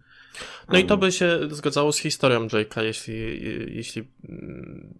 No 0.68 0.78
i 0.78 0.84
to 0.84 0.96
by 0.96 1.12
się 1.12 1.38
zgadzało 1.50 1.92
z 1.92 1.98
historią 1.98 2.46
Jake'a, 2.46 2.82
jeśli, 2.82 3.14
jeśli, 3.76 4.08
mm, 4.28 4.94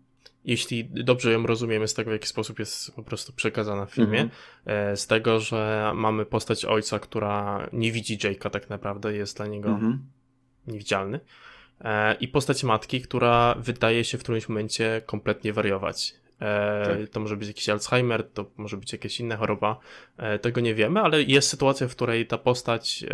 jeśli 0.45 0.85
dobrze 0.85 1.32
ją 1.32 1.47
rozumiemy 1.47 1.89
z 1.89 1.95
tego, 1.95 2.11
w 2.11 2.12
jaki 2.12 2.28
sposób 2.28 2.59
jest 2.59 2.95
po 2.95 3.03
prostu 3.03 3.32
przekazana 3.32 3.87
w 3.87 3.91
filmie. 3.91 4.20
Mhm. 4.20 4.97
Z 4.97 5.07
tego, 5.07 5.41
że 5.41 5.93
mamy 5.95 6.26
postać 6.26 6.64
ojca, 6.64 6.99
która 6.99 7.68
nie 7.72 7.93
widzi 7.93 8.18
Jake'a 8.18 8.51
tak 8.51 8.70
naprawdę, 8.70 9.14
jest 9.14 9.37
dla 9.37 9.47
niego 9.47 9.68
mhm. 9.68 10.07
niewidzialny. 10.66 11.20
E, 11.80 12.14
I 12.14 12.28
postać 12.28 12.64
matki, 12.64 13.01
która 13.01 13.55
wydaje 13.59 14.05
się 14.05 14.18
w 14.18 14.22
którymś 14.22 14.49
momencie 14.49 15.03
kompletnie 15.07 15.53
wariować. 15.53 16.14
E, 16.45 16.99
tak. 17.01 17.09
To 17.09 17.20
może 17.20 17.36
być 17.36 17.49
jakiś 17.49 17.68
Alzheimer, 17.68 18.30
to 18.30 18.51
może 18.57 18.76
być 18.76 18.92
jakaś 18.92 19.20
inna 19.20 19.36
choroba. 19.36 19.78
E, 20.16 20.38
tego 20.38 20.61
nie 20.61 20.74
wiemy, 20.74 21.01
ale 21.01 21.22
jest 21.22 21.49
sytuacja, 21.49 21.88
w 21.88 21.90
której 21.90 22.26
ta 22.26 22.38
postać 22.38 23.05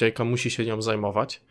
Jake'a 0.00 0.24
musi 0.24 0.50
się 0.50 0.64
nią 0.64 0.82
zajmować. 0.82 1.42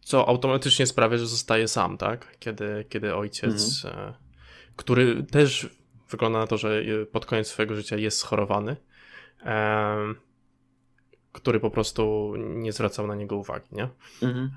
Co 0.00 0.28
automatycznie 0.28 0.86
sprawia, 0.86 1.18
że 1.18 1.26
zostaje 1.26 1.68
sam, 1.68 1.98
tak? 1.98 2.38
Kiedy, 2.38 2.84
kiedy 2.88 3.14
ojciec, 3.14 3.84
mhm. 3.84 4.12
który 4.76 5.22
też 5.22 5.68
wygląda 6.10 6.38
na 6.38 6.46
to, 6.46 6.58
że 6.58 6.82
pod 7.12 7.26
koniec 7.26 7.48
swojego 7.48 7.74
życia 7.74 7.96
jest 7.96 8.18
schorowany 8.18 8.76
który 11.32 11.60
po 11.60 11.70
prostu 11.70 12.34
nie 12.36 12.72
zwracał 12.72 13.06
na 13.06 13.14
niego 13.14 13.36
uwagi, 13.36 13.68
nie? 13.72 13.88
Mhm. 14.22 14.50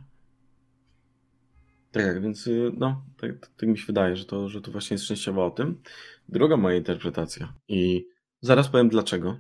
Tak, 1.94 2.22
więc 2.22 2.48
y, 2.48 2.72
no, 2.78 3.06
tak, 3.18 3.32
tak, 3.58 3.70
mi 3.70 3.78
się 3.78 3.86
wydaje, 3.86 4.16
że 4.16 4.26
to, 4.26 4.50
że 4.50 4.62
to 4.62 4.72
właśnie 4.72 4.96
jest 4.96 5.06
częściowo 5.06 5.46
o 5.46 5.52
tym. 5.52 5.82
Druga 6.30 6.58
moja 6.58 6.78
interpretacja 6.78 7.54
i 7.68 8.08
zaraz 8.42 8.70
powiem 8.70 8.90
dlaczego. 8.90 9.40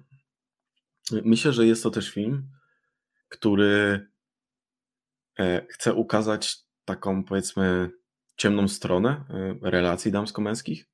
Myślę, 1.26 1.54
że 1.54 1.66
jest 1.66 1.84
to 1.84 1.90
też 1.90 2.10
film, 2.10 2.50
który 3.30 4.08
e, 5.40 5.66
chce 5.70 5.94
ukazać 5.94 6.58
taką, 6.86 7.24
powiedzmy, 7.24 7.92
ciemną 8.36 8.68
stronę 8.68 9.26
e, 9.30 9.72
relacji 9.72 10.12
damsko-męskich. 10.12 10.86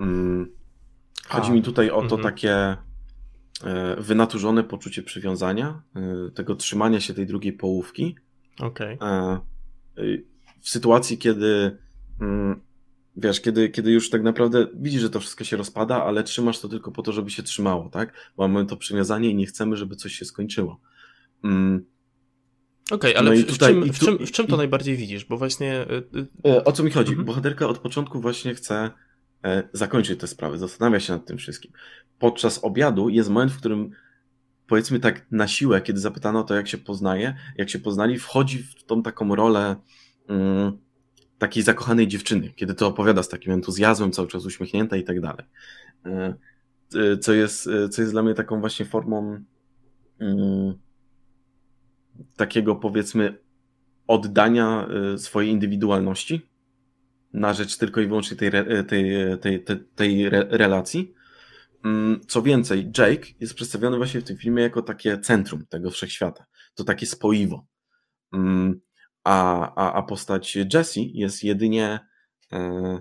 Mm, 0.00 0.56
chodzi 1.28 1.50
A, 1.50 1.54
mi 1.54 1.62
tutaj 1.62 1.90
o 1.90 2.02
to 2.02 2.14
mm 2.14 2.18
-hmm. 2.18 2.22
takie 2.22 2.76
E, 3.64 3.96
wynaturzone 3.98 4.64
poczucie 4.64 5.02
przywiązania, 5.02 5.82
tego 6.34 6.54
trzymania 6.54 7.00
się 7.00 7.14
tej 7.14 7.26
drugiej 7.26 7.52
połówki. 7.52 8.16
Okay. 8.60 8.98
E, 10.58 10.62
w 10.62 10.68
sytuacji, 10.68 11.18
kiedy 11.18 11.78
mm, 12.20 12.60
wiesz, 13.16 13.40
kiedy, 13.40 13.68
kiedy 13.68 13.92
już 13.92 14.10
tak 14.10 14.22
naprawdę 14.22 14.66
widzisz, 14.74 15.02
że 15.02 15.10
to 15.10 15.20
wszystko 15.20 15.44
się 15.44 15.56
rozpada, 15.56 16.04
ale 16.04 16.24
trzymasz 16.24 16.58
to 16.58 16.68
tylko 16.68 16.92
po 16.92 17.02
to, 17.02 17.12
żeby 17.12 17.30
się 17.30 17.42
trzymało, 17.42 17.88
tak? 17.88 18.12
Mamy 18.38 18.66
to 18.66 18.76
przywiązanie 18.76 19.30
i 19.30 19.34
nie 19.34 19.46
chcemy, 19.46 19.76
żeby 19.76 19.96
coś 19.96 20.12
się 20.12 20.24
skończyło. 20.24 20.80
Mm. 21.44 21.84
Okej, 22.90 23.10
okay, 23.10 23.18
ale 23.18 23.36
no 23.36 23.42
w, 23.42 23.46
tutaj, 23.46 23.74
w, 23.74 23.82
czym, 23.82 23.92
w, 23.92 23.98
czym, 23.98 24.26
w 24.26 24.32
czym 24.32 24.46
to 24.46 24.54
i, 24.54 24.58
najbardziej 24.58 24.96
widzisz? 24.96 25.24
Bo 25.24 25.36
właśnie. 25.36 25.86
O 26.64 26.72
co 26.72 26.82
mi 26.82 26.90
chodzi? 26.90 27.10
Mhm. 27.10 27.26
Bohaterka 27.26 27.68
od 27.68 27.78
początku 27.78 28.20
właśnie 28.20 28.54
chce 28.54 28.90
zakończyć 29.72 30.20
tę 30.20 30.26
sprawę, 30.26 30.58
zastanawia 30.58 31.00
się 31.00 31.12
nad 31.12 31.26
tym 31.26 31.38
wszystkim 31.38 31.72
podczas 32.18 32.64
obiadu 32.64 33.08
jest 33.08 33.30
moment, 33.30 33.52
w 33.52 33.58
którym 33.58 33.90
powiedzmy 34.66 35.00
tak 35.00 35.26
na 35.30 35.48
siłę, 35.48 35.80
kiedy 35.80 36.00
zapytano 36.00 36.44
to, 36.44 36.54
jak 36.54 36.68
się 36.68 36.78
poznaje, 36.78 37.34
jak 37.56 37.70
się 37.70 37.78
poznali, 37.78 38.18
wchodzi 38.18 38.58
w 38.58 38.84
tą 38.84 39.02
taką 39.02 39.34
rolę 39.34 39.76
takiej 41.38 41.62
zakochanej 41.62 42.08
dziewczyny, 42.08 42.52
kiedy 42.56 42.74
to 42.74 42.86
opowiada 42.86 43.22
z 43.22 43.28
takim 43.28 43.52
entuzjazmem, 43.52 44.12
cały 44.12 44.28
czas 44.28 44.46
uśmiechnięta 44.46 44.96
i 44.96 45.04
tak 45.04 45.20
dalej. 45.20 45.46
E, 46.06 46.34
e, 46.94 47.18
co 47.18 47.32
jest, 47.32 47.66
e, 47.66 47.88
co 47.88 48.02
jest 48.02 48.14
dla 48.14 48.22
mnie 48.22 48.34
taką 48.34 48.60
właśnie 48.60 48.86
formą 48.86 49.44
um, 50.20 50.78
takiego 52.36 52.76
powiedzmy 52.76 53.38
oddania 54.06 54.88
swojej 55.16 55.50
indywidualności 55.50 56.50
na 57.32 57.54
rzecz 57.54 57.76
tylko 57.76 58.00
i 58.00 58.06
wyłącznie 58.06 58.36
tej, 58.36 58.50
tej, 58.86 59.12
tej, 59.40 59.64
tej, 59.64 59.84
tej 59.94 60.30
relacji 60.30 61.14
Mm, 61.84 62.20
co 62.28 62.42
więcej, 62.42 62.90
Jake 62.98 63.26
jest 63.40 63.54
przedstawiony 63.54 63.96
właśnie 63.96 64.20
w 64.20 64.24
tym 64.24 64.36
filmie 64.36 64.62
jako 64.62 64.82
takie 64.82 65.18
centrum 65.18 65.66
tego 65.66 65.90
wszechświata. 65.90 66.46
To 66.74 66.84
takie 66.84 67.06
spoiwo. 67.06 67.66
A, 69.28 69.74
a, 69.74 69.92
a 69.92 70.02
postać 70.02 70.58
Jessie 70.74 71.18
jest 71.18 71.44
jedynie 71.44 72.00
e, 72.52 72.98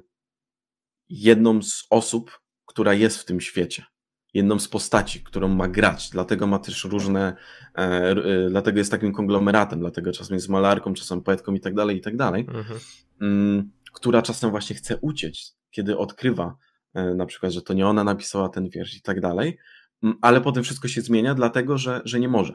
jedną 1.10 1.62
z 1.62 1.88
osób, 1.90 2.40
która 2.66 2.94
jest 2.94 3.18
w 3.18 3.26
tym 3.26 3.42
świecie. 3.42 3.86
Jedną 4.34 4.60
z 4.60 4.68
postaci, 4.68 5.24
którą 5.24 5.48
ma 5.48 5.68
grać. 5.68 6.10
Dlatego 6.10 6.48
ma 6.48 6.60
też 6.60 6.84
różne, 6.84 7.36
e, 7.78 7.82
e, 7.82 8.50
dlatego 8.50 8.78
jest 8.78 8.92
takim 8.92 9.14
konglomeratem, 9.14 9.80
dlatego 9.80 10.12
czasem 10.12 10.36
jest 10.36 10.50
malarką, 10.50 10.94
czasem 10.94 11.22
poetką 11.22 11.54
i 11.54 11.60
tak 11.60 11.74
dalej, 11.74 11.98
i 11.98 12.02
tak 12.02 12.18
dalej. 12.18 12.48
Mhm. 12.50 12.80
Mm, 13.22 13.72
która 13.94 14.22
czasem 14.22 14.52
właśnie 14.52 14.76
chce 14.76 14.98
uciec, 14.98 15.58
kiedy 15.72 15.98
odkrywa 15.98 16.58
E, 16.98 17.14
na 17.16 17.26
przykład, 17.26 17.52
że 17.52 17.62
to 17.62 17.74
nie 17.74 17.88
ona 17.88 18.04
napisała 18.04 18.50
ten 18.50 18.70
wiersz 18.70 18.96
i 18.96 19.02
tak 19.02 19.22
dalej, 19.22 19.58
mm, 20.04 20.18
ale 20.22 20.42
potem 20.42 20.64
wszystko 20.64 20.88
się 20.88 21.02
zmienia, 21.02 21.34
dlatego 21.34 21.78
że, 21.78 22.02
że 22.06 22.20
nie 22.20 22.30
może. 22.30 22.54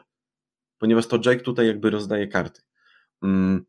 Ponieważ 0.77 1.07
to 1.07 1.19
Jake 1.25 1.43
tutaj 1.43 1.67
jakby 1.67 1.89
rozdaje 1.89 2.27
karty. 2.27 2.61
Mm. 3.23 3.65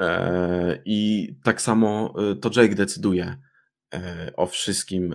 E, 0.00 0.82
I 0.84 1.28
tak 1.42 1.62
samo 1.62 2.14
e, 2.30 2.36
to 2.36 2.50
Jake 2.56 2.74
decyduje 2.74 3.36
o 4.36 4.46
wszystkim, 4.46 5.14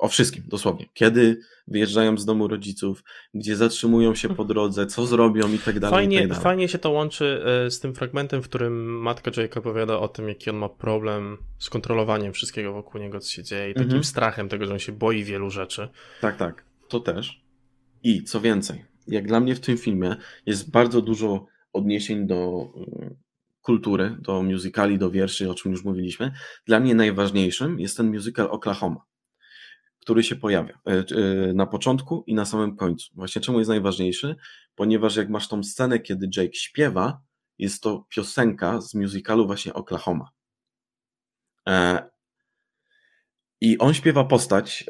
o 0.00 0.08
wszystkim, 0.08 0.44
dosłownie. 0.46 0.86
Kiedy 0.94 1.40
wyjeżdżają 1.66 2.18
z 2.18 2.24
domu 2.24 2.48
rodziców, 2.48 3.04
gdzie 3.34 3.56
zatrzymują 3.56 4.14
się 4.14 4.28
po 4.28 4.44
drodze, 4.44 4.86
co 4.86 5.06
zrobią 5.06 5.52
i 5.52 5.58
tak 5.58 5.80
dalej. 5.80 5.94
Fajnie, 5.94 6.18
tak 6.18 6.28
dalej. 6.28 6.42
fajnie 6.42 6.68
się 6.68 6.78
to 6.78 6.90
łączy 6.90 7.44
e, 7.66 7.70
z 7.70 7.80
tym 7.80 7.94
fragmentem, 7.94 8.42
w 8.42 8.48
którym 8.48 9.00
matka 9.02 9.30
Jake'a 9.30 9.58
opowiada 9.58 9.98
o 9.98 10.08
tym, 10.08 10.28
jaki 10.28 10.50
on 10.50 10.56
ma 10.56 10.68
problem 10.68 11.38
z 11.58 11.70
kontrolowaniem 11.70 12.32
wszystkiego 12.32 12.72
wokół 12.72 13.00
niego, 13.00 13.20
co 13.20 13.30
się 13.30 13.42
dzieje 13.42 13.70
i 13.70 13.74
takim 13.74 13.88
mhm. 13.88 14.04
strachem 14.04 14.48
tego, 14.48 14.66
że 14.66 14.72
on 14.72 14.78
się 14.78 14.92
boi 14.92 15.24
wielu 15.24 15.50
rzeczy. 15.50 15.88
Tak, 16.20 16.36
tak. 16.36 16.64
To 16.88 17.00
też. 17.00 17.40
I 18.02 18.24
co 18.24 18.40
więcej, 18.40 18.84
jak 19.06 19.26
dla 19.26 19.40
mnie 19.40 19.54
w 19.54 19.60
tym 19.60 19.78
filmie 19.78 20.16
jest 20.46 20.70
bardzo 20.70 21.02
dużo 21.02 21.46
odniesień 21.72 22.26
do 22.26 22.68
mm, 22.76 23.16
kultury, 23.62 24.16
do 24.20 24.42
musicali, 24.42 24.98
do 24.98 25.10
wierszy, 25.10 25.50
o 25.50 25.54
czym 25.54 25.72
już 25.72 25.84
mówiliśmy. 25.84 26.32
Dla 26.66 26.80
mnie 26.80 26.94
najważniejszym 26.94 27.80
jest 27.80 27.96
ten 27.96 28.12
musical 28.12 28.48
Oklahoma 28.50 29.10
który 30.00 30.22
się 30.22 30.36
pojawia 30.36 30.78
e, 30.86 30.92
e, 30.92 31.04
na 31.52 31.66
początku 31.66 32.24
i 32.26 32.34
na 32.34 32.44
samym 32.44 32.76
końcu. 32.76 33.10
Właśnie 33.14 33.42
czemu 33.42 33.58
jest 33.58 33.68
najważniejszy? 33.68 34.36
Ponieważ 34.74 35.16
jak 35.16 35.30
masz 35.30 35.48
tą 35.48 35.62
scenę, 35.62 35.98
kiedy 36.00 36.28
Jake 36.36 36.54
śpiewa, 36.54 37.20
jest 37.58 37.82
to 37.82 38.06
piosenka 38.08 38.80
z 38.80 38.94
musicalu 38.94 39.46
właśnie 39.46 39.74
Oklahoma. 39.74 40.28
E, 43.62 43.66
I 43.66 43.78
on 43.78 43.94
śpiewa 43.94 44.24
postać, 44.24 44.86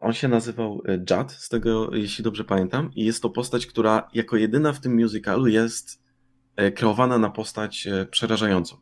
on 0.00 0.12
się 0.12 0.28
nazywał 0.28 0.82
Judd, 1.10 1.32
z 1.32 1.48
tego 1.48 1.94
jeśli 1.94 2.24
dobrze 2.24 2.44
pamiętam, 2.44 2.90
i 2.94 3.04
jest 3.04 3.22
to 3.22 3.30
postać, 3.30 3.66
która 3.66 4.08
jako 4.14 4.36
jedyna 4.36 4.72
w 4.72 4.80
tym 4.80 5.02
musicalu 5.02 5.46
jest 5.46 6.02
kreowana 6.74 7.18
na 7.18 7.30
postać 7.30 7.88
przerażającą. 8.10 8.76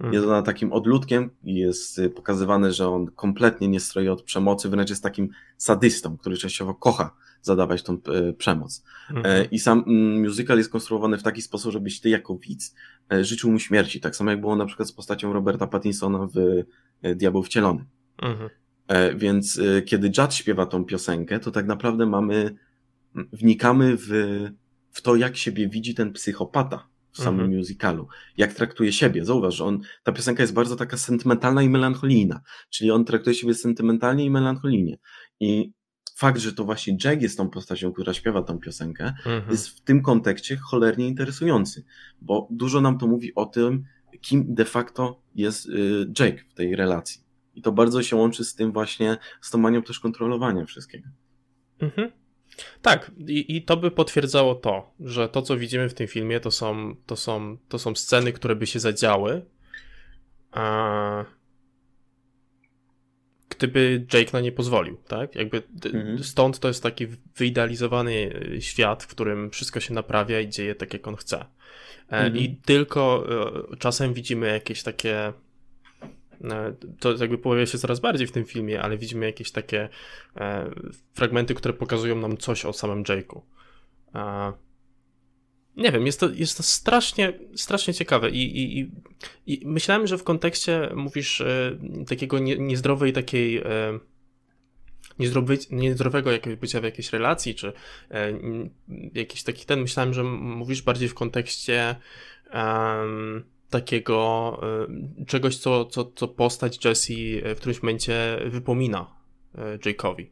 Mhm. 0.00 0.14
Jest 0.14 0.26
ona 0.26 0.42
takim 0.42 0.72
odludkiem 0.72 1.30
i 1.44 1.54
jest 1.54 2.00
pokazywane, 2.16 2.72
że 2.72 2.88
on 2.88 3.06
kompletnie 3.06 3.68
nie 3.68 3.80
stroi 3.80 4.08
od 4.08 4.22
przemocy, 4.22 4.68
wręcz 4.68 4.90
jest 4.90 5.02
takim 5.02 5.28
sadystą, 5.56 6.16
który 6.16 6.36
częściowo 6.36 6.74
kocha 6.74 7.14
zadawać 7.42 7.82
tą 7.82 7.98
przemoc. 8.38 8.84
Mhm. 9.10 9.26
E, 9.26 9.44
I 9.44 9.58
sam 9.58 9.84
mm, 9.86 10.20
musical 10.20 10.58
jest 10.58 10.70
konstruowany 10.70 11.18
w 11.18 11.22
taki 11.22 11.42
sposób, 11.42 11.72
żebyś 11.72 12.00
ty 12.00 12.08
jako 12.08 12.36
widz 12.36 12.74
e, 13.12 13.24
życzył 13.24 13.50
mu 13.50 13.58
śmierci. 13.58 14.00
Tak 14.00 14.16
samo 14.16 14.30
jak 14.30 14.40
było 14.40 14.56
na 14.56 14.66
przykład 14.66 14.88
z 14.88 14.92
postacią 14.92 15.32
Roberta 15.32 15.66
Pattinsona 15.66 16.28
w 16.34 16.64
e, 17.02 17.14
Diabeł 17.14 17.42
Wcielony. 17.42 17.84
Mhm. 18.22 18.50
Więc 19.16 19.60
kiedy 19.86 20.10
Judd 20.18 20.34
śpiewa 20.34 20.66
tą 20.66 20.84
piosenkę, 20.84 21.40
to 21.40 21.50
tak 21.50 21.66
naprawdę 21.66 22.06
mamy, 22.06 22.56
wnikamy 23.14 23.96
w, 23.96 24.08
w 24.90 25.02
to, 25.02 25.16
jak 25.16 25.36
siebie 25.36 25.68
widzi 25.68 25.94
ten 25.94 26.12
psychopata 26.12 26.88
w 27.12 27.18
samym 27.18 27.40
mhm. 27.40 27.58
musicalu. 27.58 28.08
Jak 28.36 28.52
traktuje 28.52 28.92
siebie. 28.92 29.24
Zauważ, 29.24 29.54
że 29.54 29.64
on, 29.64 29.80
ta 30.02 30.12
piosenka 30.12 30.42
jest 30.42 30.52
bardzo 30.52 30.76
taka 30.76 30.96
sentymentalna 30.96 31.62
i 31.62 31.68
melancholijna. 31.68 32.40
Czyli 32.70 32.90
on 32.90 33.04
traktuje 33.04 33.34
siebie 33.34 33.54
sentymentalnie 33.54 34.24
i 34.24 34.30
melancholijnie. 34.30 34.98
I 35.40 35.72
fakt, 36.16 36.40
że 36.40 36.52
to 36.52 36.64
właśnie 36.64 36.96
Jack 37.04 37.22
jest 37.22 37.36
tą 37.36 37.50
postacią, 37.50 37.92
która 37.92 38.14
śpiewa 38.14 38.42
tą 38.42 38.58
piosenkę, 38.58 39.04
Mhm. 39.04 39.50
jest 39.50 39.68
w 39.68 39.80
tym 39.80 40.02
kontekście 40.02 40.56
cholernie 40.56 41.08
interesujący, 41.08 41.84
bo 42.20 42.48
dużo 42.50 42.80
nam 42.80 42.98
to 42.98 43.06
mówi 43.06 43.34
o 43.34 43.46
tym, 43.46 43.84
kim 44.20 44.54
de 44.54 44.64
facto 44.64 45.22
jest 45.34 45.66
y, 45.66 46.12
Jake 46.18 46.44
w 46.50 46.54
tej 46.54 46.76
relacji. 46.76 47.27
I 47.58 47.62
to 47.62 47.72
bardzo 47.72 48.02
się 48.02 48.16
łączy 48.16 48.44
z 48.44 48.54
tym 48.54 48.72
właśnie, 48.72 49.16
z 49.40 49.50
tą 49.50 49.58
manią 49.58 49.82
też 49.82 50.00
kontrolowania 50.00 50.64
wszystkiego. 50.64 51.08
Mhm. 51.80 52.12
Tak, 52.82 53.10
i, 53.28 53.56
i 53.56 53.62
to 53.62 53.76
by 53.76 53.90
potwierdzało 53.90 54.54
to, 54.54 54.94
że 55.00 55.28
to, 55.28 55.42
co 55.42 55.56
widzimy 55.56 55.88
w 55.88 55.94
tym 55.94 56.06
filmie, 56.06 56.40
to 56.40 56.50
są, 56.50 56.96
to 57.06 57.16
są, 57.16 57.56
to 57.68 57.78
są 57.78 57.94
sceny, 57.94 58.32
które 58.32 58.56
by 58.56 58.66
się 58.66 58.80
zadziały, 58.80 59.44
a 60.50 61.24
gdyby 63.48 64.06
Jake 64.12 64.30
na 64.32 64.40
nie 64.40 64.52
pozwolił, 64.52 64.96
tak? 65.08 65.34
Jakby 65.34 65.62
Mhm. 65.84 66.24
stąd 66.24 66.58
to 66.58 66.68
jest 66.68 66.82
taki 66.82 67.06
wyidealizowany 67.36 68.12
y, 68.56 68.62
świat, 68.62 69.02
w 69.02 69.06
którym 69.06 69.50
wszystko 69.50 69.80
się 69.80 69.94
naprawia 69.94 70.40
i 70.40 70.48
dzieje 70.48 70.74
tak, 70.74 70.92
jak 70.92 71.08
on 71.08 71.16
chce. 71.16 71.38
E, 71.40 71.44
Mhm. 72.10 72.36
I 72.36 72.56
tylko 72.56 73.26
e, 73.72 73.76
czasem 73.76 74.14
widzimy 74.14 74.46
jakieś 74.46 74.82
takie 74.82 75.32
to 77.00 77.16
jakby 77.16 77.38
pojawia 77.38 77.66
się 77.66 77.78
coraz 77.78 78.00
bardziej 78.00 78.26
w 78.26 78.32
tym 78.32 78.44
filmie, 78.44 78.82
ale 78.82 78.98
widzimy 78.98 79.26
jakieś 79.26 79.50
takie 79.50 79.88
e, 80.36 80.70
fragmenty, 81.14 81.54
które 81.54 81.74
pokazują 81.74 82.16
nam 82.16 82.36
coś 82.36 82.64
o 82.64 82.72
samym 82.72 83.02
Jake'u. 83.02 83.40
E, 84.14 84.52
nie 85.76 85.92
wiem, 85.92 86.06
jest 86.06 86.20
to, 86.20 86.28
jest 86.30 86.56
to 86.56 86.62
strasznie, 86.62 87.32
strasznie 87.54 87.94
ciekawe 87.94 88.30
i, 88.30 88.62
i, 88.62 88.90
i, 89.46 89.66
myślałem, 89.66 90.06
że 90.06 90.18
w 90.18 90.24
kontekście 90.24 90.90
mówisz 90.94 91.40
e, 91.40 91.78
takiego 92.08 92.38
nie, 92.38 92.56
niezdrowej 92.58 93.12
takiej 93.12 93.62
niezdrowy, 95.18 95.58
niezdrowego 95.70 96.30
bycia 96.60 96.80
w 96.80 96.84
jakiejś 96.84 97.12
relacji, 97.12 97.54
czy 97.54 97.72
e, 98.10 98.32
jakiś 99.14 99.42
taki 99.42 99.66
ten, 99.66 99.80
myślałem, 99.80 100.14
że 100.14 100.24
mówisz 100.24 100.82
bardziej 100.82 101.08
w 101.08 101.14
kontekście 101.14 101.96
em, 102.50 103.44
takiego 103.70 104.60
e, 105.20 105.24
czegoś, 105.26 105.56
co, 105.56 105.84
co, 105.84 106.04
co 106.04 106.28
postać 106.28 106.84
Jessie 106.84 107.40
e, 107.44 107.54
w 107.54 107.58
którymś 107.58 107.82
momencie 107.82 108.38
wypomina 108.46 109.14
e, 109.54 109.78
Jake'owi. 109.78 110.26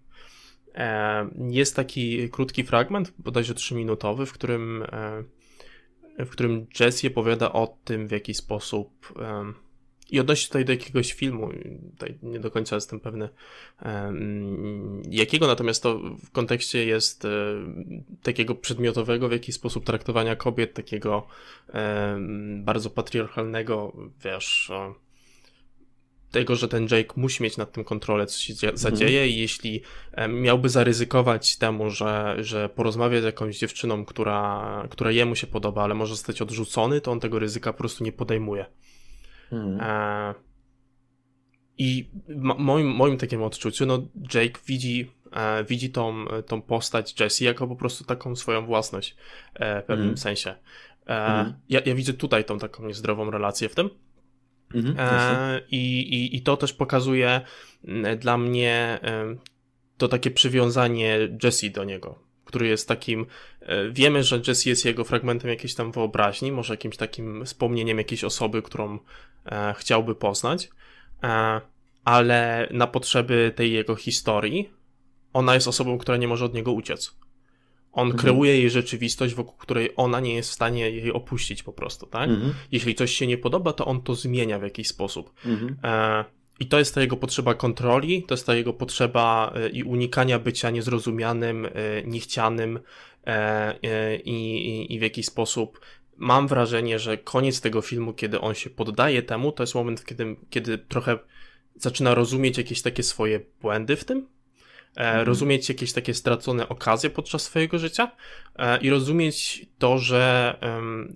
E, 0.74 1.30
Jest 1.51 1.76
taki 1.76 2.30
krótki 2.30 2.64
fragment, 2.64 3.12
bodajże 3.18 3.55
trzyminutowy, 3.55 4.26
w 4.26 4.32
którym, 4.32 4.84
w 6.18 6.28
którym 6.28 6.66
Jessie 6.80 7.07
opowiada 7.09 7.53
o 7.53 7.78
tym, 7.84 8.09
w 8.09 8.11
jaki 8.11 8.34
sposób 8.34 9.12
i 10.11 10.20
odnosi 10.20 10.42
się 10.42 10.48
tutaj 10.48 10.64
do 10.64 10.72
jakiegoś 10.72 11.12
filmu, 11.12 11.50
tutaj 11.90 12.18
nie 12.22 12.40
do 12.40 12.50
końca 12.50 12.74
jestem 12.74 13.00
pewny 13.00 13.28
jakiego, 15.11 15.46
natomiast 15.46 15.82
to 15.82 15.98
w 15.98 16.30
kontekście 16.30 16.86
jest 16.86 17.24
e, 17.24 17.28
takiego 18.22 18.54
przedmiotowego, 18.54 19.28
w 19.28 19.32
jaki 19.32 19.52
sposób 19.52 19.84
traktowania 19.84 20.36
kobiet, 20.36 20.74
takiego 20.74 21.26
bardzo 22.59 22.90
patriarchalnego, 22.90 23.92
wiesz, 24.24 24.72
tego, 26.30 26.57
że 26.57 26.68
ten 26.68 26.82
Jake 26.90 27.12
musi 27.16 27.42
mieć 27.42 27.57
nad 27.57 27.72
tym 27.72 27.84
kontrolę, 27.84 28.26
co 28.26 28.38
się 28.38 28.54
dzie- 28.54 28.72
zadzieje 28.74 29.28
i 29.28 29.38
jeśli 29.38 29.82
miałby 30.28 30.68
zaryzykować 30.68 31.57
temu, 31.57 31.90
że, 31.90 32.36
że 32.40 32.68
porozmawia 32.68 33.20
z 33.20 33.24
jakąś 33.24 33.59
dziewczyną, 33.59 34.04
która, 34.04 34.88
która 34.90 35.11
jemu 35.11 35.34
się 35.36 35.46
podoba, 35.46 35.82
ale 35.84 35.94
może 35.94 36.14
zostać 36.14 36.42
odrzucony, 36.42 37.00
to 37.00 37.12
on 37.12 37.20
tego 37.20 37.38
ryzyka 37.38 37.72
po 37.72 37.78
prostu 37.78 38.04
nie 38.04 38.12
podejmuje. 38.12 38.66
Mhm. 39.53 39.80
E, 39.80 40.34
I 41.78 42.09
w 42.28 42.36
moim, 42.59 42.86
moim 42.86 43.18
takim 43.18 43.42
odczuciu, 43.42 43.86
no 43.86 43.99
Jake 44.34 44.61
widzi, 44.66 45.11
e, 45.32 45.64
widzi 45.64 45.90
tą, 45.90 46.24
tą 46.47 46.62
postać 46.62 47.20
Jessie 47.20 47.44
jako 47.44 47.66
po 47.66 47.76
prostu 47.76 48.05
taką 48.05 48.36
swoją 48.36 48.66
własność 48.66 49.16
e, 49.55 49.82
w 49.82 49.84
pewnym 49.84 50.09
Mhm. 50.09 50.18
sensie. 50.18 50.51
E, 51.07 51.26
Mhm. 51.26 51.55
ja, 51.68 51.80
ja 51.86 51.94
widzę 51.94 52.12
tutaj 52.12 52.44
tą 52.44 52.59
taką 52.59 52.86
niezdrową 52.86 53.30
relację 53.30 53.68
w 53.68 53.74
tym. 53.74 53.90
Mhm. 54.74 54.94
E, 54.99 55.61
i, 55.70 55.99
i, 56.01 56.36
I 56.36 56.42
to 56.42 56.57
też 56.57 56.72
pokazuje 56.72 57.40
dla 58.18 58.38
mnie 58.38 58.99
to 59.99 60.09
takie 60.09 60.30
przywiązanie 60.30 61.18
Jesse 61.42 61.70
do 61.70 61.84
niego, 61.84 62.18
który 62.47 62.66
jest 62.66 62.88
takim. 62.88 63.26
e, 63.61 63.90
Wiemy, 63.90 64.22
że 64.22 64.40
Jesse 64.47 64.70
jest 64.70 64.84
jego 64.84 65.05
fragmentem 65.05 65.51
jakiejś 65.51 65.74
tam 65.74 65.92
wyobraźni, 65.92 66.53
może 66.53 66.72
jakimś 66.72 66.97
takim 66.97 67.44
wspomnieniem 67.44 67.99
jakiejś 67.99 68.24
osoby, 68.24 68.62
którą 68.62 68.99
e, 69.47 69.74
chciałby 69.78 70.14
poznać, 70.14 70.68
e, 71.22 71.61
ale 72.05 72.68
na 72.70 72.86
potrzeby 72.86 73.53
tej 73.57 73.72
jego 73.72 73.97
historii, 73.97 74.70
ona 75.32 75.55
jest 75.55 75.68
osobą, 75.68 75.99
która 75.99 76.16
nie 76.16 76.28
może 76.28 76.44
od 76.44 76.55
niego 76.55 76.72
uciec. 76.72 77.16
On 77.92 78.07
Mhm. 78.07 78.20
kreuje 78.20 78.59
jej 78.59 78.70
rzeczywistość, 78.70 79.34
wokół 79.34 79.57
której 79.59 79.90
ona 79.97 80.20
nie 80.20 80.34
jest 80.34 80.51
w 80.51 80.55
stanie 80.55 80.90
jej 80.90 81.12
opuścić 81.12 81.62
po 81.62 81.72
prostu, 81.72 82.07
tak? 82.07 82.30
Mhm. 82.30 82.55
Jeśli 82.72 82.94
coś 82.94 83.12
się 83.12 83.26
nie 83.26 83.38
podoba, 83.38 83.72
to 83.72 83.84
on 83.84 84.03
to 84.03 84.14
zmienia 84.14 84.59
w 84.59 84.62
jakiś 84.62 84.88
sposób. 84.88 85.32
Mhm. 85.47 85.76
E, 85.84 86.24
I 86.61 86.66
to 86.66 86.78
jest 86.78 86.94
ta 86.94 87.00
jego 87.00 87.16
potrzeba 87.16 87.54
kontroli, 87.54 88.22
to 88.22 88.34
jest 88.34 88.46
ta 88.46 88.54
jego 88.54 88.72
potrzeba 88.72 89.52
e, 89.54 89.68
i 89.68 89.82
unikania 89.82 90.38
bycia 90.38 90.70
niezrozumianym, 90.70 91.66
e, 91.66 91.70
niechcianym 92.04 92.80
e, 93.26 94.16
i, 94.16 94.94
i, 94.94 94.98
w 94.98 95.02
jakiś 95.02 95.26
sposób 95.26 95.80
mam 96.16 96.48
wrażenie, 96.48 96.98
że 96.98 97.18
koniec 97.18 97.61
tego 97.61 97.82
filmu, 97.82 98.12
kiedy 98.12 98.40
on 98.40 98.54
się 98.54 98.70
poddaje 98.70 99.22
temu, 99.22 99.52
to 99.52 99.62
jest 99.62 99.74
moment, 99.74 100.04
kiedy, 100.04 100.36
kiedy 100.50 100.78
trochę 100.78 101.18
zaczyna 101.76 102.14
rozumieć 102.14 102.59
jakieś 102.59 102.82
takie 102.82 103.02
swoje 103.02 103.40
błędy 103.61 103.96
w 103.96 104.04
tym. 104.04 104.26
Rozumieć 105.24 105.68
jakieś 105.68 105.92
takie 105.92 106.14
stracone 106.14 106.68
okazje 106.68 107.11
podczas 107.11 107.42
swojego 107.42 107.78
życia 107.78 108.11
e, 108.57 108.78
i 108.78 108.90
rozumieć 108.90 109.66
to, 109.78 109.99
że, 109.99 110.57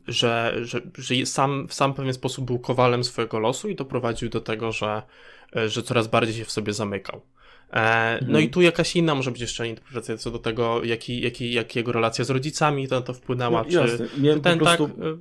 że, 0.08 0.54
że, 0.62 0.80
że 0.98 1.26
sam, 1.26 1.68
w 1.68 1.74
sam 1.74 1.94
pewien 1.94 2.14
sposób 2.14 2.44
był 2.44 2.58
kowalem 2.58 3.04
swojego 3.04 3.38
losu 3.38 3.68
i 3.68 3.74
doprowadził 3.74 4.28
do 4.28 4.40
tego, 4.40 4.72
że, 4.72 5.02
e, 5.56 5.68
że 5.68 5.82
coraz 5.82 6.08
bardziej 6.08 6.34
się 6.34 6.44
w 6.44 6.50
sobie 6.50 6.72
zamykał. 6.72 7.20
E, 7.72 8.18
No 8.22 8.26
Mhm. 8.26 8.44
i 8.44 8.48
tu 8.48 8.62
jakaś 8.62 8.96
inna 8.96 9.14
może 9.14 9.30
być 9.30 9.40
jeszcze 9.40 9.68
interpretacja 9.68 10.16
co 10.16 10.30
do 10.30 10.38
tego, 10.38 10.84
jaki, 10.84 11.20
jaki, 11.20 11.52
jak 11.52 11.76
jego 11.76 11.92
relacja 11.92 12.24
z 12.24 12.30
rodzicami 12.30 12.88
to, 12.88 13.00
to 13.00 13.14
wpłynęła, 13.14 13.64
No, 13.72 13.86
czy 13.86 14.08
ten 14.42 14.58
po 14.58 14.64
prostu 14.64 14.88
tak... 14.88 14.96
e, 14.98 15.18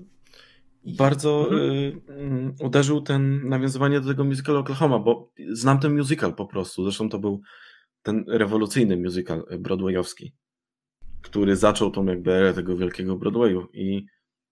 bardzo 0.85 1.47
Mhm. 1.51 1.61
y, 2.59 2.63
uderzył 2.63 3.01
ten 3.01 3.49
nawiązywanie 3.49 4.01
do 4.01 4.07
tego 4.07 4.23
musicalu 4.23 4.59
Oklahoma, 4.59 4.99
bo 4.99 5.31
znam 5.51 5.79
ten 5.79 5.97
musical 5.97 6.33
po 6.33 6.45
prostu. 6.45 6.83
Zresztą 6.83 7.09
to 7.09 7.19
był 7.19 7.41
ten 8.03 8.25
rewolucyjny 8.27 8.97
musical 8.97 9.43
broadwayowski, 9.59 10.33
który 11.21 11.55
zaczął 11.55 11.91
tą 11.91 12.05
jakby 12.05 12.31
erę 12.33 12.53
tego 12.53 12.77
wielkiego 12.77 13.15
Broadwayu 13.15 13.67
i 13.73 14.05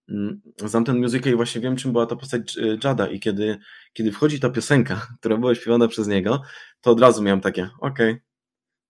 mm, 0.08 0.40
znam 0.56 0.84
ten 0.84 0.98
musical 1.00 1.32
i 1.32 1.36
właśnie 1.36 1.60
wiem, 1.60 1.76
czym 1.76 1.92
była 1.92 2.06
ta 2.06 2.16
postać 2.16 2.58
y, 2.58 2.78
Jada 2.84 3.06
i 3.06 3.20
kiedy, 3.20 3.58
kiedy 3.92 4.12
wchodzi 4.12 4.40
ta 4.40 4.50
piosenka, 4.50 5.06
która 5.20 5.36
była 5.36 5.54
śpiewana 5.54 5.88
przez 5.88 6.08
niego, 6.08 6.42
to 6.80 6.90
od 6.90 7.00
razu 7.00 7.22
miałem 7.22 7.40
takie, 7.40 7.70
okej, 7.80 8.16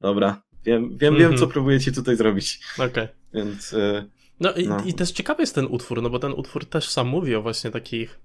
dobra, 0.01 0.43
wiem, 0.65 0.89
wiem, 0.97 1.15
wiem, 1.15 1.23
Mhm. 1.23 1.39
co 1.39 1.47
próbujecie 1.47 1.93
tutaj 1.93 2.17
zrobić, 2.17 2.61
Okej. 2.79 3.09
więc 3.35 3.73
y, 3.73 4.11
No 4.41 4.53
i, 4.53 4.69
No. 4.69 4.83
i 4.87 4.95
też 4.95 5.11
ciekawy 5.11 5.43
jest 5.43 5.55
ten 5.55 5.67
utwór, 5.67 6.03
no 6.03 6.11
bo 6.11 6.19
ten 6.19 6.33
utwór 6.33 6.65
też 6.67 6.89
sam 6.89 7.09
mówi 7.09 7.35
o 7.35 7.43
właśnie 7.43 7.71
takich. 7.71 8.21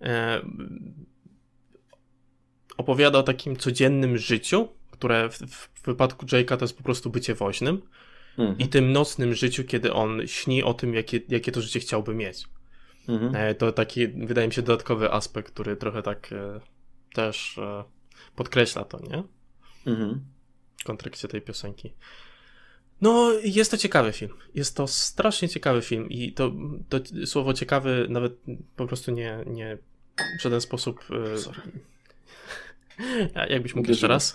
E, 0.00 0.42
opowiada 2.76 3.18
o 3.18 3.22
takim 3.22 3.56
codziennym 3.56 4.18
życiu, 4.18 4.68
które 5.02 5.30
w, 5.30 5.38
w 5.74 5.82
wypadku 5.84 6.26
Jake'a 6.26 6.56
to 6.56 6.64
jest 6.64 6.76
po 6.76 6.82
prostu 6.82 7.10
bycie 7.10 7.34
woźnym, 7.34 7.82
mhm, 8.38 8.58
i 8.58 8.68
tym 8.68 8.92
nocnym 8.92 9.34
życiu, 9.34 9.64
kiedy 9.64 9.92
on 9.92 10.26
śni 10.26 10.62
o 10.62 10.74
tym, 10.74 10.94
jakie, 10.94 11.20
jakie 11.28 11.52
to 11.52 11.60
życie 11.60 11.80
chciałby 11.80 12.14
mieć. 12.14 12.44
mhm. 13.08 13.36
E, 13.36 13.54
to 13.54 13.72
taki, 13.72 14.08
wydaje 14.08 14.48
mi 14.48 14.54
się, 14.54 14.62
dodatkowy 14.62 15.12
aspekt, 15.12 15.52
który 15.52 15.76
trochę 15.76 16.02
tak 16.02 16.32
e, 16.32 16.60
też 17.14 17.58
e, 17.58 17.84
podkreśla 18.36 18.84
to, 18.84 19.00
nie? 19.00 19.22
Mhm. 19.92 20.24
w 20.80 20.84
kontekście 20.84 21.28
tej 21.28 21.42
piosenki. 21.42 21.92
No, 23.00 23.32
jest 23.44 23.70
to 23.70 23.76
ciekawy 23.76 24.12
film. 24.12 24.32
Jest 24.54 24.76
to 24.76 24.86
strasznie 24.86 25.48
ciekawy 25.48 25.82
film 25.82 26.10
i 26.10 26.32
to, 26.32 26.52
to 26.88 27.26
słowo 27.26 27.54
ciekawy 27.54 28.06
nawet 28.08 28.32
po 28.76 28.86
prostu 28.86 29.10
nie, 29.10 29.38
nie 29.46 29.78
w 30.38 30.42
żaden 30.42 30.60
sposób. 30.60 31.04
Sorry. 31.36 31.62
Jakbyś 33.50 33.74
mógł 33.74 33.88
jeszcze 33.88 34.06
Uderzyłem. 34.06 34.10
raz? 34.10 34.34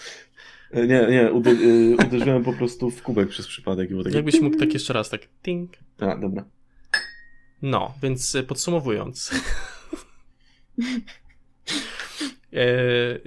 E, 0.72 0.88
Nie, 0.88 1.08
nie, 1.10 1.32
uder, 1.32 1.54
y, 1.62 1.96
uderzyłem 2.08 2.44
po 2.44 2.54
prostu 2.54 2.90
w 2.92 3.02
kubek 3.04 3.30
przez 3.30 3.48
przypadek. 3.48 3.90
było 3.90 4.04
takie... 4.04 4.16
Jakbyś 4.16 4.42
mógł 4.42 4.58
tak 4.58 4.74
jeszcze 4.74 4.94
raz, 4.94 5.10
tak 5.10 5.22
ting. 5.44 5.72
A, 6.00 6.18
dobra. 6.18 6.46
No, 7.62 7.94
więc 8.04 8.36
e, 8.36 8.44
podsumowując. 8.44 9.32
E, 12.54 12.60
e, 12.60 13.20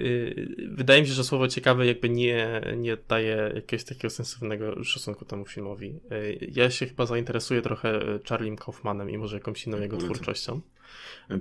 Wydaje 0.67 1.01
mi 1.01 1.07
się, 1.07 1.13
że 1.13 1.23
słowo 1.23 1.47
ciekawe 1.47 1.85
jakby 1.87 2.09
nie, 2.09 2.61
nie 2.77 2.97
daje 3.07 3.51
jakiegoś 3.55 3.83
takiego 3.83 4.09
sensownego 4.09 4.83
szacunku 4.83 5.25
temu 5.25 5.45
filmowi. 5.45 5.99
E, 6.11 6.33
Ja 6.33 6.69
się 6.69 6.85
chyba 6.85 7.05
zainteresuję 7.05 7.61
trochę 7.61 7.89
e, 8.15 8.19
Charliem 8.29 8.55
Kaufmanem 8.55 9.09
i 9.09 9.17
może 9.17 9.35
jakąś 9.37 9.67
inną 9.67 9.79
jego 9.79 9.97
Polecam. 9.97 10.13
twórczością. 10.15 10.61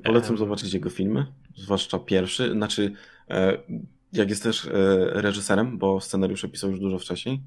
Polecam 0.05 0.39
zobaczyć 0.39 0.73
jego 0.75 0.91
filmy, 0.91 1.27
zwłaszcza 1.57 1.99
pierwszy. 1.99 2.51
Znaczy, 2.53 2.93
e, 3.31 3.59
jak 4.13 4.31
jest 4.31 4.43
też 4.43 4.67
e, 4.67 4.71
reżyserem, 5.15 5.79
bo 5.79 6.01
scenariusze 6.01 6.49
pisał 6.49 6.71
już 6.71 6.81
dużo 6.81 6.99
wcześniej. 6.99 7.43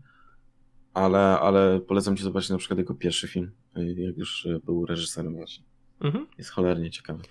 ale, 0.93 1.39
ale 1.39 1.79
polecam 1.79 2.17
ci 2.17 2.23
zobaczyć 2.23 2.49
na 2.49 2.57
przykład 2.57 2.79
jego 2.79 2.93
pierwszy 2.93 3.27
film, 3.27 3.51
jak 3.95 4.17
już 4.17 4.47
był 4.65 4.85
reżyserem 4.85 5.35
właśnie. 5.35 5.63
Mhm. 6.01 6.27
Jest 6.37 6.49
cholernie 6.49 6.91
ciekawy. 6.91 7.23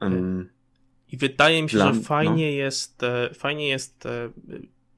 Um, 0.00 0.48
I 1.12 1.16
wydaje 1.16 1.62
mi 1.62 1.70
się, 1.70 1.78
że 1.78 1.94
fajnie 1.94 2.46
no. 2.46 2.56
jest, 2.56 3.02
e, 3.02 3.34
fajnie 3.34 3.68
jest 3.68 4.06
e, 4.06 4.30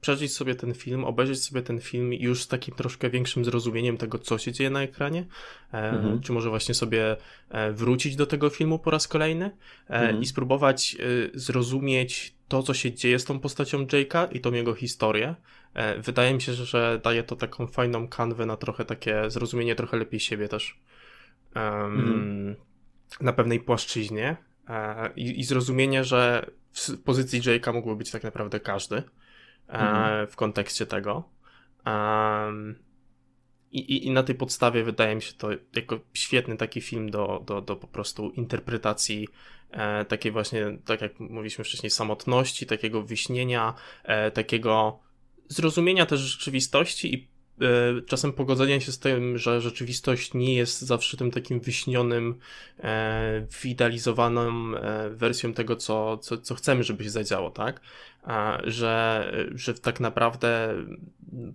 przeżyć 0.01 0.33
sobie 0.33 0.55
ten 0.55 0.73
film, 0.73 1.03
obejrzeć 1.03 1.43
sobie 1.43 1.61
ten 1.61 1.79
film 1.79 2.13
już 2.13 2.43
z 2.43 2.47
takim 2.47 2.75
troszkę 2.75 3.09
większym 3.09 3.45
zrozumieniem 3.45 3.97
tego, 3.97 4.19
co 4.19 4.37
się 4.37 4.51
dzieje 4.51 4.69
na 4.69 4.81
ekranie, 4.81 5.25
e, 5.73 5.89
mhm. 5.89 6.21
czy 6.21 6.31
może 6.31 6.49
właśnie 6.49 6.75
sobie 6.75 7.15
wrócić 7.73 8.15
do 8.15 8.25
tego 8.25 8.49
filmu 8.49 8.79
po 8.79 8.91
raz 8.91 9.07
kolejny 9.07 9.51
mhm. 9.89 10.21
i 10.21 10.25
spróbować 10.25 10.97
zrozumieć 11.33 12.33
to, 12.47 12.63
co 12.63 12.73
się 12.73 12.93
dzieje 12.93 13.19
z 13.19 13.25
tą 13.25 13.39
postacią 13.39 13.85
Jake'a 13.85 14.27
i 14.31 14.39
tą 14.39 14.53
jego 14.53 14.73
historię. 14.73 15.35
Wydaje 15.97 16.33
mi 16.33 16.41
się, 16.41 16.53
że 16.53 16.99
daje 17.03 17.23
to 17.23 17.35
taką 17.35 17.67
fajną 17.67 18.07
kanwę 18.07 18.45
na 18.45 18.57
trochę 18.57 18.85
takie 18.85 19.29
zrozumienie 19.29 19.75
trochę 19.75 19.97
lepiej 19.97 20.19
siebie 20.19 20.47
też. 20.47 20.79
Um, 21.55 22.55
na 23.21 23.33
pewnej 23.33 23.59
płaszczyźnie 23.59 24.37
e, 24.69 25.09
i, 25.15 25.39
i 25.39 25.43
zrozumienie, 25.43 26.03
że 26.03 26.51
w 26.73 26.97
pozycji 26.97 27.41
Jake'a 27.41 27.73
mógłby 27.73 27.95
być 27.95 28.11
tak 28.11 28.23
naprawdę 28.23 28.59
każdy 28.59 28.95
e, 28.97 29.03
mhm. 29.69 30.27
w 30.27 30.35
kontekście 30.35 30.85
tego. 30.85 31.29
I, 33.71 33.79
i, 33.79 34.07
I, 34.07 34.11
na 34.11 34.23
tej 34.23 34.35
podstawie 34.35 34.83
wydaje 34.83 35.15
mi 35.15 35.21
się 35.21 35.33
to 35.33 35.49
jako 35.75 35.99
świetny 36.13 36.57
taki 36.57 36.81
film 36.81 37.11
do, 37.11 37.43
do, 37.45 37.61
do 37.61 37.75
po 37.75 37.87
prostu 37.87 38.29
interpretacji 38.29 39.27
e, 39.71 40.05
takiej 40.05 40.31
właśnie, 40.31 40.77
tak 40.85 41.01
jak 41.01 41.19
mówiliśmy 41.19 41.63
wcześniej, 41.63 41.89
samotności, 41.89 42.65
takiego 42.65 43.03
wyśnienia, 43.03 43.73
e, 44.03 44.31
takiego 44.31 44.99
zrozumienia 45.47 46.05
też 46.05 46.19
rzeczywistości 46.19 47.13
i 47.13 47.27
E, 47.27 47.38
czasem 48.07 48.33
pogodzenia 48.33 48.79
się 48.79 48.91
z 48.91 48.99
tym, 48.99 49.37
że 49.37 49.61
rzeczywistość 49.61 50.33
nie 50.33 50.55
jest 50.55 50.81
zawsze 50.81 51.17
tym 51.17 51.31
takim 51.31 51.59
wyśnionym, 51.59 52.39
e, 52.79 53.47
e, 54.75 55.09
wersją 55.09 55.53
tego, 55.53 55.75
co, 55.75 56.17
co, 56.17 56.37
co 56.37 56.55
chcemy, 56.55 56.83
żeby 56.83 57.03
się 57.03 57.09
zadziało, 57.09 57.51
tak? 57.51 57.81
Że, 58.63 59.31
że 59.55 59.73
tak 59.73 59.99
naprawdę 59.99 60.75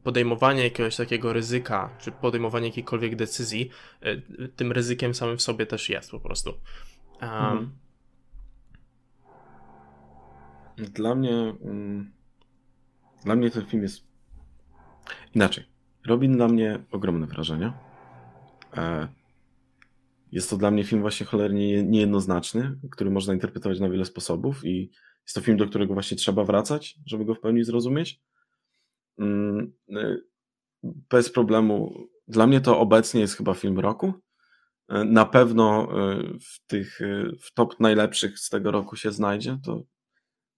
podejmowanie 0.03 0.65
jakiegoś 0.65 0.97
takiego 0.97 1.33
ryzyka, 1.33 1.97
czy 2.01 2.13
podejmowanie 2.13 2.67
jakiejkolwiek 2.67 3.17
decyzji, 3.17 3.71
tym 4.57 4.73
ryzykiem 4.73 5.15
samym 5.15 5.37
w 5.37 5.43
sobie 5.43 5.67
też 5.67 5.89
jest 5.89 6.11
po 6.11 6.21
prostu. 6.21 6.55
Mhm. 7.21 7.71
Dla 10.77 11.15
mnie, 11.15 11.55
mm, 11.65 12.13
dla 13.25 13.37
mnie 13.37 13.51
ten 13.51 13.67
film 13.67 13.83
jest 13.83 14.05
inaczej 15.35 15.74
robi 16.07 16.29
na 16.29 16.49
mnie 16.49 16.79
ogromne 16.91 17.27
wrażenie. 17.27 17.73
E, 18.77 19.09
jest 20.33 20.51
to 20.51 20.57
dla 20.57 20.71
mnie 20.71 20.85
film 20.85 21.01
właśnie 21.01 21.27
cholernie 21.27 21.83
niejednoznaczny, 21.83 22.79
który 22.91 23.11
można 23.11 23.35
interpretować 23.35 23.81
na 23.81 23.89
wiele 23.89 24.05
sposobów 24.05 24.65
i 24.65 24.91
jest 25.27 25.35
to 25.35 25.41
film, 25.41 25.57
do 25.57 25.67
którego 25.67 25.95
właśnie 25.95 26.17
trzeba 26.17 26.45
wracać, 26.45 26.99
żeby 27.07 27.25
go 27.25 27.35
w 27.35 27.41
pełni 27.41 27.65
zrozumieć. 27.65 28.21
Mm, 29.19 29.73
e, 29.97 30.17
bez 30.83 31.31
problemu. 31.33 31.95
Dla 32.29 32.47
mnie 32.47 32.61
to 32.61 32.79
obecnie 32.79 33.21
jest 33.21 33.37
chyba 33.37 33.55
film 33.55 33.79
roku. 33.79 34.13
E, 34.89 35.05
na 35.05 35.25
pewno 35.25 35.89
w 36.41 36.67
tych 36.67 36.99
w 37.43 37.55
top 37.55 37.81
najlepszych 37.81 38.39
z 38.39 38.49
tego 38.49 38.71
roku 38.71 38.97
się 38.97 39.13
znajdzie, 39.13 39.59
to 39.65 39.83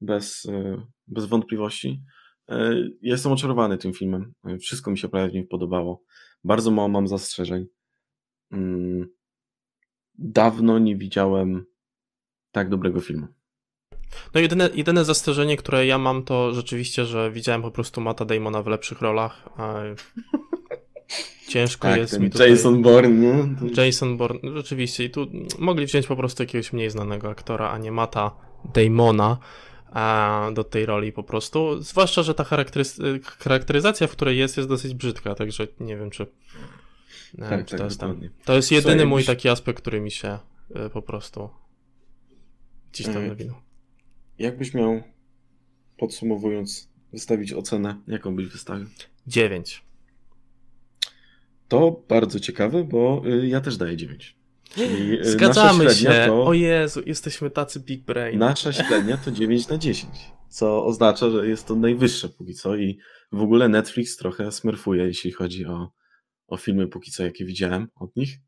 bez, 0.01 0.47
bez 1.07 1.25
wątpliwości. 1.25 2.03
E, 2.49 2.75
jestem 3.03 3.33
oczarowany 3.33 3.79
tym 3.79 3.93
filmem. 3.93 4.33
E, 4.45 4.59
wszystko 4.59 4.91
mi 4.91 4.99
się 4.99 5.09
prawie 5.09 5.31
w 5.31 5.35
nim 5.35 5.47
podobało. 5.47 6.03
Bardzo 6.45 6.71
mało 6.71 6.89
mam 6.89 7.09
zastrzeżeń. 7.09 7.67
Mm, 8.53 9.09
dawno 10.19 10.79
nie 10.79 10.97
widziałem 10.97 11.65
tak 12.53 12.69
dobrego 12.69 13.01
filmu. 13.01 13.27
No 14.35 14.41
jedyne, 14.41 14.71
jedyne 14.75 15.05
zastrzeżenie, 15.05 15.57
które 15.57 15.87
ja 15.87 15.99
mam, 15.99 16.23
to 16.23 16.55
rzeczywiście, 16.55 17.05
że 17.05 17.31
widziałem 17.31 17.63
po 17.63 17.71
prostu 17.71 18.01
Mata 18.01 18.25
Damona 18.25 18.63
w 18.63 18.67
lepszych 18.67 19.01
rolach. 19.01 19.49
Ciężko 21.49 21.89
tak, 21.89 21.97
jest 21.97 22.21
mi 22.21 22.31
tutaj... 22.31 22.51
Jason 22.51 22.83
Bourne, 22.83 23.09
nie? 23.09 23.49
Jason 23.85 24.17
Bourne, 24.17 24.57
rzeczywiście. 24.57 25.05
I 25.05 25.11
tu 25.11 25.27
mogli 25.59 25.87
wziąć 25.87 26.07
po 26.07 26.17
prostu 26.17 26.43
jakiegoś 26.43 26.73
mniej 26.73 26.91
znanego 26.91 27.31
aktora, 27.31 27.71
a 27.71 27.79
nie 27.79 27.93
Mata 27.93 28.31
Damona 28.75 29.39
do 30.55 30.65
tej 30.65 30.87
roli 30.87 31.13
po 31.13 31.23
prostu. 31.23 31.83
Zwłaszcza, 31.83 32.23
że 32.23 32.35
ta 32.35 32.45
charakteryzacja, 33.39 34.07
w 34.07 34.11
której 34.11 34.39
jest, 34.39 34.57
jest 34.57 34.69
dosyć 34.69 34.95
brzydka, 34.95 35.35
także 35.35 35.69
nie 35.81 35.97
wiem, 35.97 36.11
czy, 36.11 36.27
nie 37.35 37.41
tak, 37.41 37.51
wiem, 37.51 37.65
czy 37.65 37.71
tak, 37.71 37.79
to 37.79 37.85
jest 37.85 38.01
tam. 38.01 38.21
To 38.45 38.57
jest 38.57 38.73
jedyny 38.73 38.93
Słuchaj, 38.93 39.07
mój 39.07 39.25
taki 39.25 39.49
aspekt, 39.49 39.81
który 39.81 40.01
mi 40.01 40.11
się 40.11 40.39
y, 40.87 40.91
po 40.91 41.03
prostu 41.03 41.49
gdzieś 42.93 43.07
tam 43.07 43.25
e, 43.25 43.29
nawinął. 43.29 43.57
Jakbyś 44.39 44.75
miał, 44.75 45.03
podsumowując, 45.99 46.89
wystawić 47.13 47.53
ocenę, 47.53 48.01
jaką 48.07 48.37
byś 48.37 48.47
wystawił? 48.47 48.87
9. 49.27 49.85
To 51.69 52.03
bardzo 52.09 52.41
ciekawe, 52.41 52.85
bo 52.85 53.23
y, 53.27 53.47
ja 53.47 53.61
też 53.61 53.77
daję 53.77 53.97
9. 53.97 54.36
Czyli 54.75 55.21
y, 55.21 55.25
Zgadzamy 55.25 55.91
się. 55.91 56.25
To, 56.27 56.47
o 56.47 56.53
Jezu, 56.53 57.03
jesteśmy 57.07 57.51
tacy 57.51 57.81
big 57.81 58.05
brain. 58.05 58.39
Nasza 58.39 58.73
średnia 58.73 59.17
to 59.17 59.31
9 59.31 59.69
na 59.69 59.79
10, 59.79 60.11
co 60.49 60.85
oznacza, 60.85 61.31
że 61.31 61.49
jest 61.49 61.67
to 61.67 61.77
najwyższe 61.77 62.29
póki 62.29 62.55
co 62.55 62.77
i 62.77 62.99
w 63.33 63.43
ogóle 63.43 63.69
Netflix 63.69 64.17
trochę 64.17 64.53
smurfuje, 64.53 65.05
jeśli 65.05 65.33
chodzi 65.33 65.67
o, 65.67 65.93
o 66.47 66.57
filmy 66.57 66.87
póki 66.87 67.11
co, 67.11 67.25
jakie 67.25 67.45
widziałem 67.45 67.89
od 67.95 68.17
nich. 68.17 68.39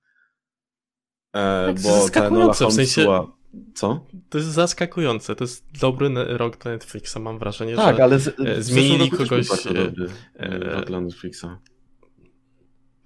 E, 1.34 1.66
tak, 1.66 1.80
bo 1.80 2.10
ta 2.10 2.26
Enola 2.26 2.52
w 2.52 2.56
sensie... 2.56 3.02
Była... 3.02 3.38
Co? 3.74 4.06
To 4.28 4.38
jest 4.38 4.50
zaskakujące. 4.50 5.36
To 5.36 5.44
jest 5.44 5.64
dobry 5.80 6.10
rok 6.14 6.62
dla 6.62 6.72
Netflixa. 6.72 7.16
Mam 7.20 7.38
wrażenie, 7.38 7.76
tak, 7.76 7.96
że 7.96 8.02
ale 8.02 8.18
z, 8.18 8.28
e, 8.28 8.62
zmienili 8.62 9.10
kogoś. 9.10 9.48
Dobry 9.48 10.08
e, 10.34 10.58
rok 10.58 10.86
dla 10.86 11.00
Netflixa. 11.00 11.46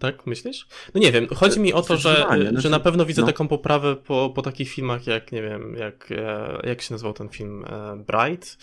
Tak, 0.03 0.27
myślisz? 0.27 0.67
No 0.95 1.01
nie 1.01 1.13
wiem, 1.13 1.27
chodzi 1.27 1.61
mi 1.61 1.73
o 1.73 1.83
to, 1.83 1.97
że, 1.97 2.27
że 2.55 2.71
na 2.71 2.81
pewno 2.81 3.07
widzę 3.07 3.21
no. 3.21 3.27
taką 3.27 3.49
poprawę 3.49 3.97
po, 3.97 4.33
po 4.35 4.43
takich 4.43 4.69
filmach 4.69 5.07
jak, 5.07 5.33
nie 5.33 5.43
wiem, 5.43 5.75
jak, 5.75 6.13
e, 6.13 6.61
jak 6.69 6.83
się 6.83 6.95
nazywał 6.95 7.13
ten 7.13 7.29
film, 7.29 7.65
e, 7.65 7.97
Bright, 7.97 8.59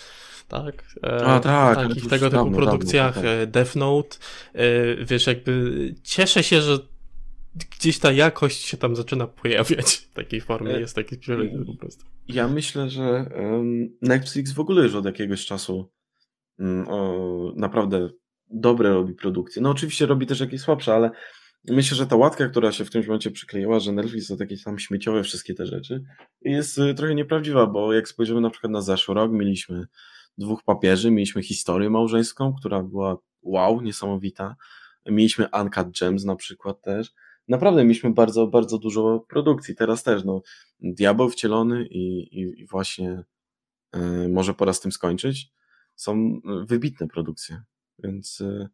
tak? 0.48 0.84
E, 1.04 1.26
A, 1.26 1.40
tak. 1.40 1.76
Takich 1.76 2.08
tego 2.08 2.30
typu 2.30 2.52
produkcjach, 2.52 3.16
dawno, 3.16 3.30
tak. 3.30 3.52
Death 3.52 3.76
Note, 3.76 4.18
wiesz, 5.06 5.28
jakby 5.28 5.96
cieszę 6.04 6.44
się, 6.44 6.62
że 6.62 6.80
gdzieś 7.78 8.00
ta 8.00 8.12
jakość 8.12 8.66
się 8.66 8.78
tam 8.78 8.96
zaczyna 8.96 9.28
pojawiać 9.28 9.96
w 9.96 10.14
takiej 10.14 10.42
formie, 10.42 10.72
jest 10.72 10.96
taki 10.96 11.18
priorytet 11.18 11.66
po 11.66 11.76
prostu. 11.76 12.06
Ja 12.28 12.48
myślę, 12.48 12.90
że 12.90 13.30
Netflix 14.02 14.52
w 14.52 14.60
ogóle 14.60 14.84
już 14.84 14.96
od 14.96 15.06
jakiegoś 15.06 15.46
czasu 15.46 15.92
mm, 16.60 16.86
naprawdę 17.56 18.10
dobre 18.50 18.90
robi 18.90 19.14
produkcje. 19.14 19.62
No 19.62 19.70
oczywiście 19.70 20.06
robi 20.06 20.28
też 20.28 20.40
jakieś 20.40 20.62
słabsze, 20.62 20.94
ale 20.94 21.12
myślę, 21.68 21.98
że 21.98 22.08
ta 22.08 22.16
łatka, 22.16 22.50
która 22.50 22.72
się 22.72 22.86
w 22.86 22.90
tym 22.90 23.02
momencie 23.02 23.32
przykleiła, 23.32 23.80
że 23.80 23.92
Netflix 23.92 24.28
to 24.28 24.38
takie 24.38 24.58
tam 24.58 24.80
śmieciowe 24.80 25.24
wszystkie 25.24 25.54
te 25.54 25.66
rzeczy, 25.66 26.04
jest 26.42 26.78
y, 26.78 26.94
trochę 26.94 27.16
nieprawdziwa, 27.16 27.68
bo 27.68 27.94
jak 27.94 28.08
spojrzymy 28.08 28.42
na 28.42 28.50
przykład 28.50 28.72
na 28.72 28.82
zeszły 28.82 29.16
rok, 29.16 29.32
mieliśmy 29.32 29.88
dwóch 30.38 30.64
papieży, 30.64 31.12
mieliśmy 31.12 31.44
historię 31.44 31.90
małżeńską, 31.90 32.54
która 32.54 32.84
była 32.84 33.18
wow, 33.42 33.82
niesamowita. 33.82 34.56
Mieliśmy 35.06 35.48
Uncut 35.62 36.00
Gems 36.00 36.26
na 36.26 36.36
przykład 36.36 36.82
też. 36.82 37.12
Naprawdę 37.48 37.84
mieliśmy 37.84 38.14
bardzo, 38.14 38.48
bardzo 38.48 38.78
dużo 38.78 39.26
produkcji. 39.30 39.76
Teraz 39.76 40.04
też, 40.04 40.24
no, 40.24 40.42
Diabeł 40.80 41.30
wcielony 41.30 41.86
i, 41.86 42.20
i, 42.40 42.62
i 42.62 42.66
właśnie 42.66 43.24
y, 43.96 44.30
może 44.30 44.54
pora 44.54 44.74
z 44.74 44.80
tym 44.80 44.92
skończyć. 44.92 45.52
Są 45.96 46.42
wybitne 46.68 47.08
produkcje. 47.08 47.62
Więc 48.04 48.42
y, 48.42 48.70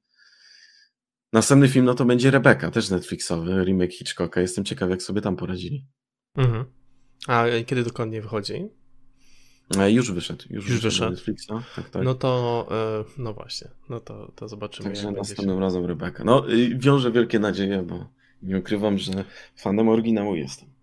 następny 1.33 1.67
film 1.69 1.85
no 1.85 1.93
to 1.93 2.05
będzie 2.05 2.31
Rebecca, 2.31 2.71
też 2.71 2.89
Netflixowy, 2.89 3.63
remake 3.63 3.93
Hitchcocka. 3.93 4.41
Jestem 4.41 4.65
ciekaw, 4.65 4.89
jak 4.89 5.01
sobie 5.01 5.21
tam 5.21 5.35
poradzili. 5.35 5.87
Mhm. 6.35 6.65
A 7.27 7.45
kiedy 7.65 7.83
dokładnie 7.83 8.21
wychodzi? 8.21 8.69
E, 9.77 9.91
już 9.91 10.11
wyszedł. 10.11 10.43
Już, 10.49 10.69
już 10.69 10.81
wyszedł. 10.81 11.11
Netflixa. 11.11 11.47
Tak, 11.75 11.89
tak. 11.89 12.03
No 12.03 12.15
to, 12.15 12.67
e, 12.71 13.21
no 13.21 13.33
właśnie, 13.33 13.67
no 13.89 13.99
to, 13.99 14.31
to 14.35 14.47
zobaczymy. 14.47 14.89
Także 14.89 15.11
następnym 15.11 15.57
się... 15.57 15.61
razem 15.61 15.85
Rebecca. 15.85 16.23
No, 16.23 16.45
wiążę 16.75 17.11
wielkie 17.11 17.39
nadzieje, 17.39 17.83
bo 17.83 18.09
nie 18.41 18.57
ukrywam, 18.57 18.97
że 18.97 19.25
fanem 19.55 19.89
oryginału 19.89 20.35
jestem. 20.35 20.74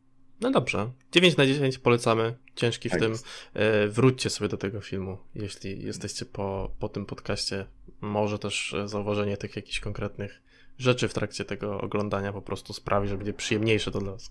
No 0.43 0.51
dobrze. 0.51 0.91
9 1.13 1.37
na 1.37 1.47
10 1.47 1.79
polecamy. 1.79 2.35
Ciężki 2.57 2.89
w 2.89 2.93
tak 2.93 3.01
tym. 3.01 3.11
Jest. 3.11 3.27
E, 3.55 3.89
wróćcie 3.89 4.31
sobie 4.31 4.49
do 4.49 4.57
tego 4.57 4.81
filmu, 4.81 5.19
jeśli 5.35 5.85
jesteście 5.85 6.25
po, 6.25 6.71
po 6.79 6.89
tym 6.89 7.07
podcaście. 7.07 7.67
Może 8.01 8.39
też 8.39 8.75
zauważenie 8.85 9.37
tych 9.37 9.57
jakichś 9.57 9.81
konkretnych 9.81 10.43
rzeczy 10.79 11.09
w 11.09 11.15
trakcie 11.15 11.45
tego 11.45 11.81
oglądania 11.81 12.33
po 12.33 12.43
prostu 12.43 12.73
sprawi, 12.73 13.09
że 13.09 13.17
będzie 13.17 13.33
przyjemniejsze 13.33 13.91
to 13.91 14.01
dla 14.01 14.13
Was. 14.13 14.31